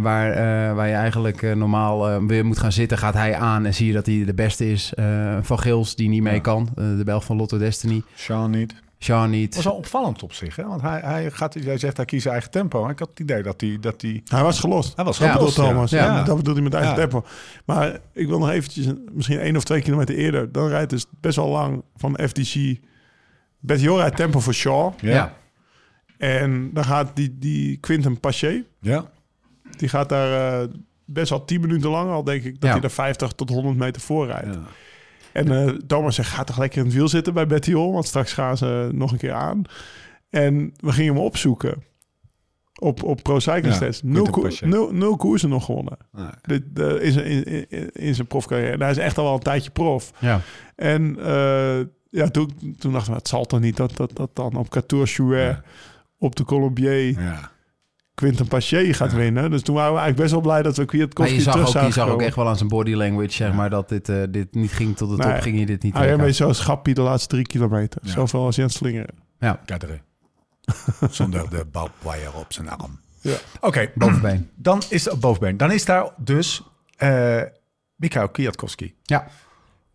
waar, 0.01 0.35
waar 0.75 0.89
je 0.89 0.95
eigenlijk 0.95 1.55
normaal 1.57 2.27
weer 2.27 2.45
moet 2.47 2.59
gaan 2.59 2.73
zitten, 2.73 2.99
gaat 2.99 3.15
hij 3.15 3.35
aan 3.35 3.67
en 3.67 3.75
zie 3.75 3.87
je 3.87 3.93
dat 3.93 4.07
hij 4.07 4.25
de 4.25 4.35
beste 4.35 4.71
is. 4.71 4.93
Van 5.41 5.59
Gils, 5.59 5.95
die 5.97 6.09
niet 6.09 6.23
mee 6.23 6.35
Ja. 6.35 6.41
kan. 6.41 6.69
De 6.75 7.03
Belg 7.05 7.25
van 7.25 7.37
Lotto 7.37 7.59
Destiny. 7.59 8.03
Sean 8.15 8.51
niet. 8.51 8.75
Sean 8.99 9.31
niet. 9.31 9.45
Het 9.47 9.55
was 9.55 9.65
wel 9.65 9.75
opvallend 9.75 10.23
op 10.23 10.33
zich, 10.33 10.57
hè? 10.57 10.65
want 10.67 10.81
hij, 10.81 11.01
hij, 11.01 11.31
gaat, 11.31 11.55
hij 11.55 11.79
zegt 11.79 11.97
hij 11.97 12.07
kiest 12.07 12.23
zijn 12.23 12.35
eigen 12.35 12.51
tempo. 12.53 12.83
Maar 12.83 12.91
ik 12.91 12.99
had 12.99 13.09
het 13.09 13.21
idee 13.21 13.43
dat 13.43 13.61
hij... 13.61 13.77
Dat 13.81 14.03
hij, 14.03 14.23
Hij 14.25 14.43
was 14.43 14.61
gelost. 14.61 14.97
hij 14.97 15.05
was 15.05 15.19
Ja, 15.19 15.33
gelost, 15.33 15.55
bedoelt 15.57 15.71
Thomas. 15.71 15.91
ja. 15.91 16.05
Ja, 16.05 16.23
dat 16.23 16.37
bedoelt 16.37 16.57
hij 16.57 16.65
met 16.65 16.75
eigen 16.75 16.91
Ja. 16.93 16.97
tempo. 16.99 17.25
Maar 17.65 17.99
ik 18.13 18.27
wil 18.27 18.39
nog 18.39 18.51
eventjes, 18.51 18.87
misschien 19.13 19.39
één 19.39 19.57
of 19.57 19.65
twee 19.65 19.83
kilometer 19.83 20.15
eerder. 20.15 20.53
Dan 20.53 20.69
rijdt 20.69 20.91
dus 20.91 21.07
best 21.21 21.37
wel 21.37 21.49
lang 21.49 21.83
van 21.97 22.19
FDC. 22.29 22.79
Bettiol 23.59 23.99
rijdt 23.99 24.17
tempo 24.17 24.41
voor 24.41 24.55
Shaw. 24.55 24.93
Ja. 25.01 25.11
ja. 25.15 25.35
En 26.19 26.71
dan 26.73 26.85
gaat 26.85 27.11
die, 27.17 27.39
die 27.39 27.77
Quinten 27.77 28.21
Paché. 28.21 28.65
ja. 28.81 29.05
Die 29.77 29.89
gaat 29.89 30.09
daar 30.09 30.63
eh, 30.63 30.69
best 31.05 31.31
wel 31.31 31.45
10 31.45 31.61
minuten 31.61 31.91
lang 31.91 32.11
al, 32.11 32.25
denk 32.25 32.43
ik, 32.45 32.53
dat 32.61 32.69
Ja. 32.71 32.75
hij 32.77 32.85
er 32.85 32.91
50 32.91 33.33
tot 33.33 33.49
100 33.49 33.77
meter 33.77 34.03
voor 34.03 34.27
rijdt. 34.27 34.59
En 35.47 35.67
eh, 35.69 35.75
Thomas 35.87 36.15
zegt, 36.15 36.29
ga 36.31 36.45
toch 36.45 36.59
lekker 36.59 36.79
in 36.79 36.85
het 36.85 36.95
wiel 36.95 37.09
zitten 37.09 37.35
bij 37.35 37.47
Bettiol, 37.47 37.93
want 37.93 38.07
straks 38.07 38.33
gaan 38.33 38.57
ze 38.57 38.89
nog 38.93 39.13
een 39.13 39.19
keer 39.19 39.33
aan. 39.33 39.63
En 40.31 40.73
we 40.77 40.93
gingen 40.93 41.15
hem 41.15 41.23
opzoeken 41.23 41.83
op, 42.81 43.03
op 43.03 43.23
Pro 43.23 43.39
Cycling 43.39 43.67
Ja, 43.67 43.73
Stats. 43.73 44.03
Nul, 44.03 44.31
Paché. 44.31 44.67
nul, 44.67 44.93
nul 44.93 45.17
koersen 45.17 45.49
nog 45.49 45.65
gewonnen. 45.65 45.97
Nee. 46.13 46.27
Dit, 46.43 46.63
eh, 46.75 47.05
in, 47.05 47.13
zijn, 47.13 47.45
in, 47.45 47.93
in, 47.93 48.15
zijn 48.15 48.27
profcarrière. 48.27 48.73
En 48.73 48.81
hij 48.81 48.91
is 48.91 48.97
echt 48.99 49.19
al 49.19 49.25
wel 49.25 49.35
een 49.35 49.39
tijdje 49.41 49.71
prof. 49.71 50.13
ja. 50.19 50.41
En 50.77 51.17
eh, 51.19 51.79
ja, 52.11 52.29
toen, 52.31 52.75
toen 52.79 52.93
dachten 52.93 53.13
we, 53.13 53.19
het 53.19 53.29
zal 53.29 53.45
toch 53.45 53.61
niet 53.61 53.77
dat 53.77 53.97
dat, 53.97 54.17
dat 54.17 54.31
dan 54.37 54.55
op 54.57 54.67
14 54.71 55.07
Chouet 55.07 55.41
Ja. 55.41 55.63
op 56.19 56.37
de 56.37 56.45
Colombier 56.45 57.21
Ja. 57.21 57.51
Quinten 58.19 58.49
Paché 58.49 58.93
gaat 58.95 59.13
winnen. 59.13 59.51
Dus 59.51 59.63
toen 59.63 59.75
waren 59.75 59.93
we 59.93 59.99
eigenlijk 59.99 60.21
best 60.21 60.33
wel 60.33 60.53
blij 60.53 60.63
dat 60.63 60.77
we 60.77 60.85
Kwiatkowski 60.85 61.35
je 61.35 61.41
zag, 61.41 61.53
terug 61.53 61.69
ook, 61.69 61.73
je 61.75 61.79
zagen 61.79 61.93
zag 61.93 62.09
ook 62.09 62.23
echt 62.23 62.37
wel 62.37 62.49
aan 62.49 62.57
zijn 62.57 62.69
body 62.69 62.95
language, 62.95 63.33
zeg 63.33 63.53
maar, 63.53 63.71
dat 63.71 63.89
dit, 63.89 64.09
eh, 64.09 64.23
dit 64.31 64.55
niet 64.55 64.73
ging 64.73 64.97
tot 64.97 65.11
de 65.11 65.17
top, 65.17 65.31
Nee. 65.33 65.41
ging 65.41 65.59
je 65.59 65.67
dit 65.67 65.83
niet 65.83 65.95
Hij 65.95 66.17
heeft 66.19 66.37
zo 66.37 66.53
schappie 66.53 66.95
de 66.95 67.01
laatste 67.01 67.29
drie 67.29 67.47
kilometer. 67.47 68.01
Ja. 68.05 68.11
Zoveel 68.13 68.45
als 68.45 68.57
het 68.57 68.73
slingeren. 68.73 69.15
Kadere. 69.65 70.01
Zonder 71.11 71.51
de 71.51 71.65
barbwire 71.73 72.33
op 72.35 72.53
zijn 72.53 72.69
arm. 72.71 73.01
Ja. 73.21 73.37
Oké, 73.61 73.91
Bovenbeen. 73.95 74.51
dan 74.55 74.83
is 74.89 75.05
het 75.05 75.21
bovenbeen. 75.21 75.57
Dan 75.57 75.73
is 75.73 75.85
daar 75.85 76.09
dus 76.17 76.63
eh 76.97 77.43
Mikhail 77.97 78.29
Kwiatkowski. 78.29 78.95
Ja. 79.03 79.27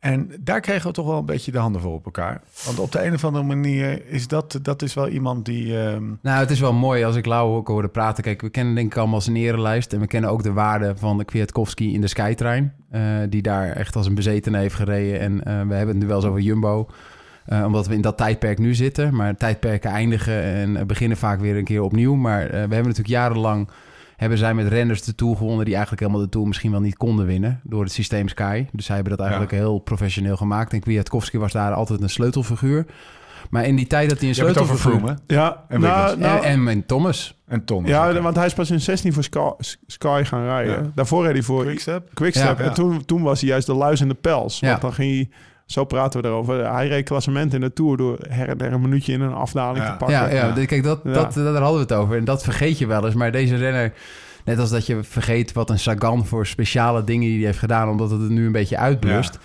En 0.04 0.32
daar 0.40 0.60
kregen 0.60 0.88
we 0.88 0.94
toch 0.94 1.06
wel 1.08 1.18
een 1.18 1.26
beetje 1.26 1.52
de 1.52 1.58
handen 1.58 1.82
voor 1.82 1.94
op 1.94 2.06
elkaar. 2.06 2.42
Want 2.66 2.80
op 2.80 2.92
de 2.92 3.06
een 3.06 3.14
of 3.14 3.24
andere 3.26 3.44
manier 3.46 4.08
is 4.08 4.28
dat, 4.28 4.60
dat 4.62 4.82
is 4.82 4.94
wel 4.94 5.08
iemand 5.08 5.46
die... 5.46 5.80
ehm, 5.80 6.04
Nou, 6.22 6.40
het 6.40 6.52
is 6.52 6.60
wel 6.60 6.74
mooi 6.74 7.04
als 7.04 7.16
ik 7.16 7.26
Lau 7.26 7.56
ook 7.56 7.68
hoorde 7.68 7.88
praten. 7.88 8.24
Kijk, 8.24 8.42
we 8.42 8.50
kennen 8.50 8.76
denk 8.76 8.92
ik 8.92 8.98
allemaal 8.98 9.22
zijn 9.22 9.36
erenlijst. 9.36 9.94
En 9.94 10.00
we 10.00 10.08
kennen 10.08 10.30
ook 10.30 10.44
de 10.44 10.54
waarde 10.54 10.94
van 10.98 11.26
Kwiatkowski 11.26 11.94
in 11.94 12.02
de 12.02 12.08
Skytrain. 12.08 12.74
eh, 12.90 13.02
die 13.30 13.42
daar 13.42 13.70
echt 13.70 13.96
als 13.96 14.08
een 14.08 14.16
bezetene 14.16 14.58
heeft 14.58 14.76
gereden. 14.76 15.20
En 15.20 15.44
eh, 15.44 15.68
we 15.68 15.74
hebben 15.74 15.88
het 15.96 15.98
nu 15.98 16.08
wel 16.08 16.16
eens 16.16 16.26
over 16.26 16.42
Jumbo. 16.42 16.88
eh, 17.46 17.64
omdat 17.66 17.88
we 17.88 17.94
in 17.94 18.02
dat 18.02 18.18
tijdperk 18.18 18.58
nu 18.60 18.76
zitten. 18.76 19.16
Maar 19.16 19.38
tijdperken 19.38 19.92
eindigen 19.92 20.44
en 20.44 20.88
beginnen 20.88 21.18
vaak 21.18 21.40
weer 21.40 21.58
een 21.58 21.64
keer 21.64 21.82
opnieuw. 21.82 22.16
Maar 22.16 22.48
we 22.48 22.56
hebben 22.58 22.78
natuurlijk 22.78 23.08
jarenlang... 23.08 23.70
hebben 24.16 24.38
zij 24.38 24.54
met 24.54 24.68
renners 24.68 25.02
de 25.02 25.16
Tour 25.16 25.38
gewonnen... 25.38 25.66
die 25.66 25.74
eigenlijk 25.74 26.04
helemaal 26.04 26.24
de 26.24 26.32
Tour 26.32 26.48
misschien 26.48 26.72
wel 26.72 26.82
niet 26.82 26.98
konden 26.98 27.26
winnen... 27.26 27.60
door 27.64 27.84
het 27.84 27.92
systeem 27.92 28.28
Sky. 28.28 28.66
Dus 28.72 28.86
zij 28.86 28.96
hebben 28.96 29.18
dat 29.18 29.26
eigenlijk 29.26 29.52
heel 29.52 29.80
professioneel 29.80 30.38
gemaakt. 30.38 30.74
En 30.74 30.80
Kwiatkowski 30.80 31.38
was 31.38 31.52
daar 31.52 31.74
altijd 31.74 32.02
een 32.02 32.10
sleutelfiguur. 32.10 32.86
Maar 33.50 33.66
in 33.66 33.76
die 33.76 33.88
tijd 33.88 34.10
dat 34.10 34.20
hij 34.20 34.28
een 34.28 34.36
sleutelfiguur... 34.36 35.18
Ja, 35.28 35.64
En 35.68 35.80
nou, 35.80 36.18
nou, 36.18 36.44
en, 36.44 36.52
en, 36.52 36.68
en 36.68 36.86
Thomas. 36.86 37.42
En 37.48 37.66
Thomas. 37.66 37.90
ja, 37.90 38.22
want 38.22 38.36
hij 38.36 38.46
is 38.46 38.54
pas 38.54 38.72
in 38.72 38.82
16 38.82 39.14
voor 39.14 39.24
Sky, 39.24 39.50
Sky 39.88 40.22
gaan 40.26 40.44
rijden. 40.44 40.84
Ja. 40.84 40.92
Daarvoor 40.96 41.24
reed 41.24 41.34
hij 41.34 41.42
voor 41.42 41.64
Quickstep. 41.64 42.10
Quickstep. 42.14 42.58
Ja, 42.58 42.64
ja. 42.64 42.70
En 42.70 42.76
toen, 42.76 43.06
toen 43.06 43.22
was 43.22 43.40
hij 43.42 43.50
juist 43.50 43.66
de 43.66 43.74
luis 43.74 44.02
in 44.02 44.08
de 44.08 44.14
pels. 44.14 44.60
Ja. 44.60 44.70
Want 44.70 44.82
dan 44.82 44.94
ging 44.94 45.14
hij... 45.16 45.30
Zo 45.74 45.84
praten 45.86 46.22
we 46.22 46.28
erover. 46.28 46.72
Hij 46.74 46.88
reed 46.88 47.06
klassement 47.06 47.54
in 47.54 47.62
de 47.62 47.74
Tour 47.74 47.98
door 47.98 48.18
her 48.30 48.50
en 48.50 48.58
der 48.58 48.74
een 48.74 48.82
minuutje 48.82 49.14
in 49.14 49.22
een 49.22 49.34
afdaling 49.34 49.78
Ja. 49.86 49.92
te 49.92 49.98
pakken. 49.98 50.18
Ja, 50.18 50.30
ja, 50.30 50.54
ja. 50.56 50.66
kijk, 50.66 50.84
dat, 50.84 51.00
Ja. 51.04 51.12
Dat, 51.12 51.34
daar 51.34 51.46
hadden 51.46 51.74
we 51.74 51.80
het 51.80 51.94
over. 51.94 52.18
En 52.18 52.26
dat 52.26 52.44
vergeet 52.44 52.78
je 52.78 52.88
wel 52.88 53.06
eens. 53.06 53.16
Maar 53.16 53.32
deze 53.32 53.56
renner, 53.56 53.94
net 54.46 54.60
als 54.60 54.70
dat 54.70 54.86
je 54.86 55.04
vergeet 55.04 55.52
wat 55.54 55.70
een 55.70 55.80
Sagan 55.80 56.26
voor 56.26 56.48
speciale 56.48 57.04
dingen 57.04 57.28
die 57.28 57.38
hij 57.38 57.46
heeft 57.46 57.60
gedaan, 57.60 57.90
omdat 57.90 58.12
het 58.12 58.22
er 58.22 58.32
nu 58.32 58.46
een 58.46 58.52
beetje 58.52 58.78
uitblust. 58.78 59.40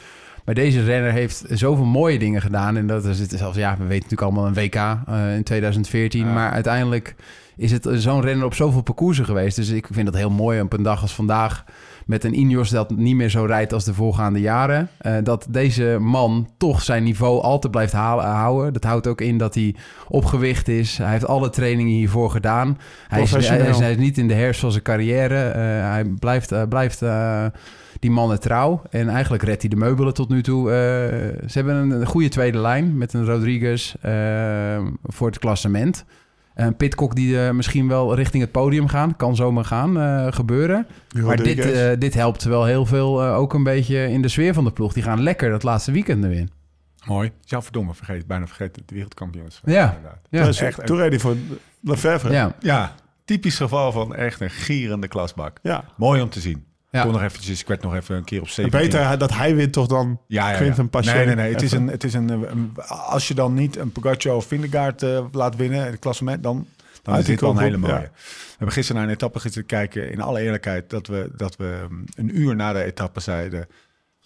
Maar 0.45 0.55
deze 0.55 0.85
renner 0.85 1.13
heeft 1.13 1.45
zoveel 1.49 1.85
mooie 1.85 2.19
dingen 2.19 2.41
gedaan. 2.41 2.77
En 2.77 2.87
dat 2.87 3.05
is 3.05 3.19
het 3.19 3.31
zelfs, 3.31 3.57
ja, 3.57 3.71
we 3.71 3.85
weten 3.85 3.95
natuurlijk 4.09 4.23
allemaal 4.23 4.47
een 4.47 4.55
WK 4.55 4.75
eh, 4.75 5.35
in 5.37 5.43
2014. 5.43 6.27
Ja. 6.27 6.33
Maar 6.33 6.51
uiteindelijk 6.51 7.15
is 7.57 7.73
het 7.73 7.89
zo'n 7.93 8.21
renner 8.21 8.47
op 8.47 8.55
zoveel 8.55 8.83
parcoursen 8.83 9.25
geweest. 9.25 9.57
Dus 9.57 9.69
ik 9.69 9.87
vind 9.91 10.07
dat 10.07 10.17
heel 10.17 10.31
mooi 10.31 10.61
op 10.61 10.73
een 10.73 10.83
dag 10.83 11.03
als 11.03 11.15
vandaag. 11.15 11.65
Met 12.09 12.25
een 12.25 12.39
Ineos 12.39 12.71
dat 12.71 12.97
niet 12.97 13.15
meer 13.17 13.29
zo 13.29 13.45
rijdt 13.45 13.73
als 13.73 13.85
de 13.85 13.95
voorgaande 13.95 14.41
jaren. 14.41 14.89
eh, 14.99 15.15
dat 15.23 15.47
deze 15.51 15.97
man 16.01 16.49
toch 16.57 16.83
zijn 16.83 17.03
niveau 17.03 17.41
altijd 17.43 17.73
blijft 17.73 17.93
halen, 17.93 18.25
houden. 18.25 18.73
Dat 18.73 18.85
houdt 18.85 19.07
ook 19.07 19.21
in 19.21 19.39
dat 19.39 19.55
hij 19.55 19.75
op 20.09 20.25
gewicht 20.25 20.69
is. 20.69 20.99
Hij 20.99 21.11
heeft 21.11 21.27
alle 21.27 21.51
trainingen 21.51 21.93
hiervoor 21.93 22.31
gedaan. 22.31 22.79
Hij 23.09 23.23
is, 23.23 23.31
hij, 23.31 23.59
is, 23.69 23.79
hij 23.79 23.91
is 23.91 23.97
niet 23.97 24.19
in 24.19 24.29
de 24.29 24.35
herfst 24.35 24.61
van 24.61 24.71
zijn 24.73 24.83
carrière. 24.83 25.41
Eh, 25.49 25.61
hij 25.91 26.05
blijft, 26.19 26.53
eh, 26.53 26.63
blijft 26.69 27.03
eh, 27.03 27.45
die 28.01 28.11
mannen 28.11 28.41
trouw. 28.41 28.83
En 28.91 29.09
eigenlijk 29.09 29.43
redt 29.43 29.61
hij 29.61 29.71
de 29.71 29.77
meubelen 29.77 30.15
tot 30.15 30.29
nu 30.29 30.43
toe. 30.43 30.71
Eh, 30.71 30.77
ze 31.49 31.53
hebben 31.53 31.75
een, 31.75 31.91
een 31.91 32.07
goede 32.07 32.29
tweede 32.29 32.59
lijn 32.59 32.99
met 32.99 33.13
een 33.13 33.25
Rodriguez 33.25 33.95
eh, 34.01 34.13
voor 35.03 35.27
het 35.27 35.39
klassement. 35.39 36.05
Een 36.59 36.77
Pitcock 36.77 37.15
die 37.15 37.45
eh, 37.47 37.51
misschien 37.51 37.89
wel 37.89 38.15
richting 38.15 38.43
het 38.43 38.53
podium 38.53 38.89
gaan. 38.89 39.17
Kan 39.17 39.37
zomaar 39.37 39.65
gaan 39.65 40.01
eh, 40.01 40.27
gebeuren. 40.33 40.87
Maar 41.25 41.37
dit, 41.37 41.59
eh, 41.73 41.91
dit 41.99 42.15
helpt 42.15 42.43
wel 42.45 42.65
heel 42.65 42.87
veel 42.87 43.23
eh, 43.23 43.37
ook 43.37 43.55
een 43.55 43.63
beetje 43.63 44.09
in 44.11 44.23
de 44.23 44.29
sfeer 44.29 44.55
van 44.55 44.65
de 44.65 44.73
ploeg. 44.73 44.93
Die 44.93 45.03
gaan 45.03 45.23
lekker 45.23 45.51
dat 45.51 45.63
laatste 45.63 45.93
weekend 45.93 46.21
nu 46.21 46.37
in. 46.37 46.51
Mooi. 47.07 47.31
Ja, 47.41 47.63
verdomme, 47.63 47.95
vergeet, 47.95 48.27
bijna 48.27 48.47
vergeten. 48.47 48.83
De 48.87 48.95
wereldkampioens. 48.95 49.61
Ja. 49.65 49.87
Inderdaad. 49.95 50.19
Ja, 50.31 50.45
Dus 50.45 50.61
echt- 50.61 50.87
toen 50.87 50.97
reed 50.97 51.11
hij 51.11 51.19
voor 51.19 51.37
Lefebvre. 51.81 52.33
ja. 52.33 52.55
Ja, 52.61 52.95
typisch 53.25 53.57
geval 53.57 53.93
van 53.93 54.15
echt 54.15 54.41
een 54.41 54.51
gierende 54.51 55.09
klasbak. 55.09 55.59
ja. 55.63 55.85
Mooi 55.97 56.21
om 56.23 56.29
te 56.29 56.41
zien. 56.41 56.65
Ja. 56.91 57.03
Kon 57.03 57.13
nog 57.13 57.23
eventjes, 57.23 57.61
ik 57.61 57.67
werd 57.67 57.83
nog 57.83 57.95
even 57.95 58.17
een 58.17 58.25
keer 58.25 58.41
op 58.41 58.47
En 58.47 58.53
17. 58.53 58.81
Beter 58.81 59.19
dat 59.19 59.35
hij 59.35 59.55
wint 59.55 59.73
toch 59.73 59.87
dan 59.87 60.21
Ja, 60.27 60.51
ja, 60.51 60.57
Quinten 60.57 60.83
ja. 60.83 60.89
Paché. 60.89 61.15
Nee, 61.15 61.27
nee, 61.27 61.35
nee. 61.35 61.53
Het 61.53 61.63
is 61.63 61.73
een, 61.73 61.87
het 61.89 62.05
is 62.05 62.15
een, 62.15 62.31
eh, 62.31 62.51
een- 62.51 62.73
als 62.89 63.29
je 63.29 63.35
dan 63.35 63.55
niet 63.55 63.77
een 63.77 63.93
Pogacar 63.93 64.35
of 64.35 64.47
Vingegaard 64.47 65.03
eh, 65.03 65.25
laat 65.33 65.57
winnen 65.57 65.79
in 65.85 65.91
het 65.91 65.99
klassement, 65.99 66.43
dan, 66.43 66.67
dan 67.03 67.15
Uit 67.15 67.23
is 67.23 67.29
dit 67.29 67.41
wel 67.41 67.51
een 67.51 67.59
hele 67.59 67.77
mooie. 67.77 67.93
ja. 67.93 68.01
We 68.01 68.11
hebben 68.65 68.73
gisteren 68.73 69.01
naar 69.01 69.11
een 69.11 69.17
etappe 69.17 69.39
zitten 69.39 69.67
kijken. 69.67 70.11
In 70.11 70.21
alle 70.21 70.41
eerlijkheid, 70.41 70.91
dat 70.91 71.07
we, 71.07 71.31
dat 71.37 71.57
we 71.57 71.81
um, 71.91 72.05
een 72.15 72.39
uur 72.39 72.57
na 72.57 72.73
de 72.73 72.83
etappe 72.83 73.21
zeiden. 73.21 73.67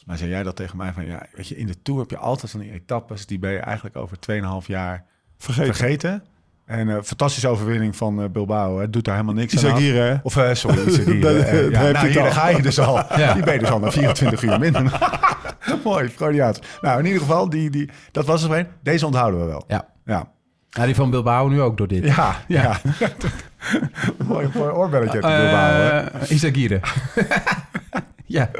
Maar 0.06 0.18
zei 0.18 0.30
jij 0.30 0.42
dat 0.42 0.56
tegen 0.56 0.76
mij 0.76 0.92
van 0.92 1.06
ja, 1.06 1.26
weet 1.34 1.48
je, 1.48 1.56
in 1.56 1.66
de 1.66 1.82
tour 1.82 2.00
heb 2.00 2.10
je 2.10 2.16
altijd 2.16 2.50
van 2.50 2.60
die 2.60 2.72
etappes 2.72 3.26
die 3.26 3.38
ben 3.38 3.52
je 3.52 3.58
eigenlijk 3.58 3.96
over 3.96 4.16
2,5 4.62 4.66
jaar 4.66 5.04
vergeten. 5.38 5.74
vergeten. 5.74 6.24
En 6.66 6.88
een 6.88 7.04
fantastische 7.04 7.48
overwinning 7.48 7.96
van 7.96 8.22
eh, 8.22 8.28
Bilbao. 8.28 8.80
Het 8.80 8.92
doet 8.92 9.04
daar 9.04 9.14
helemaal 9.14 9.34
niks 9.34 9.52
aan. 9.58 9.64
Isagire, 9.64 9.98
hè? 9.98 10.14
Of 10.22 10.36
eh, 10.36 10.54
sorry, 10.54 10.78
Eh, 11.22 11.22
daar 11.22 11.70
ja, 11.70 11.90
nou, 11.90 12.06
hier 12.08 12.32
ga 12.32 12.48
je 12.48 12.62
dus 12.62 12.78
al. 12.78 12.96
Ja. 13.16 13.32
Die 13.34 13.42
ben 13.42 13.52
je 13.52 13.58
dus 13.58 13.70
al 13.70 13.78
na 13.78 13.90
24 13.90 14.42
uur 14.42 14.58
minder. 14.58 14.98
Mooi, 15.84 16.08
Freudiaans. 16.08 16.58
Nou, 16.80 16.98
in 16.98 17.04
ieder 17.06 17.20
geval, 17.20 17.48
die, 17.50 17.70
die, 17.70 17.90
dat 18.12 18.26
was 18.26 18.42
er 18.42 18.52
een. 18.58 18.66
Deze 18.82 19.06
onthouden 19.06 19.40
we 19.40 19.46
wel. 19.46 19.64
Ja. 19.68 19.88
Ja, 20.04 20.28
Nou, 20.70 20.86
die 20.86 20.94
van 20.94 21.10
Bilbao 21.10 21.48
nu 21.48 21.60
ook 21.60 21.76
door 21.76 21.88
dit. 21.88 22.04
ja, 22.04 22.36
ja. 22.48 22.76
mooi, 24.26 24.48
mooi 24.54 24.70
oorbelletje 24.70 25.22
uit 25.22 25.42
Bilbao. 25.42 25.70
hè. 25.70 25.98
Eh, 26.00 26.30
Isagire. 26.30 26.80
ja. 28.26 28.50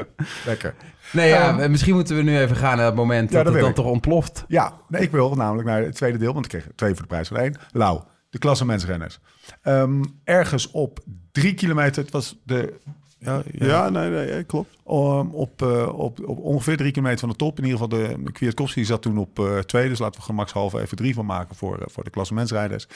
Lekker. 0.45 0.73
Nee, 1.13 1.29
ja, 1.29 1.67
misschien 1.67 1.93
moeten 1.93 2.15
we 2.15 2.21
nu 2.21 2.37
even 2.39 2.55
gaan 2.55 2.77
naar 2.77 2.85
het 2.85 2.95
moment 2.95 3.29
Ja, 3.29 3.35
dat 3.35 3.45
dat 3.45 3.53
het 3.53 3.61
dan 3.61 3.69
ik. 3.71 3.75
toch 3.75 3.85
ontploft. 3.85 4.45
Ja, 4.47 4.73
nee, 4.87 5.01
ik 5.01 5.11
wil 5.11 5.35
namelijk 5.35 5.67
naar 5.67 5.81
het 5.83 5.95
tweede 5.95 6.17
deel, 6.17 6.33
want 6.33 6.45
ik 6.45 6.51
kreeg 6.51 6.67
twee 6.75 6.91
voor 6.93 7.01
de 7.01 7.07
prijs 7.07 7.27
van 7.27 7.37
één. 7.37 7.55
Lau, 7.71 8.01
de 8.29 8.37
klassementsrenners. 8.37 9.19
Ehm 9.61 10.03
ergens 10.23 10.71
op 10.71 10.99
drie 11.31 11.53
kilometer, 11.53 12.03
het 12.03 12.11
was 12.11 12.39
de... 12.43 12.79
Ja, 13.19 13.41
ja, 13.51 13.65
Ja, 13.65 13.89
nee, 13.89 14.09
nee, 14.09 14.43
klopt. 14.43 14.69
Um, 14.87 15.29
op, 15.33 15.61
eh, 15.61 15.99
op, 15.99 16.27
op 16.27 16.39
ongeveer 16.39 16.77
drie 16.77 16.91
kilometer 16.91 17.19
van 17.19 17.29
de 17.29 17.35
top. 17.35 17.57
In 17.57 17.63
ieder 17.65 17.79
geval, 17.79 17.99
de, 17.99 18.23
de 18.23 18.31
Kwiatkowski 18.31 18.85
zat 18.85 19.01
toen 19.01 19.17
op 19.17 19.39
eh 19.39 19.57
twee. 19.57 19.89
Dus 19.89 19.99
laten 19.99 20.19
we 20.19 20.25
gemakshalve 20.25 20.81
even 20.81 20.97
drie 20.97 21.13
van 21.13 21.25
maken 21.25 21.55
voor, 21.55 21.77
eh, 21.79 21.85
voor 21.85 22.03
de 22.03 22.09
klassementsrijders. 22.09 22.87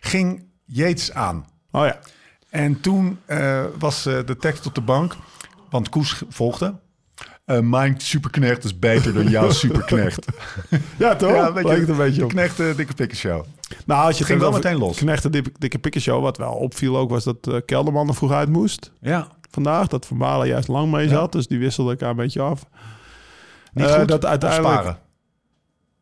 Ging 0.00 0.46
Yates 0.64 1.12
aan. 1.12 1.46
Oh 1.70 1.86
ja. 1.86 1.98
En 2.50 2.80
toen 2.80 3.18
eh, 3.26 3.64
was 3.78 4.06
eh, 4.06 4.18
de 4.26 4.36
tekst 4.36 4.66
op 4.66 4.74
de 4.74 4.80
bank, 4.80 5.16
want 5.70 5.88
Koes 5.88 6.22
volgde. 6.28 6.74
Eh, 7.44 7.60
mijn 7.60 7.94
superknecht 8.00 8.64
is 8.64 8.78
beter 8.78 9.12
dan 9.14 9.28
jouw 9.28 9.50
superknecht. 9.64 10.26
Ja, 10.98 11.16
toch? 11.16 11.30
ja, 11.30 11.52
weet 11.52 11.68
je, 11.68 11.86
een 11.88 11.96
beetje 11.96 12.24
op. 12.24 12.30
knecht, 12.30 12.56
dikke 12.56 12.94
pikkenshow. 12.94 13.44
Nou, 13.86 14.04
als 14.06 14.12
je 14.12 14.18
Het 14.18 14.26
ging 14.26 14.40
wel 14.40 14.52
meteen 14.52 14.76
los. 14.76 14.96
Knechten 14.98 15.32
dikke, 15.32 15.50
dikke 15.58 15.78
pikkenshow, 15.78 16.22
wat 16.22 16.36
wel 16.36 16.52
opviel 16.52 16.96
ook, 16.96 17.10
was 17.10 17.24
dat 17.24 17.46
eh, 17.48 17.56
Kelderman 17.66 18.08
er 18.08 18.14
vroeg 18.14 18.32
uit 18.32 18.48
moest 18.48 18.92
Ja, 19.00 19.28
vandaag. 19.50 19.86
Dat 19.86 20.06
Van 20.06 20.18
Balen 20.18 20.46
juist 20.48 20.68
lang 20.68 20.90
mee 20.92 21.08
zat, 21.08 21.32
dus 21.32 21.46
die 21.46 21.58
wisselde 21.58 21.90
elkaar 21.90 22.10
een 22.10 22.16
beetje 22.16 22.40
af. 22.40 22.66
niet 23.72 23.86
Eh, 23.86 23.94
goed 23.98 24.08
dat 24.08 24.24
uiteindelijk- 24.24 24.98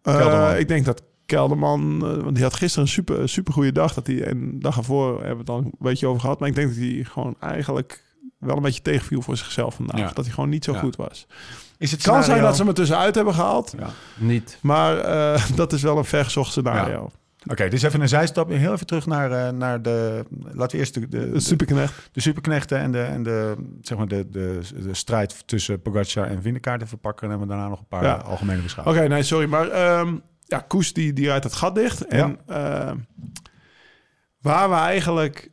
sparen. 0.02 0.58
Ik 0.60 0.68
denk 0.68 0.84
dat 0.84 1.02
Kelderman, 1.26 1.98
want 2.22 2.34
die 2.34 2.44
had 2.44 2.54
gisteren 2.54 2.84
een 2.84 2.90
super, 2.92 3.28
super 3.28 3.52
goede 3.52 3.72
dag. 3.72 3.94
Dat 3.94 4.06
hij, 4.06 4.24
en 4.24 4.50
de 4.50 4.58
dag 4.58 4.76
ervoor 4.76 5.10
hebben 5.16 5.32
we 5.34 5.38
het 5.40 5.48
al 5.50 5.58
een 5.58 5.72
beetje 5.78 6.06
over 6.06 6.20
gehad. 6.20 6.38
Maar 6.40 6.48
ik 6.48 6.54
denk 6.54 6.68
dat 6.68 6.76
hij 6.76 7.04
gewoon 7.04 7.36
eigenlijk 7.40 8.04
wel 8.42 8.56
een 8.56 8.62
beetje 8.62 8.82
tegenviel 8.82 9.22
voor 9.22 9.36
zichzelf 9.36 9.74
vandaag. 9.74 9.98
Ja. 9.98 10.10
Dat 10.12 10.24
hij 10.24 10.34
gewoon 10.34 10.48
niet 10.48 10.64
zo 10.64 10.72
Ja. 10.72 10.78
goed 10.78 10.96
was. 10.96 11.26
Is 11.78 11.90
het 11.90 12.02
kan 12.02 12.24
zijn 12.24 12.42
dat 12.42 12.56
ze 12.56 12.64
er 12.66 12.74
tussenuit 12.74 13.14
hebben 13.14 13.34
gehaald. 13.34 13.74
Ja. 13.78 13.88
Niet. 14.16 14.58
Maar 14.60 14.98
eh, 14.98 15.42
dat 15.54 15.72
is 15.72 15.82
wel 15.82 15.98
een 15.98 16.04
vergezocht 16.04 16.50
scenario. 16.50 17.10
Oké, 17.50 17.68
dus 17.68 17.82
even 17.82 18.00
een 18.00 18.08
zijstap. 18.08 18.48
Heel 18.50 18.72
even 18.72 18.86
terug 18.86 19.06
naar, 19.06 19.30
eh, 19.32 19.52
naar 19.52 19.82
de... 19.82 20.24
Laten 20.52 20.70
we 20.76 20.78
eerst 20.78 20.94
de, 20.94 21.08
de, 21.08 21.30
De 21.30 21.40
superknecht. 21.40 22.08
de 22.12 22.20
superknechten 22.20 22.78
en 22.78 22.92
de, 22.92 23.02
en 23.02 23.22
de, 23.22 23.54
zeg 23.80 23.98
maar 23.98 24.08
de, 24.08 24.28
de, 24.30 24.60
de 24.84 24.94
strijd 24.94 25.42
tussen 25.46 25.82
Pogacar 25.82 26.26
en 26.26 26.42
Vingegaard 26.42 26.82
even 26.82 26.98
pakken. 26.98 27.22
En 27.24 27.30
hebben 27.30 27.48
we 27.48 27.54
daarna 27.54 27.70
nog 27.70 27.78
een 27.80 27.86
paar 27.88 28.22
algemene 28.22 28.62
beschouwingen. 28.62 29.02
Oké, 29.04 29.12
nee, 29.14 29.22
sorry. 29.22 29.48
Maar 29.48 29.68
ehm, 29.68 30.16
ja, 30.46 30.58
Koes 30.68 30.92
die, 30.92 31.12
die 31.12 31.26
rijdt 31.26 31.44
het 31.44 31.52
gat 31.54 31.74
dicht. 31.74 32.06
En 32.06 32.38
ehm, 32.46 32.96
waar 34.40 34.68
we 34.68 34.74
eigenlijk 34.76 35.50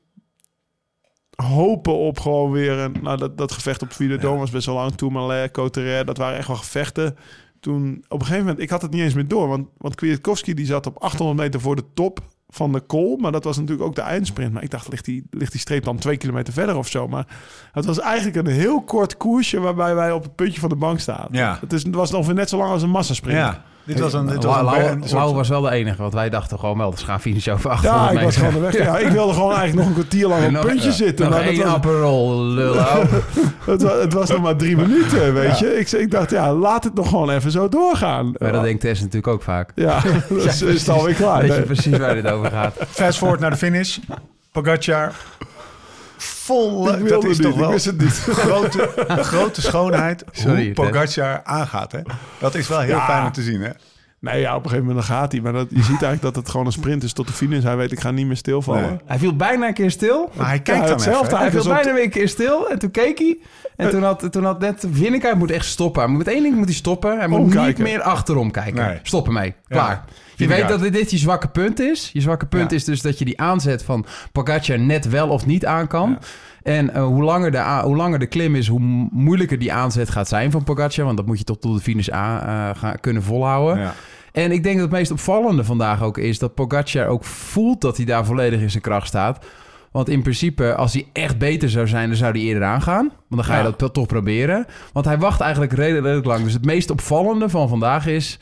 hopen 1.46 1.94
op 1.94 2.20
gewoon 2.20 2.52
weer 2.52 2.72
een... 2.72 2.96
Nou, 3.02 3.18
dat, 3.18 3.38
dat 3.38 3.52
gevecht 3.52 3.82
op 3.82 3.94
Ville 3.94 4.18
Dome 4.18 4.40
was 4.40 4.50
best 4.50 4.66
wel 4.66 4.76
lang. 4.76 4.92
Tourmalet, 4.92 5.52
Coteret, 5.52 6.08
dat 6.08 6.18
waren 6.18 6.38
echt 6.38 6.48
wel 6.48 6.56
gevechten. 6.56 7.18
Toen, 7.60 8.04
op 8.08 8.20
een 8.20 8.26
gegeven 8.26 8.46
moment, 8.46 8.64
ik 8.64 8.70
had 8.70 8.82
het 8.82 8.92
niet 8.92 9.02
eens 9.02 9.14
meer 9.14 9.28
door. 9.28 9.48
Want, 9.48 9.68
want 9.78 9.96
Kwiatkowski 9.96 10.54
die 10.54 10.66
zat 10.66 10.86
op 10.86 10.98
800 10.98 11.40
meter 11.40 11.62
voor 11.62 11.76
de 11.76 11.84
top 11.94 12.20
van 12.50 12.72
de 12.72 12.80
kool. 12.80 13.18
Maar 13.18 13.32
dat 13.32 13.44
was 13.44 13.58
natuurlijk 13.58 13.88
ook 13.88 13.96
de 13.96 14.02
eindsprint. 14.02 14.54
Maar 14.54 14.64
ik 14.64 14.70
dacht, 14.70 14.90
ligt 14.90 15.06
die, 15.06 15.24
ligt 15.30 15.52
die 15.52 15.62
streep 15.62 15.84
dan 15.84 15.98
twee 15.98 16.18
kilometer 16.18 16.54
verder 16.54 16.78
of 16.78 16.88
zo? 16.88 17.08
Maar 17.08 17.28
het 17.72 17.86
was 17.86 18.00
eigenlijk 18.00 18.48
een 18.48 18.54
heel 18.54 18.82
kort 18.84 19.18
koersje... 19.18 19.60
waarbij 19.60 19.96
wij 19.96 20.12
op 20.12 20.24
het 20.24 20.36
puntje 20.36 20.60
van 20.60 20.70
de 20.70 20.76
bank 20.76 21.00
staan. 21.00 21.28
Ja. 21.32 21.58
Het, 21.62 21.74
is, 21.74 21.84
het 21.84 21.96
was 21.96 22.14
ongeveer 22.14 22.34
net 22.34 22.50
zo 22.50 22.58
lang 22.58 22.72
als 22.72 22.82
een 22.82 22.90
massasprint. 22.90 23.38
Ja, 23.38 23.64
dit 23.90 24.00
was 24.00 24.14
een... 24.14 24.26
Dit 24.26 24.44
was 24.44 24.56
Lau, 24.56 24.60
een, 24.60 24.82
Lau- 24.84 24.92
een 24.92 25.00
soort- 25.02 25.12
Lau 25.12 25.36
was 25.36 25.50
wel 25.50 25.62
de 25.62 25.70
enige, 25.72 26.02
want 26.02 26.14
wij 26.14 26.30
dachten 26.30 26.60
gewoon 26.60 26.78
wel, 26.78 26.90
dat 26.90 27.00
gaan 27.00 27.22
finishen 27.22 27.54
over 27.54 27.70
800 27.70 28.12
Ja, 28.12 28.18
ik 28.20 28.26
was 28.26 28.36
gewoon 28.38 28.54
de 28.54 28.60
weg. 28.60 28.78
Ja, 28.88 28.98
ik 28.98 29.08
wilde 29.08 29.34
gewoon 29.34 29.56
eigenlijk 29.56 29.78
nog 29.78 29.88
een 29.88 29.94
kwartier 29.94 30.28
lang 30.28 30.42
op 30.42 30.48
En 30.48 30.56
een 30.56 30.66
puntje 30.66 30.88
ja, 30.90 30.94
zitten. 30.96 31.26
Nog 31.26 31.34
maar 31.34 31.44
dat 31.44 31.54
één 31.54 31.64
was, 31.64 31.74
Aperol, 31.74 32.56
het, 33.66 33.82
was, 33.82 33.94
het 34.02 34.14
was 34.14 34.30
nog 34.30 34.42
maar 34.42 34.56
drie 34.56 34.76
minuten, 34.78 35.34
weet 35.34 35.60
je. 35.60 35.80
Ik, 35.80 35.92
ik 35.92 36.12
dacht, 36.12 36.30
ja, 36.30 36.54
laat 36.54 36.84
het 36.84 36.94
nog 36.94 37.10
gewoon 37.10 37.30
even 37.30 37.52
zo 37.52 37.70
doorgaan. 37.70 38.34
Maar 38.38 38.52
dat 38.52 38.64
denkt 38.64 38.82
Tess 38.82 39.00
natuurlijk 39.00 39.28
ook 39.28 39.42
vaak. 39.44 39.72
Ja, 39.76 40.00
dus 40.30 40.62
is 40.62 40.80
het 40.80 40.90
alweer 40.90 41.14
klaar. 41.16 41.42
Weet 41.42 41.56
je 41.56 41.62
precies 41.62 41.98
waar 41.98 42.14
dit 42.16 42.28
over 42.32 42.52
gaat. 42.52 42.76
Fast 42.90 43.18
forward 43.18 43.40
naar 43.40 43.50
de 43.52 43.58
finish. 43.58 43.98
Pogacar 44.52 45.14
vol... 46.50 46.90
Ik 46.94 46.96
wilde 47.00 47.10
dat 47.10 47.24
is 47.24 47.38
niet, 47.38 47.48
toch 47.48 47.58
wel 47.60 47.70
wist 47.72 47.86
het 47.86 47.98
niet. 48.02 48.14
grote, 48.46 48.90
grote 49.32 49.62
schoonheid 49.62 50.24
Sorry, 50.32 50.66
hoe. 50.66 50.74
Pogacar 50.74 51.42
aangaat. 51.44 51.92
Hè? 51.92 52.00
Dat 52.40 52.56
is 52.56 52.68
wel 52.68 52.80
heel 52.80 52.96
Ja. 52.96 53.06
fijn 53.06 53.26
om 53.26 53.32
te 53.32 53.42
zien. 53.42 53.62
Hè? 53.62 53.70
Nee, 54.22 54.40
ja, 54.40 54.56
op 54.56 54.64
een 54.64 54.70
gegeven 54.70 54.88
moment 54.88 55.08
dan 55.08 55.16
gaat 55.18 55.32
hij. 55.32 55.42
Maar 55.42 55.54
dat, 55.54 55.68
je 55.70 55.76
ziet 55.76 55.88
eigenlijk 55.88 56.22
dat 56.22 56.36
het 56.36 56.50
gewoon 56.50 56.66
een 56.66 56.72
sprint 56.72 57.04
is 57.04 57.14
tot 57.14 57.28
de 57.28 57.34
finish. 57.34 57.64
Hij 57.64 57.78
weet, 57.78 57.92
ik 57.92 58.00
ga 58.00 58.12
niet 58.12 58.26
meer 58.28 58.38
stilvallen. 58.38 58.82
Nee. 58.82 58.98
Hij 59.06 59.18
viel 59.20 59.36
bijna 59.36 59.68
een 59.68 59.74
keer 59.74 59.92
stil. 59.92 60.30
Maar 60.34 60.48
hij 60.48 60.60
kijkt 60.60 60.82
Ja, 60.82 60.86
dan 60.88 60.96
hetzelfde 60.96 61.26
even? 61.26 61.38
Hij 61.38 61.50
viel 61.52 61.60
dus 61.60 61.70
op- 61.70 61.76
bijna 61.76 61.94
weer 61.94 62.04
een 62.04 62.10
keer 62.10 62.28
stil 62.28 62.70
en 62.70 62.80
toen 62.80 62.92
keek 62.92 63.18
hij. 63.18 63.38
En 63.76 63.90
toen 63.90 64.04
had, 64.04 64.32
toen 64.32 64.44
had 64.44 64.60
net 64.60 64.86
Winneke, 64.92 65.28
hij 65.28 65.36
moet 65.36 65.52
echt 65.52 65.66
stoppen. 65.66 66.02
Hij 66.02 66.10
moet, 66.12 66.18
met 66.26 66.28
één 66.34 66.44
ding 66.44 66.56
moet 66.56 66.66
hij 66.66 66.74
stoppen. 66.74 67.18
Hij 67.18 67.28
moet 67.28 67.40
Omkijken. 67.40 67.84
niet 67.84 67.94
meer 67.94 68.02
achterom 68.02 68.52
kijken. 68.52 68.86
Nee. 68.88 69.00
Stop 69.04 69.26
ermee. 69.26 69.54
Klaar. 69.68 69.90
Ja. 69.90 70.06
Je 70.40 70.48
weet 70.48 70.68
dat 70.68 70.94
dit, 70.94 71.12
je 71.12 71.18
zwakke 71.18 71.48
punt 71.48 71.80
is. 71.80 72.10
Je 72.14 72.22
zwakke 72.22 72.46
punt 72.46 72.70
Ja. 72.72 72.76
is 72.78 72.84
dus 72.84 73.02
dat 73.02 73.20
je 73.20 73.26
die 73.26 73.42
aanzet 73.42 73.84
van 73.84 74.06
Pogacar 74.32 74.80
net 74.80 75.10
wel 75.10 75.30
of 75.30 75.46
niet 75.46 75.66
aan 75.66 75.88
kan. 75.88 76.10
Ja. 76.10 76.18
En 76.64 76.94
eh, 76.94 77.04
hoe, 77.04 77.24
langer 77.24 77.52
de, 77.52 77.58
a- 77.58 77.84
hoe 77.84 77.96
langer 77.96 78.20
de 78.20 78.26
klim 78.28 78.56
is, 78.56 78.68
hoe 78.68 78.80
mo- 78.80 79.08
moeilijker 79.12 79.60
die 79.60 79.74
aanzet 79.74 80.10
gaat 80.10 80.28
zijn 80.28 80.52
van 80.52 80.64
Pogacar. 80.64 81.06
Want 81.06 81.18
dat 81.18 81.26
moet 81.26 81.38
je 81.38 81.44
tot, 81.44 81.62
tot 81.62 81.76
de 81.78 81.84
finish 81.84 82.10
aan, 82.10 82.40
eh, 82.42 82.80
gaan, 82.82 83.00
kunnen 83.00 83.24
volhouden. 83.24 83.80
Ja. 83.84 83.94
En 84.32 84.52
ik 84.52 84.64
denk 84.64 84.76
dat 84.76 84.86
het 84.90 84.98
meest 84.98 85.12
opvallende 85.12 85.64
vandaag 85.64 86.02
ook 86.04 86.18
is 86.18 86.40
dat 86.40 86.54
Pogacar 86.56 87.08
ook 87.08 87.24
voelt 87.24 87.82
dat 87.82 87.98
hij 87.98 88.06
daar 88.06 88.26
volledig 88.26 88.60
in 88.62 88.70
zijn 88.72 88.84
kracht 88.84 89.08
staat. 89.08 89.46
Want 89.92 90.10
in 90.10 90.22
principe, 90.22 90.76
als 90.76 90.94
hij 90.94 91.08
echt 91.14 91.38
beter 91.38 91.70
zou 91.70 91.88
zijn, 91.88 92.08
dan 92.08 92.18
zou 92.18 92.32
hij 92.32 92.42
eerder 92.42 92.64
aangaan. 92.64 93.06
Want 93.08 93.42
dan 93.42 93.44
ga 93.44 93.52
je 93.52 93.58
Ja. 93.58 93.64
dat 93.64 93.78
to- 93.78 93.92
toch 93.92 94.08
proberen. 94.08 94.66
Want 94.94 95.06
hij 95.06 95.18
wacht 95.18 95.42
eigenlijk 95.42 95.74
redelijk 95.74 96.26
lang. 96.26 96.44
Dus 96.44 96.54
het 96.54 96.66
meest 96.66 96.90
opvallende 96.90 97.50
van 97.50 97.70
vandaag 97.70 98.08
is... 98.08 98.40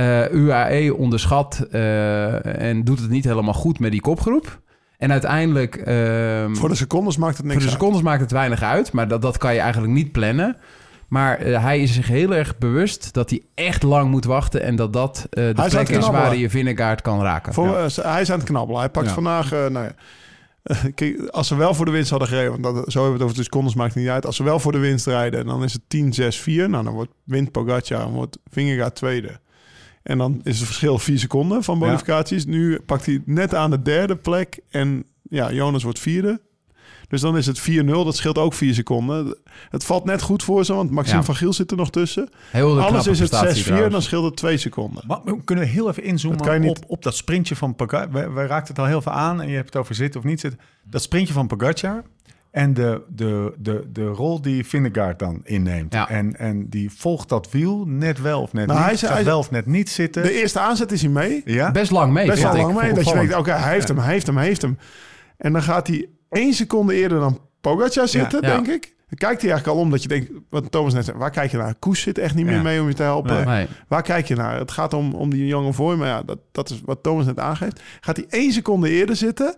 eh, 0.00 0.32
UAE 0.32 0.94
onderschat 0.96 1.66
eh, 1.70 2.62
en 2.62 2.84
doet 2.84 3.00
het 3.00 3.10
niet 3.10 3.24
helemaal 3.24 3.54
goed 3.54 3.78
met 3.78 3.90
die 3.90 4.00
kopgroep. 4.00 4.60
En 4.98 5.10
uiteindelijk... 5.12 5.76
ehm, 5.76 6.54
Voor 6.54 6.68
de 6.68 6.74
secondes 6.74 7.16
maakt 7.16 7.36
het 7.36 7.46
niks 7.46 7.56
voor 7.56 7.64
de 7.66 7.70
uit. 7.70 7.80
secondes 7.80 8.02
maakt 8.02 8.20
het 8.20 8.30
weinig 8.30 8.62
uit, 8.62 8.92
maar 8.92 9.08
dat, 9.08 9.22
dat 9.22 9.38
kan 9.38 9.54
je 9.54 9.60
eigenlijk 9.60 9.92
niet 9.92 10.12
plannen. 10.12 10.56
Maar 11.08 11.38
eh, 11.38 11.62
hij 11.62 11.80
is 11.80 11.94
zich 11.94 12.08
heel 12.08 12.34
erg 12.34 12.58
bewust 12.58 13.12
dat 13.12 13.30
hij 13.30 13.42
echt 13.54 13.82
lang 13.82 14.10
moet 14.10 14.24
wachten... 14.24 14.62
en 14.62 14.76
dat 14.76 14.92
dat 14.92 15.26
de 15.30 15.40
Hij 15.56 15.68
plek 15.68 15.88
is 15.88 16.08
waar 16.08 16.36
je 16.36 16.50
Vingegaard 16.50 17.02
kan 17.02 17.22
raken. 17.22 17.54
Voor, 17.54 17.66
Ja. 17.66 17.88
hij 18.02 18.20
is 18.20 18.30
aan 18.30 18.38
het 18.38 18.48
knabbelen. 18.48 18.80
Hij 18.80 18.90
pakt 18.90 19.06
Ja. 19.06 19.12
vandaag... 19.12 19.50
nou 19.50 19.72
ja, 19.72 19.92
Kijk, 20.94 21.28
als 21.30 21.48
ze 21.48 21.56
wel 21.56 21.74
voor 21.74 21.84
de 21.84 21.90
winst 21.90 22.10
hadden 22.10 22.28
gereden, 22.28 22.50
want 22.60 22.62
dat, 22.62 22.92
zo 22.92 22.98
hebben 23.02 23.06
we 23.06 23.12
het 23.12 23.22
over 23.22 23.36
de 23.36 23.42
secondes, 23.42 23.74
maakt 23.74 23.94
het 23.94 24.02
niet 24.02 24.12
uit. 24.12 24.26
Als 24.26 24.36
ze 24.36 24.42
wel 24.42 24.58
voor 24.58 24.72
de 24.72 24.78
winst 24.78 25.06
rijden, 25.06 25.46
dan 25.46 25.64
is 25.64 25.72
het 25.72 25.82
10-6-4. 26.50 26.68
Nou, 26.70 26.84
dan 26.84 26.88
wordt, 26.92 27.10
wint 27.24 27.50
Pogacar 27.52 28.00
en 28.00 28.10
wordt 28.12 28.38
Vingegaard 28.50 28.94
tweede. 28.94 29.40
En 30.02 30.18
dan 30.18 30.40
is 30.42 30.56
het 30.58 30.66
verschil 30.66 30.98
4 30.98 31.18
seconden 31.18 31.62
van 31.64 31.78
bonificaties. 31.78 32.46
Nu 32.46 32.80
pakt 32.86 33.06
hij 33.06 33.22
net 33.24 33.54
aan 33.54 33.70
de 33.70 33.82
derde 33.82 34.16
plek 34.16 34.60
en 34.70 35.04
ja, 35.22 35.52
Jonas 35.52 35.82
wordt 35.82 35.98
vierde. 35.98 36.40
Dus 37.08 37.20
dan 37.20 37.36
is 37.36 37.46
het 37.46 37.60
4-0, 37.70 37.84
dat 37.84 38.16
scheelt 38.16 38.38
ook 38.38 38.54
4 38.54 38.74
seconden. 38.74 39.36
Het 39.68 39.84
valt 39.84 40.04
net 40.04 40.22
goed 40.22 40.42
voor 40.42 40.64
ze, 40.64 40.74
want 40.74 40.90
Maxime 40.90 41.18
Ja. 41.18 41.24
van 41.24 41.34
Giel 41.36 41.52
zit 41.52 41.70
er 41.70 41.76
nog 41.76 41.90
tussen. 41.90 42.28
Heel 42.50 42.80
Alles 42.80 43.06
is 43.06 43.18
het 43.18 43.28
6-4, 43.28 43.38
prestatie 43.38 43.62
trouwens. 43.64 43.92
dan 43.92 44.02
scheelt 44.02 44.24
het 44.24 44.36
2 44.36 44.56
seconden. 44.56 45.04
Maar 45.06 45.20
kunnen 45.44 45.64
we 45.64 45.70
heel 45.70 45.88
even 45.88 46.02
inzoomen 46.02 46.60
niet- 46.60 46.70
op, 46.70 46.84
op 46.86 47.02
dat 47.02 47.14
sprintje 47.16 47.56
van 47.56 47.74
Pogacar? 47.74 48.10
We, 48.10 48.30
we 48.30 48.46
raakten 48.46 48.74
het 48.74 48.82
al 48.82 48.88
heel 48.88 49.02
veel 49.02 49.12
aan 49.12 49.40
en 49.42 49.48
je 49.48 49.54
hebt 49.54 49.66
het 49.66 49.76
over 49.76 49.94
zitten 49.94 50.20
of 50.20 50.26
niet 50.26 50.40
zitten. 50.40 50.60
Dat 50.84 51.02
sprintje 51.02 51.32
van 51.32 51.46
Pogacar 51.46 52.04
en 52.50 52.74
de, 52.74 53.02
de, 53.08 53.54
de, 53.58 53.88
de 53.92 54.06
rol 54.06 54.40
die 54.42 54.66
Vingegaard 54.66 55.18
dan 55.18 55.40
inneemt. 55.44 55.92
Ja. 55.92 56.08
En, 56.08 56.36
en 56.38 56.68
die 56.68 56.90
volgt 56.90 57.28
dat 57.28 57.50
wiel 57.50 57.84
net 57.86 58.20
wel 58.20 58.42
of 58.42 58.52
net 58.52 58.66
Nou, 58.66 58.78
niet. 58.78 58.88
hij 58.88 58.96
gaat 58.96 59.16
hij 59.16 59.24
wel 59.24 59.38
of 59.38 59.50
net 59.50 59.66
niet 59.66 59.90
zitten. 59.90 60.22
De 60.22 60.40
eerste 60.40 60.60
aanzet 60.60 60.92
is 60.92 61.00
hij 61.02 61.10
mee. 61.10 61.42
ja? 61.44 61.70
Best 61.70 61.90
lang 61.90 62.12
mee, 62.12 62.26
Best 62.26 62.42
wel 62.42 62.56
lang 62.56 62.80
mee. 62.80 62.92
Dat 62.92 63.08
je 63.08 63.14
denkt, 63.14 63.34
oké, 63.36 63.50
hij 63.52 63.72
heeft 63.72 63.88
hem, 63.88 63.98
hij 63.98 64.12
heeft 64.12 64.26
hem, 64.26 64.36
hij 64.36 64.46
heeft 64.46 64.62
hem. 64.62 64.78
En 65.36 65.52
dan 65.52 65.62
gaat 65.62 65.86
hij 65.86 66.08
één 66.30 66.54
seconde 66.54 66.94
eerder 66.94 67.18
dan 67.20 67.40
Pogacar 67.60 68.08
zitten, 68.08 68.40
Ja. 68.42 68.48
denk 68.54 68.66
ik. 68.68 68.94
Dan 69.08 69.18
kijkt 69.18 69.42
hij 69.42 69.50
eigenlijk 69.50 69.78
al 69.78 69.84
om 69.84 69.90
dat 69.90 70.02
je 70.02 70.08
denkt, 70.08 70.30
wat 70.50 70.70
Thomas 70.70 70.92
net 70.94 71.04
zei, 71.04 71.18
waar 71.18 71.30
kijk 71.30 71.50
je 71.50 71.56
naar? 71.56 71.74
Koes 71.78 72.00
zit 72.00 72.18
echt 72.18 72.34
niet 72.34 72.46
meer 72.46 72.54
Ja. 72.54 72.62
mee 72.62 72.80
om 72.80 72.88
je 72.88 72.94
te 72.94 73.02
helpen. 73.02 73.34
Nee. 73.34 73.44
Nee. 73.44 73.66
Waar 73.88 74.02
kijk 74.02 74.26
je 74.28 74.34
naar? 74.34 74.58
Het 74.58 74.70
gaat 74.70 74.94
om, 74.94 75.14
om 75.14 75.30
die 75.30 75.46
jongen 75.46 75.74
voor 75.74 75.90
je, 75.92 75.96
maar 75.98 76.08
ja, 76.08 76.22
dat, 76.22 76.38
dat 76.52 76.70
is 76.70 76.80
wat 76.84 77.02
Thomas 77.02 77.24
net 77.26 77.38
aangeeft. 77.38 77.80
Gaat 78.00 78.16
hij 78.16 78.26
één 78.28 78.52
seconde 78.52 78.90
eerder 78.90 79.16
zitten? 79.16 79.54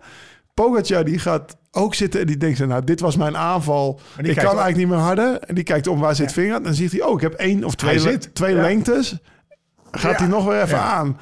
Pogacar 0.53 1.03
die 1.03 1.19
gaat 1.19 1.57
ook 1.71 1.93
zitten 1.95 2.19
en 2.21 2.27
die 2.27 2.37
denkt, 2.37 2.65
nou, 2.65 2.83
dit 2.83 2.99
was 2.99 3.15
mijn 3.15 3.37
aanval. 3.37 3.99
die 4.17 4.29
Ik 4.29 4.35
kan 4.35 4.45
eigenlijk 4.45 4.77
niet 4.77 4.87
meer 4.87 4.97
harder. 4.97 5.39
En 5.39 5.55
die 5.55 5.63
kijkt 5.63 5.87
om 5.87 5.99
waar 5.99 6.15
zit 6.15 6.31
vinger. 6.31 6.63
Dan 6.63 6.73
ziet 6.73 6.91
hij, 6.91 7.01
oh, 7.01 7.13
ik 7.13 7.21
heb 7.21 7.33
één 7.33 7.63
of 7.63 7.75
twee, 7.75 7.99
zit. 7.99 8.35
twee 8.35 8.55
Ja. 8.55 8.61
lengtes. 8.61 9.17
Gaat 9.91 10.11
Ja. 10.11 10.17
hij 10.17 10.27
nog 10.27 10.45
weer 10.45 10.61
even 10.61 10.77
Ja. 10.77 10.91
aan. 10.93 11.17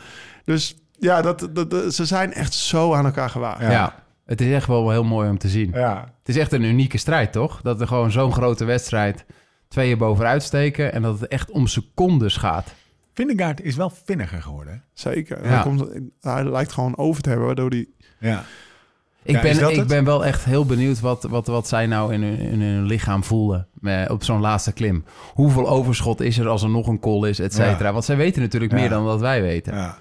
Dus 0.46 0.78
ja, 1.00 1.22
dat, 1.22 1.48
dat, 1.52 1.70
dat- 1.72 1.94
ze 1.94 2.06
zijn 2.06 2.34
echt 2.34 2.54
zo 2.54 2.94
aan 2.94 3.06
elkaar 3.06 3.30
gewaagd. 3.30 3.62
Ja. 3.62 4.00
het 4.26 4.42
is 4.42 4.54
echt 4.54 4.68
wel 4.68 4.90
heel 4.90 5.04
mooi 5.04 5.30
om 5.30 5.38
te 5.38 5.50
zien. 5.50 5.72
Ja. 5.74 6.14
Het 6.20 6.30
is 6.30 6.38
echt 6.38 6.52
een 6.52 6.64
unieke 6.64 6.98
strijd, 6.98 7.32
toch? 7.32 7.62
Dat 7.62 7.82
er 7.82 7.88
gewoon 7.88 8.12
zo'n 8.12 8.34
grote 8.34 8.66
wedstrijd 8.66 9.26
tweeën 9.68 9.98
bovenuit 9.98 10.44
steken... 10.44 10.94
en 10.94 11.02
dat 11.02 11.20
het 11.20 11.30
echt 11.30 11.52
om 11.52 11.68
secondes 11.68 12.38
gaat. 12.38 12.74
Vingegaard 13.14 13.62
is 13.62 13.76
wel 13.76 13.92
vinniger 14.06 14.42
geworden. 14.42 14.84
Zeker. 14.94 15.44
Ja. 15.44 15.50
Hij, 15.50 15.62
komt, 15.62 15.86
hij 16.22 16.44
lijkt 16.50 16.72
gewoon 16.72 16.98
over 16.98 17.22
te 17.22 17.30
hebben, 17.30 17.48
waardoor 17.48 17.70
hij... 17.70 17.88
Ja. 18.20 18.44
Ik, 19.24 19.36
Ja, 19.36 19.42
ben, 19.42 19.70
ik 19.70 19.76
het? 19.76 19.88
ben 19.88 20.04
wel 20.04 20.26
echt 20.26 20.44
heel 20.46 20.66
benieuwd 20.66 21.00
wat, 21.00 21.24
wat, 21.24 21.48
wat 21.48 21.68
zij 21.68 21.86
nou 21.86 22.14
in 22.14 22.24
hun, 22.24 22.38
in 22.38 22.62
hun 22.62 22.84
lichaam 22.86 23.24
voelen 23.24 23.68
eh, 23.84 24.02
op 24.08 24.24
zo'n 24.24 24.40
laatste 24.40 24.72
klim. 24.74 25.04
Hoeveel 25.34 25.70
overschot 25.70 26.22
is 26.22 26.38
er 26.38 26.48
als 26.48 26.64
er 26.64 26.70
nog 26.70 26.88
een 26.88 27.00
call 27.00 27.30
is, 27.30 27.40
et 27.40 27.54
cetera. 27.54 27.88
Ja. 27.88 27.92
Want 27.94 28.06
zij 28.06 28.18
weten 28.18 28.42
natuurlijk 28.42 28.72
Ja. 28.72 28.78
meer 28.80 28.90
dan 28.90 29.06
dat 29.06 29.20
wij 29.20 29.42
weten. 29.42 29.76
ja. 29.76 29.98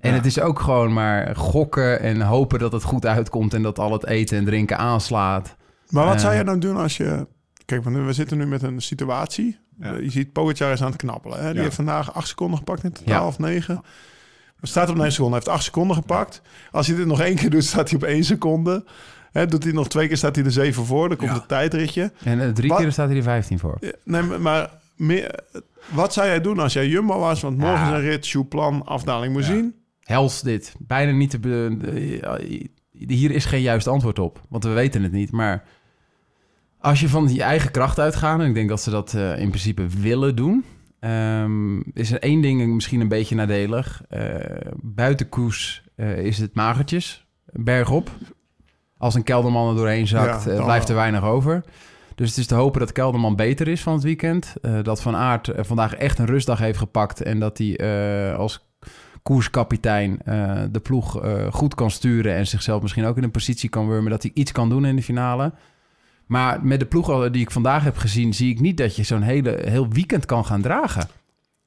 En 0.00 0.14
het 0.14 0.26
is 0.26 0.40
ook 0.40 0.60
gewoon 0.60 0.92
maar 0.92 1.36
gokken 1.36 2.00
en 2.00 2.20
hopen 2.20 2.58
dat 2.58 2.72
het 2.72 2.82
goed 2.82 3.06
uitkomt... 3.06 3.54
en 3.54 3.62
dat 3.62 3.78
al 3.78 3.92
het 3.92 4.06
eten 4.06 4.38
en 4.38 4.44
drinken 4.44 4.78
aanslaat. 4.78 5.56
Maar 5.90 6.04
wat 6.04 6.14
Eh. 6.14 6.20
zou 6.20 6.34
jij 6.34 6.42
nou 6.42 6.58
doen 6.58 6.76
als 6.76 6.96
je... 6.96 7.26
Kijk, 7.64 7.84
want 7.84 7.96
we 7.96 8.12
zitten 8.12 8.38
nu 8.38 8.46
met 8.46 8.62
een 8.62 8.80
situatie. 8.82 9.58
Je 9.80 10.10
ziet, 10.10 10.32
Pogacar 10.32 10.72
is 10.72 10.82
aan 10.82 10.86
het 10.90 10.96
knappelen. 10.96 11.44
Hè? 11.44 11.52
Die 11.52 11.62
heeft 11.62 11.74
vandaag 11.74 12.14
acht 12.14 12.28
seconden 12.28 12.58
gepakt 12.58 12.84
in 12.84 12.92
totaal, 12.92 13.20
Ja. 13.20 13.26
of 13.26 13.38
negen. 13.38 13.82
Staat 14.66 14.88
op 14.88 14.96
negen 14.96 15.12
seconden, 15.12 15.34
hij 15.38 15.42
heeft 15.44 15.56
acht 15.56 15.64
seconden 15.64 15.96
gepakt. 15.96 16.42
Als 16.70 16.86
hij 16.86 16.96
dit 16.96 17.06
nog 17.06 17.20
één 17.20 17.34
keer 17.36 17.50
doet, 17.50 17.64
staat 17.64 17.90
hij 17.90 17.98
op 17.98 18.04
één 18.04 18.24
seconde. 18.24 18.84
Hè, 19.32 19.46
doet 19.46 19.64
hij 19.64 19.72
nog 19.72 19.88
twee 19.88 20.08
keer, 20.08 20.16
staat 20.16 20.36
hij 20.36 20.44
er 20.44 20.50
zeven 20.52 20.84
voor. 20.84 21.08
Dan 21.08 21.16
komt 21.16 21.30
Ja. 21.30 21.36
het 21.36 21.48
tijdritje. 21.48 22.12
En 22.24 22.40
eh, 22.40 22.48
drie 22.48 22.68
Wat- 22.70 22.78
keer 22.78 22.92
staat 22.92 23.08
hij 23.08 23.16
er 23.16 23.22
15 23.22 23.58
voor. 23.58 23.78
Nee, 24.04 24.22
maar- 24.22 24.40
maar 24.40 24.70
meer, 24.96 25.40
wat 25.88 26.12
zou 26.12 26.26
jij 26.26 26.40
doen 26.40 26.58
als 26.58 26.72
jij 26.72 26.88
Jumbo 26.88 27.18
was? 27.18 27.40
Want 27.40 27.58
morgen 27.58 27.78
Ja. 27.86 27.86
is 27.96 28.02
een 28.02 28.08
rit, 28.08 28.26
shoeplan, 28.26 28.84
afdaling 28.84 29.32
moet 29.32 29.46
Ja. 29.46 29.52
zien. 29.52 29.74
Hels 30.00 30.42
dit. 30.42 30.74
Bijna 30.78 31.12
niet 31.12 31.30
te... 31.30 31.38
be- 31.38 32.18
eh, 32.22 32.58
Hier 33.08 33.30
is 33.30 33.44
geen 33.44 33.60
juist 33.62 33.86
antwoord 33.86 34.18
op. 34.18 34.42
Want 34.48 34.64
we 34.64 34.70
weten 34.70 35.02
het 35.02 35.12
niet. 35.12 35.30
Maar 35.30 35.64
als 36.80 37.00
je 37.00 37.08
van 37.08 37.34
je 37.34 37.42
eigen 37.42 37.70
kracht 37.70 37.98
uitgaat... 37.98 38.40
en 38.40 38.46
ik 38.46 38.54
denk 38.54 38.68
dat 38.68 38.80
ze 38.82 38.90
dat 38.90 39.14
eh, 39.14 39.38
in 39.38 39.48
principe 39.48 39.86
willen 40.00 40.36
doen... 40.36 40.64
ehm, 41.10 41.80
is 41.92 42.12
er 42.12 42.22
één 42.22 42.40
ding 42.40 42.74
misschien 42.74 43.00
een 43.00 43.08
beetje 43.08 43.34
nadelig. 43.34 44.02
Eh 44.08 44.34
buiten 44.80 45.28
koers 45.28 45.82
eh, 45.96 46.18
is 46.18 46.38
het 46.38 46.54
magertjes. 46.54 47.26
Bergop. 47.52 48.10
Als 48.98 49.14
een 49.14 49.22
kelderman 49.22 49.68
er 49.68 49.76
doorheen 49.76 50.06
zakt, 50.06 50.44
Ja, 50.44 50.50
eh, 50.50 50.64
blijft 50.64 50.88
er 50.88 50.94
weinig 50.94 51.22
over. 51.22 51.64
Dus 52.14 52.28
het 52.28 52.38
is 52.38 52.46
te 52.46 52.54
hopen 52.54 52.80
dat 52.80 52.92
Kelderman 52.92 53.36
beter 53.36 53.68
is 53.68 53.82
van 53.82 53.92
het 53.92 54.02
weekend. 54.02 54.54
Dat 54.82 55.02
Van 55.02 55.16
Aert 55.16 55.50
vandaag 55.56 55.94
echt 55.94 56.18
een 56.18 56.26
rustdag 56.26 56.58
heeft 56.58 56.78
gepakt... 56.78 57.22
en 57.22 57.38
dat 57.38 57.58
hij 57.58 58.34
als 58.36 58.68
koerskapitein 59.22 60.18
de 60.70 60.80
ploeg 60.82 61.20
goed 61.50 61.74
kan 61.74 61.90
sturen... 61.90 62.34
en 62.34 62.46
zichzelf 62.46 62.82
misschien 62.82 63.04
ook 63.04 63.16
in 63.16 63.22
een 63.22 63.30
positie 63.30 63.68
kan 63.68 63.88
wurmen... 63.88 64.10
dat 64.10 64.22
hij 64.22 64.30
iets 64.34 64.52
kan 64.52 64.68
doen 64.68 64.84
in 64.84 64.96
de 64.96 65.02
finale. 65.02 65.52
Maar 66.26 66.64
met 66.64 66.80
de 66.80 66.86
ploeg 66.86 67.30
die 67.30 67.42
ik 67.42 67.50
vandaag 67.50 67.84
heb 67.84 67.96
gezien... 67.96 68.34
zie 68.34 68.50
ik 68.50 68.60
niet 68.60 68.76
dat 68.76 68.96
je 68.96 69.02
zo'n 69.02 69.22
hele, 69.22 69.58
heel 69.64 69.88
weekend 69.88 70.24
kan 70.26 70.44
gaan 70.44 70.62
dragen. 70.62 71.08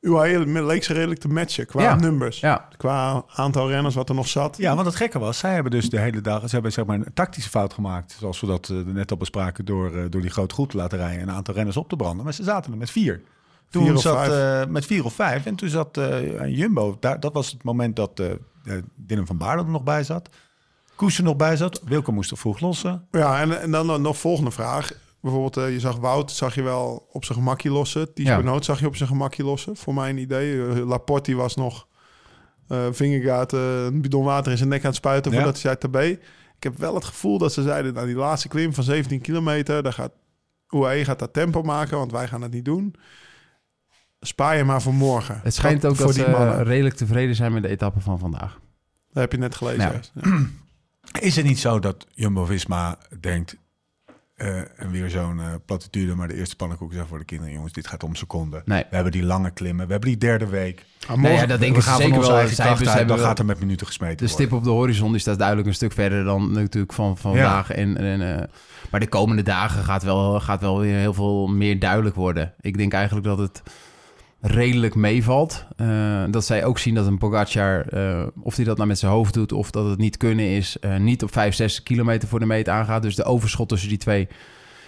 UAE 0.01 0.64
leek 0.64 0.84
ze 0.84 0.93
redelijk 0.93 1.20
te 1.20 1.28
matchen 1.28 1.66
qua 1.66 1.82
Ja. 1.82 1.95
nummers. 1.95 2.39
Ja, 2.39 2.68
Qua 2.78 3.24
aantal 3.36 3.70
renners 3.70 3.95
wat 3.95 4.10
er 4.10 4.16
nog 4.16 4.28
zat. 4.28 4.57
Ja, 4.57 4.76
want 4.76 4.86
het 4.88 4.95
gekke 4.95 5.20
was, 5.20 5.38
zij 5.38 5.53
hebben 5.53 5.72
dus 5.72 5.89
de 5.89 5.99
hele 5.99 6.22
dag, 6.22 6.41
ze 6.41 6.53
hebben 6.53 6.72
zeg 6.72 6.86
maar 6.86 6.95
een 6.95 7.14
tactische 7.14 7.49
fout 7.49 7.74
gemaakt, 7.74 8.16
zoals 8.20 8.39
we 8.39 8.47
dat 8.47 8.70
eh, 8.70 8.78
net 8.86 9.12
al 9.12 9.18
bespraken, 9.18 9.66
door, 9.66 9.95
eh, 9.97 10.03
door 10.10 10.22
die 10.22 10.30
grote 10.30 10.53
groep 10.53 10.70
te 10.70 10.78
laten 10.78 10.97
rijden 10.97 11.22
en 11.22 11.28
een 11.30 11.36
aantal 11.36 11.53
renners 11.53 11.78
op 11.78 11.89
te 11.89 11.95
branden. 11.95 12.24
Maar 12.24 12.34
ze 12.34 12.43
zaten 12.43 12.72
er 12.72 12.78
met 12.78 12.91
vier. 12.91 13.22
Toen 13.70 13.86
Vier 13.86 13.97
zat 13.97 14.28
eh, 14.28 14.66
met 14.66 14.86
vier 14.86 15.05
of 15.05 15.14
vijf. 15.14 15.45
En 15.45 15.55
toen 15.55 15.70
zat 15.70 15.97
eh, 15.97 16.57
Jumbo, 16.57 16.97
daar, 16.99 17.20
dat 17.20 17.34
was 17.34 17.51
het 17.51 17.64
moment 17.64 17.95
dat 17.95 18.22
Dylan 18.95 19.26
van 19.28 19.38
Baarle 19.38 19.64
er 19.64 19.70
nog 19.70 19.84
bij 19.84 20.03
zat. 20.03 20.30
Koes 21.00 21.18
er 21.18 21.24
nog 21.24 21.36
bij 21.36 21.56
zat. 21.56 21.82
Wilco 21.86 22.12
moest 22.12 22.32
er 22.32 22.38
vroeg 22.38 22.60
lossen. 22.60 23.08
Ja, 23.12 23.41
en, 23.41 23.62
en 23.62 23.72
dan 23.72 24.02
nog- 24.02 24.18
volgende 24.18 24.52
vraag. 24.52 24.91
Bijvoorbeeld, 25.22 25.58
eh, 25.58 25.72
je 25.74 25.80
zag 25.80 25.97
Wout, 25.97 26.32
zag 26.32 26.56
je 26.56 26.62
wel 26.62 27.08
op 27.12 27.26
zijn 27.26 27.38
gemakje 27.38 27.72
lossen. 27.72 28.14
Ties 28.14 28.28
Ja. 28.28 28.38
Benoot 28.38 28.66
zag 28.66 28.80
je 28.80 28.88
op 28.88 28.95
zijn 28.95 29.10
gemakje 29.10 29.43
lossen, 29.43 29.76
voor 29.76 29.93
mijn 29.93 30.18
idee. 30.18 30.68
Eh, 30.68 30.88
Laporte 30.88 31.24
die 31.30 31.36
was 31.39 31.56
nog 31.56 31.88
eh 32.68 32.86
vingergaat, 32.91 33.54
eh, 33.54 33.84
een 33.86 34.02
bidon 34.02 34.24
water 34.24 34.52
in 34.52 34.58
zijn 34.58 34.70
nek 34.70 34.80
aan 34.82 34.86
het 34.88 34.95
spuiten 34.95 35.32
Ja. 35.32 35.38
voordat 35.38 35.54
hij 35.54 35.62
zei 35.64 35.78
tabé. 35.78 36.04
Ik 36.56 36.64
heb 36.64 36.78
wel 36.78 36.95
het 36.95 37.06
gevoel 37.06 37.38
dat 37.38 37.54
ze 37.54 37.62
zeiden, 37.62 37.93
nou 37.93 38.06
die 38.06 38.16
laatste 38.16 38.47
klim 38.47 38.74
van 38.74 38.84
17 38.84 39.22
kilometer, 39.22 39.84
daar 39.84 39.93
gaat 39.93 40.12
UAE 40.70 41.06
gaat 41.06 41.20
dat 41.20 41.34
tempo 41.34 41.62
maken, 41.62 41.97
want 41.97 42.12
wij 42.12 42.28
gaan 42.28 42.41
het 42.41 42.52
niet 42.52 42.66
doen. 42.66 42.95
Spaar 44.20 44.58
je 44.58 44.64
maar 44.64 44.82
voor 44.82 44.93
morgen. 44.93 45.39
het 45.43 45.54
schijnt 45.54 45.86
ook 45.86 45.95
voor 45.95 46.06
dat 46.06 46.16
die 46.16 46.24
ze 46.24 46.30
mannen. 46.30 46.64
redelijk 46.64 46.95
tevreden 46.95 47.36
zijn 47.36 47.54
met 47.54 47.64
de 47.64 47.70
etappe 47.70 48.00
van 48.00 48.20
vandaag. 48.20 48.60
Dat 49.12 49.22
heb 49.22 49.32
je 49.32 49.38
net 49.38 49.56
gelezen. 49.56 49.82
Hè? 50.14 50.30
Ja. 50.30 50.45
Is 51.20 51.36
het 51.36 51.45
niet 51.45 51.60
zo 51.60 51.80
dat 51.80 52.07
Jumbo-Visma 52.14 52.97
denkt, 53.20 53.57
eh, 54.39 54.57
en 54.57 54.91
weer 54.91 55.10
zo'n 55.10 55.39
eh, 55.39 55.53
platitude, 55.66 56.16
maar 56.16 56.28
de 56.28 56.36
eerste 56.36 56.55
pannenkoek 56.55 56.93
zijn 56.93 57.07
voor 57.07 57.18
de 57.18 57.26
kinderen. 57.26 57.53
Jongens, 57.53 57.74
dit 57.74 57.88
gaat 57.88 58.03
om 58.03 58.16
seconden. 58.16 58.62
Nee. 58.66 58.84
We 58.89 58.95
hebben 58.95 59.12
die 59.12 59.24
lange 59.24 59.51
klimmen, 59.51 59.86
we 59.86 59.91
hebben 59.91 60.10
die 60.10 60.18
derde 60.20 60.47
week. 60.47 60.86
Nee, 61.16 61.34
ja, 61.34 61.45
dat 61.45 61.60
denk 61.60 61.72
we 61.72 61.78
ik 61.80 61.84
gaan 61.86 61.97
zeker 61.97 62.20
wel. 62.20 62.32
uit, 62.32 62.57
hebben 62.57 63.07
dan 63.07 63.20
gaat 63.20 63.39
er 63.39 63.45
met 63.45 63.60
minuten 63.60 63.88
gesmeten 63.88 64.26
De 64.26 64.32
stip 64.32 64.51
op 64.53 64.64
de 64.64 64.70
horizon 64.70 65.12
die 65.12 65.20
staat 65.20 65.38
duidelijk 65.38 65.68
een 65.68 65.74
stuk 65.74 65.91
verder 65.91 66.24
dan 66.24 66.51
natuurlijk 66.51 66.93
van, 66.93 67.18
van 67.18 67.34
Ja. 67.36 67.43
vandaag. 67.43 67.72
En, 67.72 67.97
en, 67.97 68.38
eh, 68.38 68.47
maar 68.91 68.99
de 68.99 69.07
komende 69.07 69.43
dagen 69.43 69.84
gaat 69.84 70.03
wel, 70.03 70.39
gaat 70.39 70.62
wel 70.62 70.80
weer 70.80 70.97
heel 70.97 71.14
veel 71.14 71.47
meer 71.47 71.80
duidelijk 71.80 72.16
worden. 72.16 72.53
Ik 72.62 72.78
denk 72.78 72.93
eigenlijk 72.93 73.26
dat 73.26 73.38
het 73.38 73.62
redelijk 74.42 74.96
meevalt. 74.96 75.66
Eh, 75.76 76.24
dat 76.30 76.46
zij 76.46 76.66
ook 76.66 76.80
zien 76.80 76.96
dat 76.96 77.06
een 77.08 77.18
Pogacar, 77.18 77.88
eh, 77.88 78.28
of 78.42 78.56
hij 78.56 78.66
dat 78.66 78.76
nou 78.76 78.88
met 78.88 79.00
zijn 79.00 79.12
hoofd 79.12 79.34
doet 79.34 79.52
of 79.52 79.72
dat 79.72 79.86
het 79.90 80.00
niet 80.00 80.18
kunnen 80.18 80.46
is, 80.46 80.80
eh, 80.80 80.98
niet 80.98 81.24
op 81.24 81.32
5, 81.32 81.56
6 81.56 81.84
kilometer 81.84 82.28
voor 82.28 82.40
de 82.40 82.46
meet 82.46 82.70
aangaat. 82.70 83.02
Dus 83.02 83.16
de 83.16 83.24
overschot 83.24 83.70
tussen 83.70 83.90
die 83.90 83.98
twee 83.98 84.28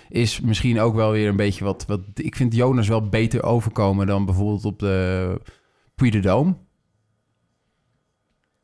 is 0.10 0.40
misschien 0.40 0.80
ook 0.80 0.96
wel 0.96 1.12
weer 1.12 1.28
een 1.30 1.36
beetje 1.36 1.64
wat... 1.64 1.86
wat 1.88 2.00
ik 2.14 2.36
vind 2.36 2.56
Jonas 2.56 2.88
wel 2.88 3.10
beter 3.10 3.44
overkomen 3.44 4.08
dan 4.08 4.26
bijvoorbeeld 4.26 4.66
op 4.66 4.80
de 4.80 5.42
Puy 5.96 6.10
de 6.10 6.20
Dôme. 6.22 6.70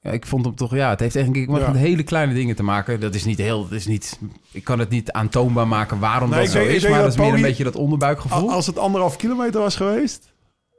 Ja, 0.01 0.11
ik 0.11 0.25
vond 0.25 0.45
hem 0.45 0.55
toch, 0.55 0.75
ja, 0.75 0.89
het 0.89 0.99
heeft 0.99 1.15
eigenlijk 1.15 1.49
met 1.49 1.61
Ja. 1.61 1.73
hele 1.73 2.03
kleine 2.03 2.33
dingen 2.33 2.55
te 2.55 2.63
maken. 2.63 2.99
Dat 2.99 3.15
is 3.15 3.25
niet 3.25 3.38
heel, 3.38 3.61
dat 3.63 3.71
is 3.71 3.88
niet, 3.88 4.19
ik 4.51 4.63
kan 4.63 4.79
het 4.79 4.89
niet 4.89 5.11
aantoonbaar 5.11 5.67
maken 5.67 5.99
waarom 5.99 6.29
Nee, 6.29 6.39
dat 6.39 6.49
zo 6.49 6.59
denk- 6.59 6.71
is, 6.71 6.88
maar 6.89 7.01
dat 7.01 7.11
is 7.11 7.17
meer 7.17 7.33
een 7.33 7.41
beetje 7.41 7.63
dat 7.63 7.75
onderbuikgevoel. 7.75 8.51
Als 8.51 8.67
het 8.67 8.77
anderhalf 8.77 9.15
kilometer 9.15 9.61
was 9.61 9.75
geweest, 9.75 10.33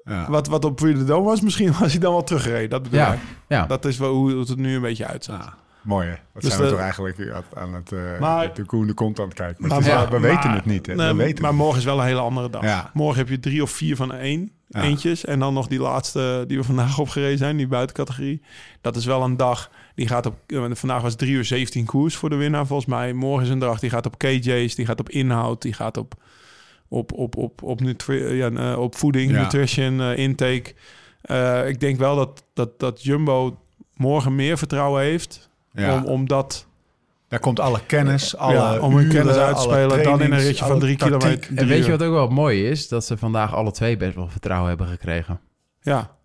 Ja. 0.09 0.27
wat, 0.31 0.47
wat 0.47 0.65
op 0.65 0.77
Puy 0.77 0.93
de 0.95 1.05
Dôme 1.05 1.25
was, 1.25 1.41
misschien 1.41 1.73
was 1.81 1.91
hij 1.93 2.01
dan 2.01 2.13
wel 2.13 2.25
teruggereden. 2.25 2.71
Dat 2.71 2.83
bedoel 2.83 2.99
Ja, 2.99 3.13
ik. 3.13 3.19
ja. 3.49 3.67
Dat 3.67 3.85
is 3.85 3.99
wel 3.99 4.15
hoe 4.15 4.39
het 4.39 4.49
er 4.49 4.59
nu 4.59 4.75
een 4.75 4.81
beetje 4.81 5.07
uitziet. 5.07 5.35
Ja, 5.35 5.55
mooi 5.83 6.07
hè. 6.09 6.15
Wat 6.33 6.43
Dus 6.43 6.51
zijn 6.53 6.63
we 6.65 6.71
toch 6.71 6.79
eigenlijk 6.81 7.45
aan- 7.55 7.75
het... 7.75 7.93
eh 7.93 8.19
Maar- 8.21 8.55
de 8.55 8.65
koende 8.65 8.93
komt 8.95 9.19
aan 9.19 9.25
het 9.25 9.35
kijken. 9.35 9.57
Maar, 9.59 9.69
Maar- 9.69 9.79
het 9.79 9.87
is 9.87 9.93
wel- 9.93 10.03
maar- 10.03 10.21
we 10.21 10.27
weten 10.27 10.51
het 10.51 10.65
niet 10.67 10.87
hè. 10.87 10.95
Nee, 10.95 11.07
we 11.09 11.15
weten 11.15 11.43
maar 11.43 11.51
het. 11.51 11.61
morgen 11.61 11.79
is 11.79 11.85
wel 11.85 11.99
een 12.01 12.07
hele 12.07 12.21
andere 12.21 12.51
dag. 12.51 12.63
Ja. 12.63 12.91
Morgen 12.95 13.19
heb 13.19 13.29
je 13.29 13.41
drie 13.41 13.63
of 13.63 13.71
vier 13.71 13.97
van 13.97 14.13
één. 14.15 14.51
Ja. 14.71 14.83
Eentjes. 14.83 15.25
En 15.25 15.39
dan 15.39 15.55
nog 15.55 15.67
die 15.67 15.81
laatste 15.81 16.45
die 16.47 16.59
we 16.59 16.65
vandaag 16.65 16.99
opgereden 17.05 17.39
zijn, 17.39 17.57
die 17.57 17.67
buitencategorie. 17.69 18.43
Dat 18.81 18.97
is 18.97 19.05
wel 19.05 19.23
een 19.23 19.37
dag. 19.37 19.71
Die 19.95 20.09
gaat 20.09 20.27
op. 20.27 20.35
eh, 20.47 20.65
Vandaag 20.73 21.03
was 21.03 21.15
3 21.15 21.33
uur 21.33 21.45
17 21.45 21.85
koers 21.85 22.17
voor 22.17 22.31
de 22.31 22.37
winnaar, 22.37 22.67
volgens 22.67 22.89
mij. 22.89 23.13
Morgen 23.13 23.45
is 23.45 23.51
een 23.51 23.59
dag. 23.59 23.79
Die 23.81 23.91
gaat 23.91 24.07
op 24.07 24.19
KJ's, 24.19 24.75
die 24.75 24.87
gaat 24.87 25.01
op 25.01 25.09
inhoud, 25.11 25.63
die 25.63 25.73
gaat 25.73 25.97
op. 25.97 26.15
Op, 26.89 27.13
op, 27.13 27.37
op, 27.37 27.63
op, 27.63 27.81
ja, 28.07 28.51
eh, 28.51 28.79
op 28.79 28.95
voeding, 28.97 29.31
Ja. 29.31 29.43
nutrition, 29.43 30.01
eh, 30.01 30.17
intake. 30.19 30.75
Eh, 31.21 31.69
ik 31.69 31.81
denk 31.81 31.99
wel 31.99 32.17
dat, 32.17 32.45
dat, 32.55 32.79
dat 32.81 33.03
Jumbo 33.03 33.59
morgen 33.95 34.35
meer 34.35 34.59
vertrouwen 34.59 35.03
heeft. 35.03 35.49
Ja. 35.73 35.97
Om, 35.97 36.05
om 36.05 36.29
dat 36.29 36.67
Daar 37.29 37.41
komt 37.41 37.61
alle 37.61 37.81
kennis, 37.87 38.37
alle 38.37 38.55
ja, 38.55 38.79
om 38.79 38.95
hun 38.95 39.05
uren, 39.05 39.17
kennis 39.17 39.37
uit 39.37 39.57
te 39.57 39.63
spelen. 39.63 40.03
Dan 40.03 40.21
in 40.21 40.33
een 40.33 40.39
ritje 40.39 40.65
van 40.65 40.79
drie 40.79 40.97
tactiek. 40.97 41.21
kilometer. 41.21 41.57
En 41.57 41.67
weet 41.67 41.85
je 41.85 41.91
wat 41.91 42.03
ook 42.03 42.13
wel 42.13 42.29
mooi 42.29 42.69
is? 42.69 42.89
Dat 42.89 43.05
ze 43.05 43.17
vandaag 43.17 43.55
alle 43.55 43.71
twee 43.71 43.97
best 43.97 44.15
wel 44.15 44.29
vertrouwen 44.29 44.69
hebben 44.69 44.87
gekregen. 44.87 45.41
Ja, 45.81 46.17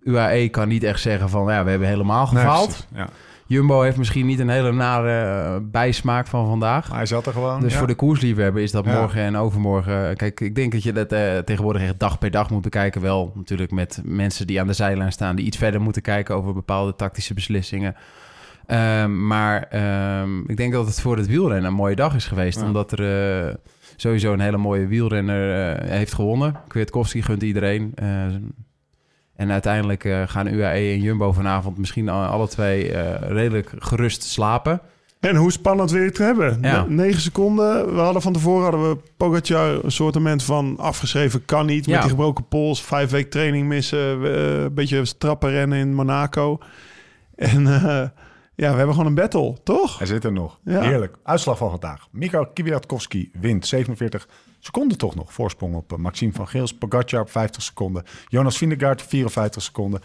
UAE 0.00 0.48
kan 0.48 0.68
niet 0.68 0.82
echt 0.82 1.00
zeggen 1.00 1.28
van, 1.28 1.52
ja, 1.52 1.64
we 1.64 1.70
hebben 1.70 1.88
helemaal 1.88 2.26
gefaald. 2.26 2.86
ja. 2.94 3.08
Jumbo 3.50 3.80
heeft 3.80 3.96
misschien 3.96 4.26
niet 4.26 4.38
een 4.38 4.48
hele 4.48 4.72
nare 4.72 5.44
eh, 5.54 5.56
bijsmaak 5.62 6.26
van 6.26 6.46
vandaag. 6.46 6.88
Maar 6.88 6.96
hij 6.96 7.06
zat 7.06 7.26
er 7.26 7.32
gewoon. 7.32 7.60
Dus 7.60 7.72
ja. 7.72 7.78
voor 7.78 7.86
de 7.86 7.94
koersliefhebber 7.94 8.62
is 8.62 8.70
dat 8.70 8.84
Ja. 8.84 9.00
morgen 9.00 9.22
en 9.22 9.36
overmorgen. 9.36 10.16
Kijk, 10.16 10.40
ik 10.40 10.54
denk 10.54 10.72
dat 10.72 10.82
je 10.82 10.92
dat 10.92 11.12
eh, 11.12 11.38
tegenwoordig 11.38 11.82
echt 11.82 11.98
dag 11.98 12.18
per 12.18 12.30
dag 12.30 12.50
moet 12.50 12.62
bekijken. 12.62 13.00
Wel 13.00 13.32
natuurlijk 13.34 13.70
met 13.70 14.00
mensen 14.04 14.46
die 14.46 14.60
aan 14.60 14.66
de 14.66 14.72
zijlijn 14.72 15.12
staan, 15.12 15.36
die 15.36 15.44
iets 15.44 15.56
verder 15.56 15.80
moeten 15.80 16.02
kijken 16.02 16.34
over 16.34 16.54
bepaalde 16.54 16.96
tactische 16.96 17.34
beslissingen. 17.34 17.94
Ehm, 18.66 19.26
maar 19.26 19.62
ehm, 19.62 20.38
ik 20.46 20.56
denk 20.56 20.72
dat 20.72 20.86
het 20.86 21.00
voor 21.00 21.16
het 21.16 21.26
wielrennen 21.26 21.70
een 21.70 21.76
mooie 21.76 21.96
dag 21.96 22.14
is 22.14 22.26
geweest. 22.26 22.60
Ja. 22.60 22.66
Omdat 22.66 22.92
er 22.92 23.48
eh, 23.48 23.54
sowieso 23.96 24.32
een 24.32 24.40
hele 24.40 24.56
mooie 24.56 24.86
wielrenner 24.86 25.74
eh, 25.76 25.90
heeft 25.90 26.14
gewonnen. 26.14 26.54
Kwiatkowski 26.68 27.22
gunt 27.22 27.42
iedereen. 27.42 27.94
Eh, 29.40 29.46
en 29.46 29.52
uiteindelijk 29.52 30.04
eh, 30.04 30.22
gaan 30.26 30.46
UAE 30.46 30.92
en 30.92 31.00
Jumbo 31.00 31.32
vanavond 31.32 31.78
misschien 31.78 32.08
al- 32.08 32.24
alle 32.24 32.48
twee 32.48 32.92
eh, 32.92 33.30
redelijk 33.30 33.72
gerust 33.78 34.22
slapen. 34.22 34.80
En 35.20 35.36
hoe 35.36 35.52
spannend 35.52 35.90
wil 35.90 36.00
je 36.00 36.06
het 36.08 36.18
hebben? 36.18 36.58
Ja. 36.62 36.84
Ne- 36.84 36.94
Negen 36.94 37.20
seconden. 37.20 37.94
We 37.94 38.00
hadden 38.00 38.22
van 38.22 38.32
tevoren 38.32 38.62
hadden 38.62 38.90
we 38.90 38.96
Pogacar 39.16 39.84
een 39.84 39.92
soortement 39.92 40.42
van 40.42 40.76
afgeschreven 40.78 41.44
kan 41.44 41.66
niet. 41.66 41.86
Met 41.86 41.94
Ja. 41.94 42.00
die 42.00 42.10
gebroken 42.10 42.48
pols. 42.48 42.82
Vijf 42.82 43.10
week 43.10 43.30
training 43.30 43.66
missen. 43.68 44.20
we- 44.20 44.28
een 44.64 44.74
beetje 44.74 45.16
trappen 45.18 45.50
rennen 45.50 45.78
in 45.78 45.94
Monaco. 45.94 46.58
En 47.36 47.66
eh, 47.66 47.82
ja, 48.54 48.70
we 48.70 48.76
hebben 48.76 48.90
gewoon 48.90 49.06
een 49.06 49.14
battle, 49.14 49.56
toch? 49.64 49.98
Hij 49.98 50.06
zit 50.06 50.24
er 50.24 50.32
nog. 50.32 50.58
Ja. 50.64 50.80
Heerlijk. 50.80 51.16
Uitslag 51.22 51.58
van 51.58 51.70
vandaag. 51.70 52.06
Mikhail 52.10 52.46
Kwiatkowski 52.46 53.30
wint 53.40 53.66
47 53.66 54.28
seconden 54.60 54.98
toch 54.98 55.14
nog. 55.14 55.32
Voorsprong 55.32 55.74
op 55.74 55.92
eh, 55.92 55.98
Maxime 55.98 56.32
van 56.32 56.48
Geels. 56.48 56.74
Pogacar 56.74 57.20
op 57.20 57.30
50 57.30 57.62
seconden. 57.62 58.04
Jonas 58.28 58.56
Vingegaard 58.56 59.02
54 59.02 59.62
seconden. 59.62 60.00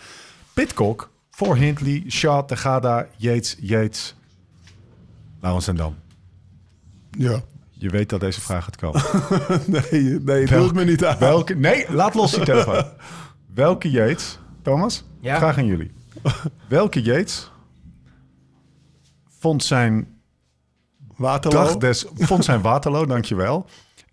Pitcock 0.53 1.11
voor 1.29 1.55
Hindley, 1.55 2.03
Shaw, 2.09 2.45
Tegada, 2.45 3.07
Yates, 3.17 3.55
Yates. 3.59 4.15
Laurens 5.41 5.67
en 5.67 5.75
Dam. 5.75 5.95
Ja. 7.11 7.41
Je 7.69 7.89
weet 7.89 8.09
dat 8.09 8.19
deze 8.19 8.41
vraag 8.41 8.63
gaat 8.63 8.75
komen. 8.75 9.01
Nee, 9.91 10.19
nee 10.19 10.47
het 10.47 10.73
me 10.73 10.83
niet 10.83 11.05
aan. 11.05 11.17
Welke? 11.19 11.55
Nee, 11.55 11.85
laat 11.89 12.13
los 12.13 12.31
die 12.31 12.43
telefoon. 12.43 12.83
Welke 13.53 13.91
Yates? 13.91 14.39
Thomas? 14.61 15.03
Ja. 15.19 15.37
Vraag 15.37 15.57
aan 15.57 15.65
jullie. 15.65 15.91
Welke 16.67 17.01
Yates 17.01 17.51
vond 19.39 19.63
zijn 19.63 20.19
Waterloo. 21.15 21.63
dag 21.63 21.77
des 21.77 22.05
vond 22.15 22.45
zijn 22.45 22.61
Waterloo, 22.61 23.05
dankjewel. 23.15 23.65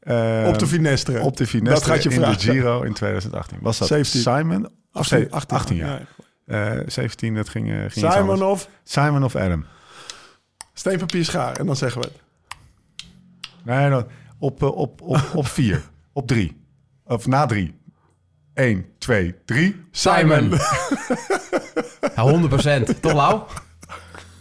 Eh, 0.02 0.44
op 0.48 0.58
de 0.58 0.66
Finestre. 0.66 1.20
op 1.20 1.36
de 1.36 1.46
Finestre 1.46 1.74
Dat 1.74 1.94
gaat 1.94 2.02
je 2.02 2.08
in 2.10 2.16
vragen. 2.20 2.46
de 2.46 2.52
Giro 2.52 2.82
in 2.82 2.92
2018. 2.92 3.58
Was 3.60 3.78
dat 3.78 3.88
17. 3.88 4.20
Simon? 4.20 4.64
Of 4.66 4.72
18, 4.92 5.30
18, 5.30 5.56
18 5.56 5.76
jaar. 5.76 6.06
Ja. 6.46 6.76
Eh, 6.76 6.80
17, 6.86 7.34
dat 7.34 7.48
ging, 7.48 7.70
eh, 7.70 7.76
ging 7.88 8.12
Simon 8.12 8.42
of 8.42 8.68
Simon 8.84 9.24
of 9.24 9.36
Adam. 9.36 9.64
steen, 10.74 10.98
papier, 10.98 11.24
schaar. 11.24 11.56
En 11.56 11.66
dan 11.66 11.76
zeggen 11.76 12.00
we 12.00 12.06
het. 12.06 12.16
Nee, 13.64 13.90
dan 13.90 14.06
op, 14.38 14.62
eh, 14.62 14.76
op, 14.76 15.00
op, 15.00 15.20
op 15.34 15.46
vier. 15.46 15.82
op 16.12 16.26
drie. 16.26 16.60
Of 17.04 17.26
na 17.26 17.46
drie. 17.46 17.80
1, 18.54 18.86
2, 18.98 19.34
3. 19.44 19.84
Simon. 19.90 20.50
ja, 22.16 22.22
100%. 22.24 23.00
Toch, 23.00 23.12
Lau? 23.12 23.40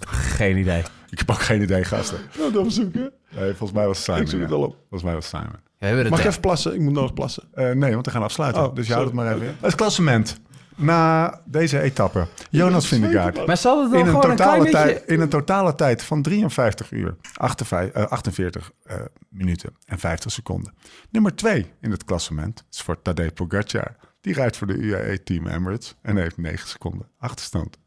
Geen 0.08 0.58
idee. 0.58 0.84
Ik 1.12 1.20
heb 1.20 1.32
ook 1.32 1.42
geen 1.42 1.62
idee, 1.62 1.84
gasten. 1.84 2.18
Nou, 2.38 2.52
dat 2.52 2.74
zoeken. 2.74 3.12
Nee, 3.36 3.50
volgens 3.50 3.72
mij 3.72 3.88
was 3.88 3.98
het 3.98 4.06
Simon. 4.06 4.22
Ik 4.22 4.28
zoek 4.28 4.40
het 4.40 4.50
ja. 4.50 4.56
al 4.56 4.64
op. 4.64 4.76
Volgens 4.80 5.04
mij 5.04 5.14
was 5.14 5.32
het 5.32 5.42
Simon. 5.42 5.60
We 5.80 5.86
hebben 5.86 6.04
het 6.04 6.10
Mag 6.10 6.20
ik 6.20 6.26
er. 6.26 6.32
even 6.32 6.42
plassen? 6.42 6.74
Ik 6.74 6.80
moet 6.80 6.94
nog 6.94 7.14
plassen. 7.14 7.44
Eh, 7.54 7.72
nee, 7.72 7.94
want 7.94 8.06
we 8.06 8.12
gaan 8.12 8.24
afsluiten. 8.24 8.64
Oh, 8.64 8.76
dus 8.76 8.88
je 8.88 8.94
houdt 8.94 9.08
het 9.08 9.18
maar 9.18 9.34
even 9.34 9.48
in. 9.48 9.56
Het 9.62 9.76
klassement. 9.76 10.40
Na 10.76 11.42
deze 11.46 11.80
etappe. 11.80 12.28
Jonas 12.50 12.88
Vingegaard. 12.88 13.46
Maar 13.46 13.58
zal 13.58 13.82
het 13.82 13.92
dan 13.92 14.00
In 14.00 14.06
een, 14.06 14.12
gewoon 14.12 14.30
een 14.30 14.36
klein 14.36 14.52
totale 14.60 14.64
beetje... 14.64 14.94
tijd, 14.94 15.10
in 15.10 15.22
een 15.22 15.30
totale 15.30 15.76
tijd 15.76 16.04
van 16.04 16.22
53 16.22 16.92
uur, 16.92 17.16
58, 17.34 18.04
eh, 18.04 18.12
48 18.12 18.72
eh, 18.84 18.96
minuten 19.30 19.76
en 19.86 20.00
50 20.00 20.32
seconden. 20.32 20.74
Nummer 21.10 21.36
2 21.36 21.72
in 21.82 21.92
het 21.92 22.06
klassement 22.06 22.66
is 22.72 22.82
voor 22.82 23.02
Tadej 23.02 23.32
Pogacar. 23.32 23.96
Die 24.22 24.34
rijdt 24.34 24.58
voor 24.58 24.68
de 24.68 24.78
UAE 24.78 25.24
Team 25.24 25.48
Emirates 25.48 25.96
en 26.02 26.18
heeft 26.18 26.38
9 26.38 26.68
seconden 26.68 27.08
achterstand. 27.18 27.78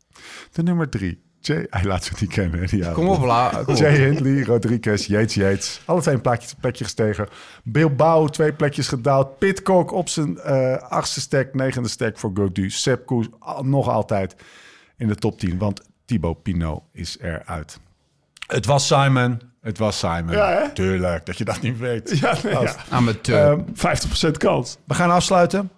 De 0.53 0.63
nummer 0.63 0.89
3, 0.89 1.24
Jay, 1.47 1.67
hij 1.71 1.85
laat 1.85 2.05
zich 2.05 2.21
niet 2.21 2.31
kennen. 2.31 2.61
hè, 2.61 2.67
Die 2.67 2.93
Kom 2.93 3.09
op. 3.09 3.67
Jay 3.77 3.95
Hindley, 3.97 4.43
Rodriguez, 4.45 5.07
Yates, 5.07 5.35
Yates. 5.35 5.81
Alle 5.85 6.01
twee 6.01 6.15
een 6.15 6.21
plekje, 6.21 6.49
plekje 6.61 6.85
gestegen. 6.85 7.29
Bilbao 7.65 8.27
twee 8.29 8.53
plekjes 8.53 8.89
gedaald. 8.89 9.39
Pitcock 9.39 9.93
op 9.93 10.09
zijn 10.09 10.39
eh, 10.39 10.77
achtste 10.77 11.21
stack, 11.21 11.55
negende 11.55 11.89
stack 11.89 12.19
voor 12.19 12.31
Godu. 12.35 12.71
Sepp 12.71 13.07
Koes 13.07 13.27
al- 13.39 13.65
nog 13.65 13.89
altijd 13.89 14.35
in 14.97 15.09
de 15.09 15.15
top 15.15 15.39
10. 15.39 15.59
Want 15.59 15.81
Thibaut 16.05 16.43
Pinot 16.43 16.83
is 16.93 17.19
eruit. 17.21 17.79
Het 18.47 18.67
was 18.67 18.87
Simon. 18.87 19.41
Het 19.61 19.79
was 19.79 19.99
Simon. 19.99 20.31
Ja, 20.31 20.49
hè? 20.49 20.73
Tuurlijk, 20.73 21.27
dat 21.27 21.39
je 21.39 21.45
dat 21.45 21.61
niet 21.61 21.79
weet. 21.79 22.19
Ja, 22.19 22.37
nee, 22.43 22.53
ja. 22.61 22.75
Amateur. 22.91 23.51
Ehm, 23.51 23.61
50% 24.29 24.31
kans. 24.39 24.79
we 24.85 24.95
gaan 24.95 25.11
afsluiten. 25.11 25.71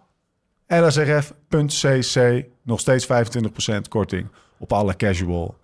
lsrf.cc. 0.67 2.45
Nog 2.63 2.81
steeds 2.81 3.07
25% 3.07 3.89
korting 3.89 4.27
op 4.59 4.73
alle 4.73 4.97
casual. 4.97 5.57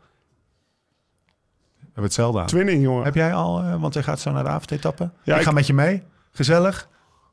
We 1.78 1.84
hebben 1.84 2.02
hetzelfde 2.04 2.40
aan. 2.40 2.46
Twinning, 2.46 2.82
jongen. 2.82 3.04
Heb 3.04 3.14
jij 3.14 3.34
al, 3.34 3.60
eh, 3.62 3.80
want 3.80 3.94
jij 3.94 4.02
gaat 4.02 4.20
zo 4.20 4.32
naar 4.32 4.44
de 4.44 4.50
avondetappe. 4.50 5.10
Ja, 5.22 5.36
ik 5.36 5.42
ga 5.42 5.48
ik- 5.48 5.54
met 5.56 5.66
je 5.66 5.74
mee. 5.74 6.02
Gezellig. 6.30 6.88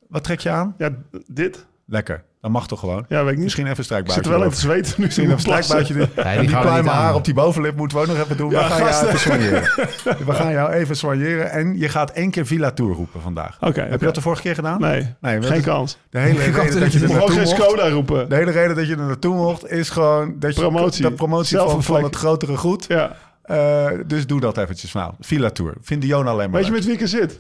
Wat 0.08 0.24
trek 0.24 0.40
je 0.40 0.50
aan? 0.50 0.76
Ja, 0.78 0.90
dit? 1.28 1.66
Lekker. 1.86 2.24
Dat 2.42 2.52
mag 2.52 2.68
toch 2.68 2.80
gewoon? 2.80 3.06
Ja, 3.10 3.20
weet 3.22 3.28
ik 3.28 3.36
niet. 3.36 3.44
Misschien 3.44 3.68
even 3.68 3.84
strijkbuitje. 3.84 4.24
zit 4.24 4.34
wel 4.34 4.46
even 4.46 4.58
te 4.58 4.68
erop. 4.68 4.74
zweten 4.74 4.94
nu. 4.98 5.06
Misschien 5.06 5.24
even 5.24 5.36
een 5.36 5.42
strijkbuitje. 5.42 5.94
Die, 5.94 6.06
die 6.14 6.24
en 6.24 6.46
die 6.46 6.56
aan. 6.56 6.86
haar 6.86 7.16
op 7.16 7.26
die 7.26 7.34
bovenlip 7.34 7.76
moeten 7.76 7.98
we 7.98 8.04
ook 8.04 8.10
nog 8.10 8.20
even 8.20 8.38
doen. 8.38 8.50
Ja, 8.50 8.64
we 8.68 8.74
gaan 8.74 8.80
jou 8.80 9.06
even 9.08 9.20
soigneren. 9.20 9.62
we 10.28 10.34
gaan 10.34 10.52
jou 10.52 10.72
even 10.72 10.96
soigneren. 10.96 11.52
En 11.52 11.78
je 11.78 11.90
gaat 11.90 12.12
één 12.12 12.32
keer 12.32 12.46
Villa 12.46 12.72
Tour 12.72 12.96
roepen 12.96 13.22
vandaag. 13.22 13.58
Oké, 13.62 13.82
Heb 13.82 14.00
je 14.00 14.06
dat 14.06 14.16
de 14.16 14.22
vorige 14.22 14.42
keer 14.42 14.56
gedaan? 14.56 14.82
Nee, 14.82 15.16
Nee, 15.22 15.42
geen 15.42 15.62
kans. 15.62 15.98
De 16.10 16.20
hele 16.20 16.40
reden 16.44 16.80
dat 16.80 16.94
je 16.94 17.00
er 17.00 17.10
naartoe 17.10 17.30
geen 17.32 17.44
mocht... 17.44 17.62
Skoda 17.62 17.90
roepen. 17.90 18.30
De 18.30 18.36
hele 18.36 18.52
reden 18.52 18.76
dat 18.76 18.88
je 18.88 18.92
er 18.96 19.06
naartoe 19.06 19.36
mocht 19.36 19.72
is 19.72 19.90
gewoon 19.90 20.36
dat 20.40 20.56
je 20.56 20.62
Promotie. 20.62 21.04
de 21.04 21.12
promotie 21.12 21.58
van, 21.58 21.84
van 21.84 22.04
het 22.04 22.16
grotere 22.16 22.58
goed. 22.58 22.86
Ja. 22.88 23.16
Eh, 23.44 23.88
dus 24.06 24.28
doe 24.28 24.40
dat 24.40 24.58
eventjes 24.58 24.94
nou. 24.94 25.14
Villa 25.20 25.50
Tour. 25.50 25.74
Vind 25.82 26.02
Dion 26.02 26.28
alleen 26.28 26.50
maar 26.50 26.60
Weet 26.60 26.66
je 26.66 26.72
met 26.72 26.86
wie 26.86 26.94
ik 26.94 27.02
er 27.02 27.08
zit? 27.08 27.40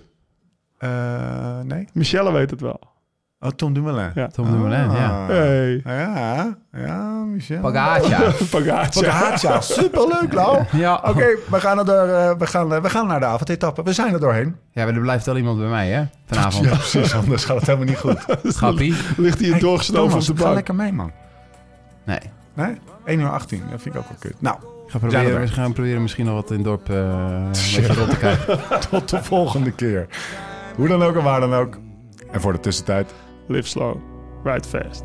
Eh, 0.77 0.89
nee? 1.63 1.87
Michelle 1.93 2.31
weet 2.31 2.49
het 2.49 2.61
wel. 2.61 2.79
Oh, 3.41 3.49
Tom 3.49 3.73
Dumoulin. 3.73 4.11
Ja. 4.15 4.27
Tom 4.27 4.45
Dumoulin, 4.51 4.91
ja. 4.91 5.09
Ah. 5.21 5.27
Hey. 5.27 5.81
Ja, 5.85 6.57
ja, 6.71 7.23
Michel. 7.23 7.59
Pagacha. 7.61 8.19
Pagacha. 8.51 9.01
Pagacha, 9.01 9.61
superleuk, 9.61 10.33
Lau. 10.33 10.63
ja. 10.71 10.95
Oké, 11.05 11.25
we, 11.49 11.59
gaan 11.59 11.89
er, 11.89 12.09
eh, 12.09 12.37
we, 12.37 12.47
gaan, 12.47 12.73
eh, 12.73 12.81
we 12.81 12.89
gaan 12.89 13.07
naar 13.07 13.19
de 13.19 13.25
avondetappe. 13.25 13.83
We 13.83 13.93
zijn 13.93 14.13
er 14.13 14.19
doorheen. 14.19 14.55
ja, 14.71 14.85
maar 14.85 14.93
er 14.95 15.01
blijft 15.01 15.25
wel 15.25 15.37
iemand 15.37 15.57
bij 15.59 15.67
mij, 15.67 15.89
hè? 15.89 16.03
Vanavond. 16.25 16.65
Ja, 16.65 16.75
precies. 16.75 17.13
Anders 17.15 17.45
gaat 17.45 17.55
het 17.57 17.65
helemaal 17.65 17.87
niet 17.87 17.97
goed. 17.97 18.25
Grappie. 18.57 18.95
Ligt 19.17 19.39
hier 19.39 19.51
Hey, 19.51 19.59
doorgesnoven 19.59 20.19
op 20.19 20.25
de 20.25 20.35
ga 20.35 20.43
bank. 20.43 20.55
lekker 20.55 20.75
mee, 20.75 20.91
man. 20.93 21.11
Nee. 22.05 22.19
Nee? 22.53 22.77
1 23.05 23.19
uur 23.19 23.29
18. 23.29 23.63
Dat 23.71 23.81
vind 23.81 23.95
ik 23.95 24.01
ook 24.01 24.07
wel 24.07 24.17
kut. 24.19 24.41
Nou, 24.41 24.55
Ik 24.85 24.91
ga 24.91 24.97
proberen, 24.99 25.33
er. 25.33 25.39
we 25.39 25.47
gaan 25.47 25.73
proberen 25.73 26.01
misschien 26.01 26.25
nog 26.25 26.33
wat 26.35 26.49
in 26.49 26.55
het 26.55 26.65
dorp 26.65 26.89
eh 26.89 27.95
rond 27.97 28.09
te 28.09 28.17
kijken. 28.19 28.59
tot 28.89 29.09
de 29.09 29.23
volgende 29.23 29.71
keer. 29.71 30.07
Hoe 30.75 30.87
dan 30.87 31.03
ook 31.03 31.15
en 31.15 31.23
waar 31.23 31.39
dan 31.39 31.53
ook. 31.53 31.77
En 32.31 32.41
voor 32.41 32.51
de 32.53 32.59
tussentijd... 32.59 33.13
live 33.49 33.67
slow, 33.67 34.01
ride 34.43 34.65
fast. 34.65 35.03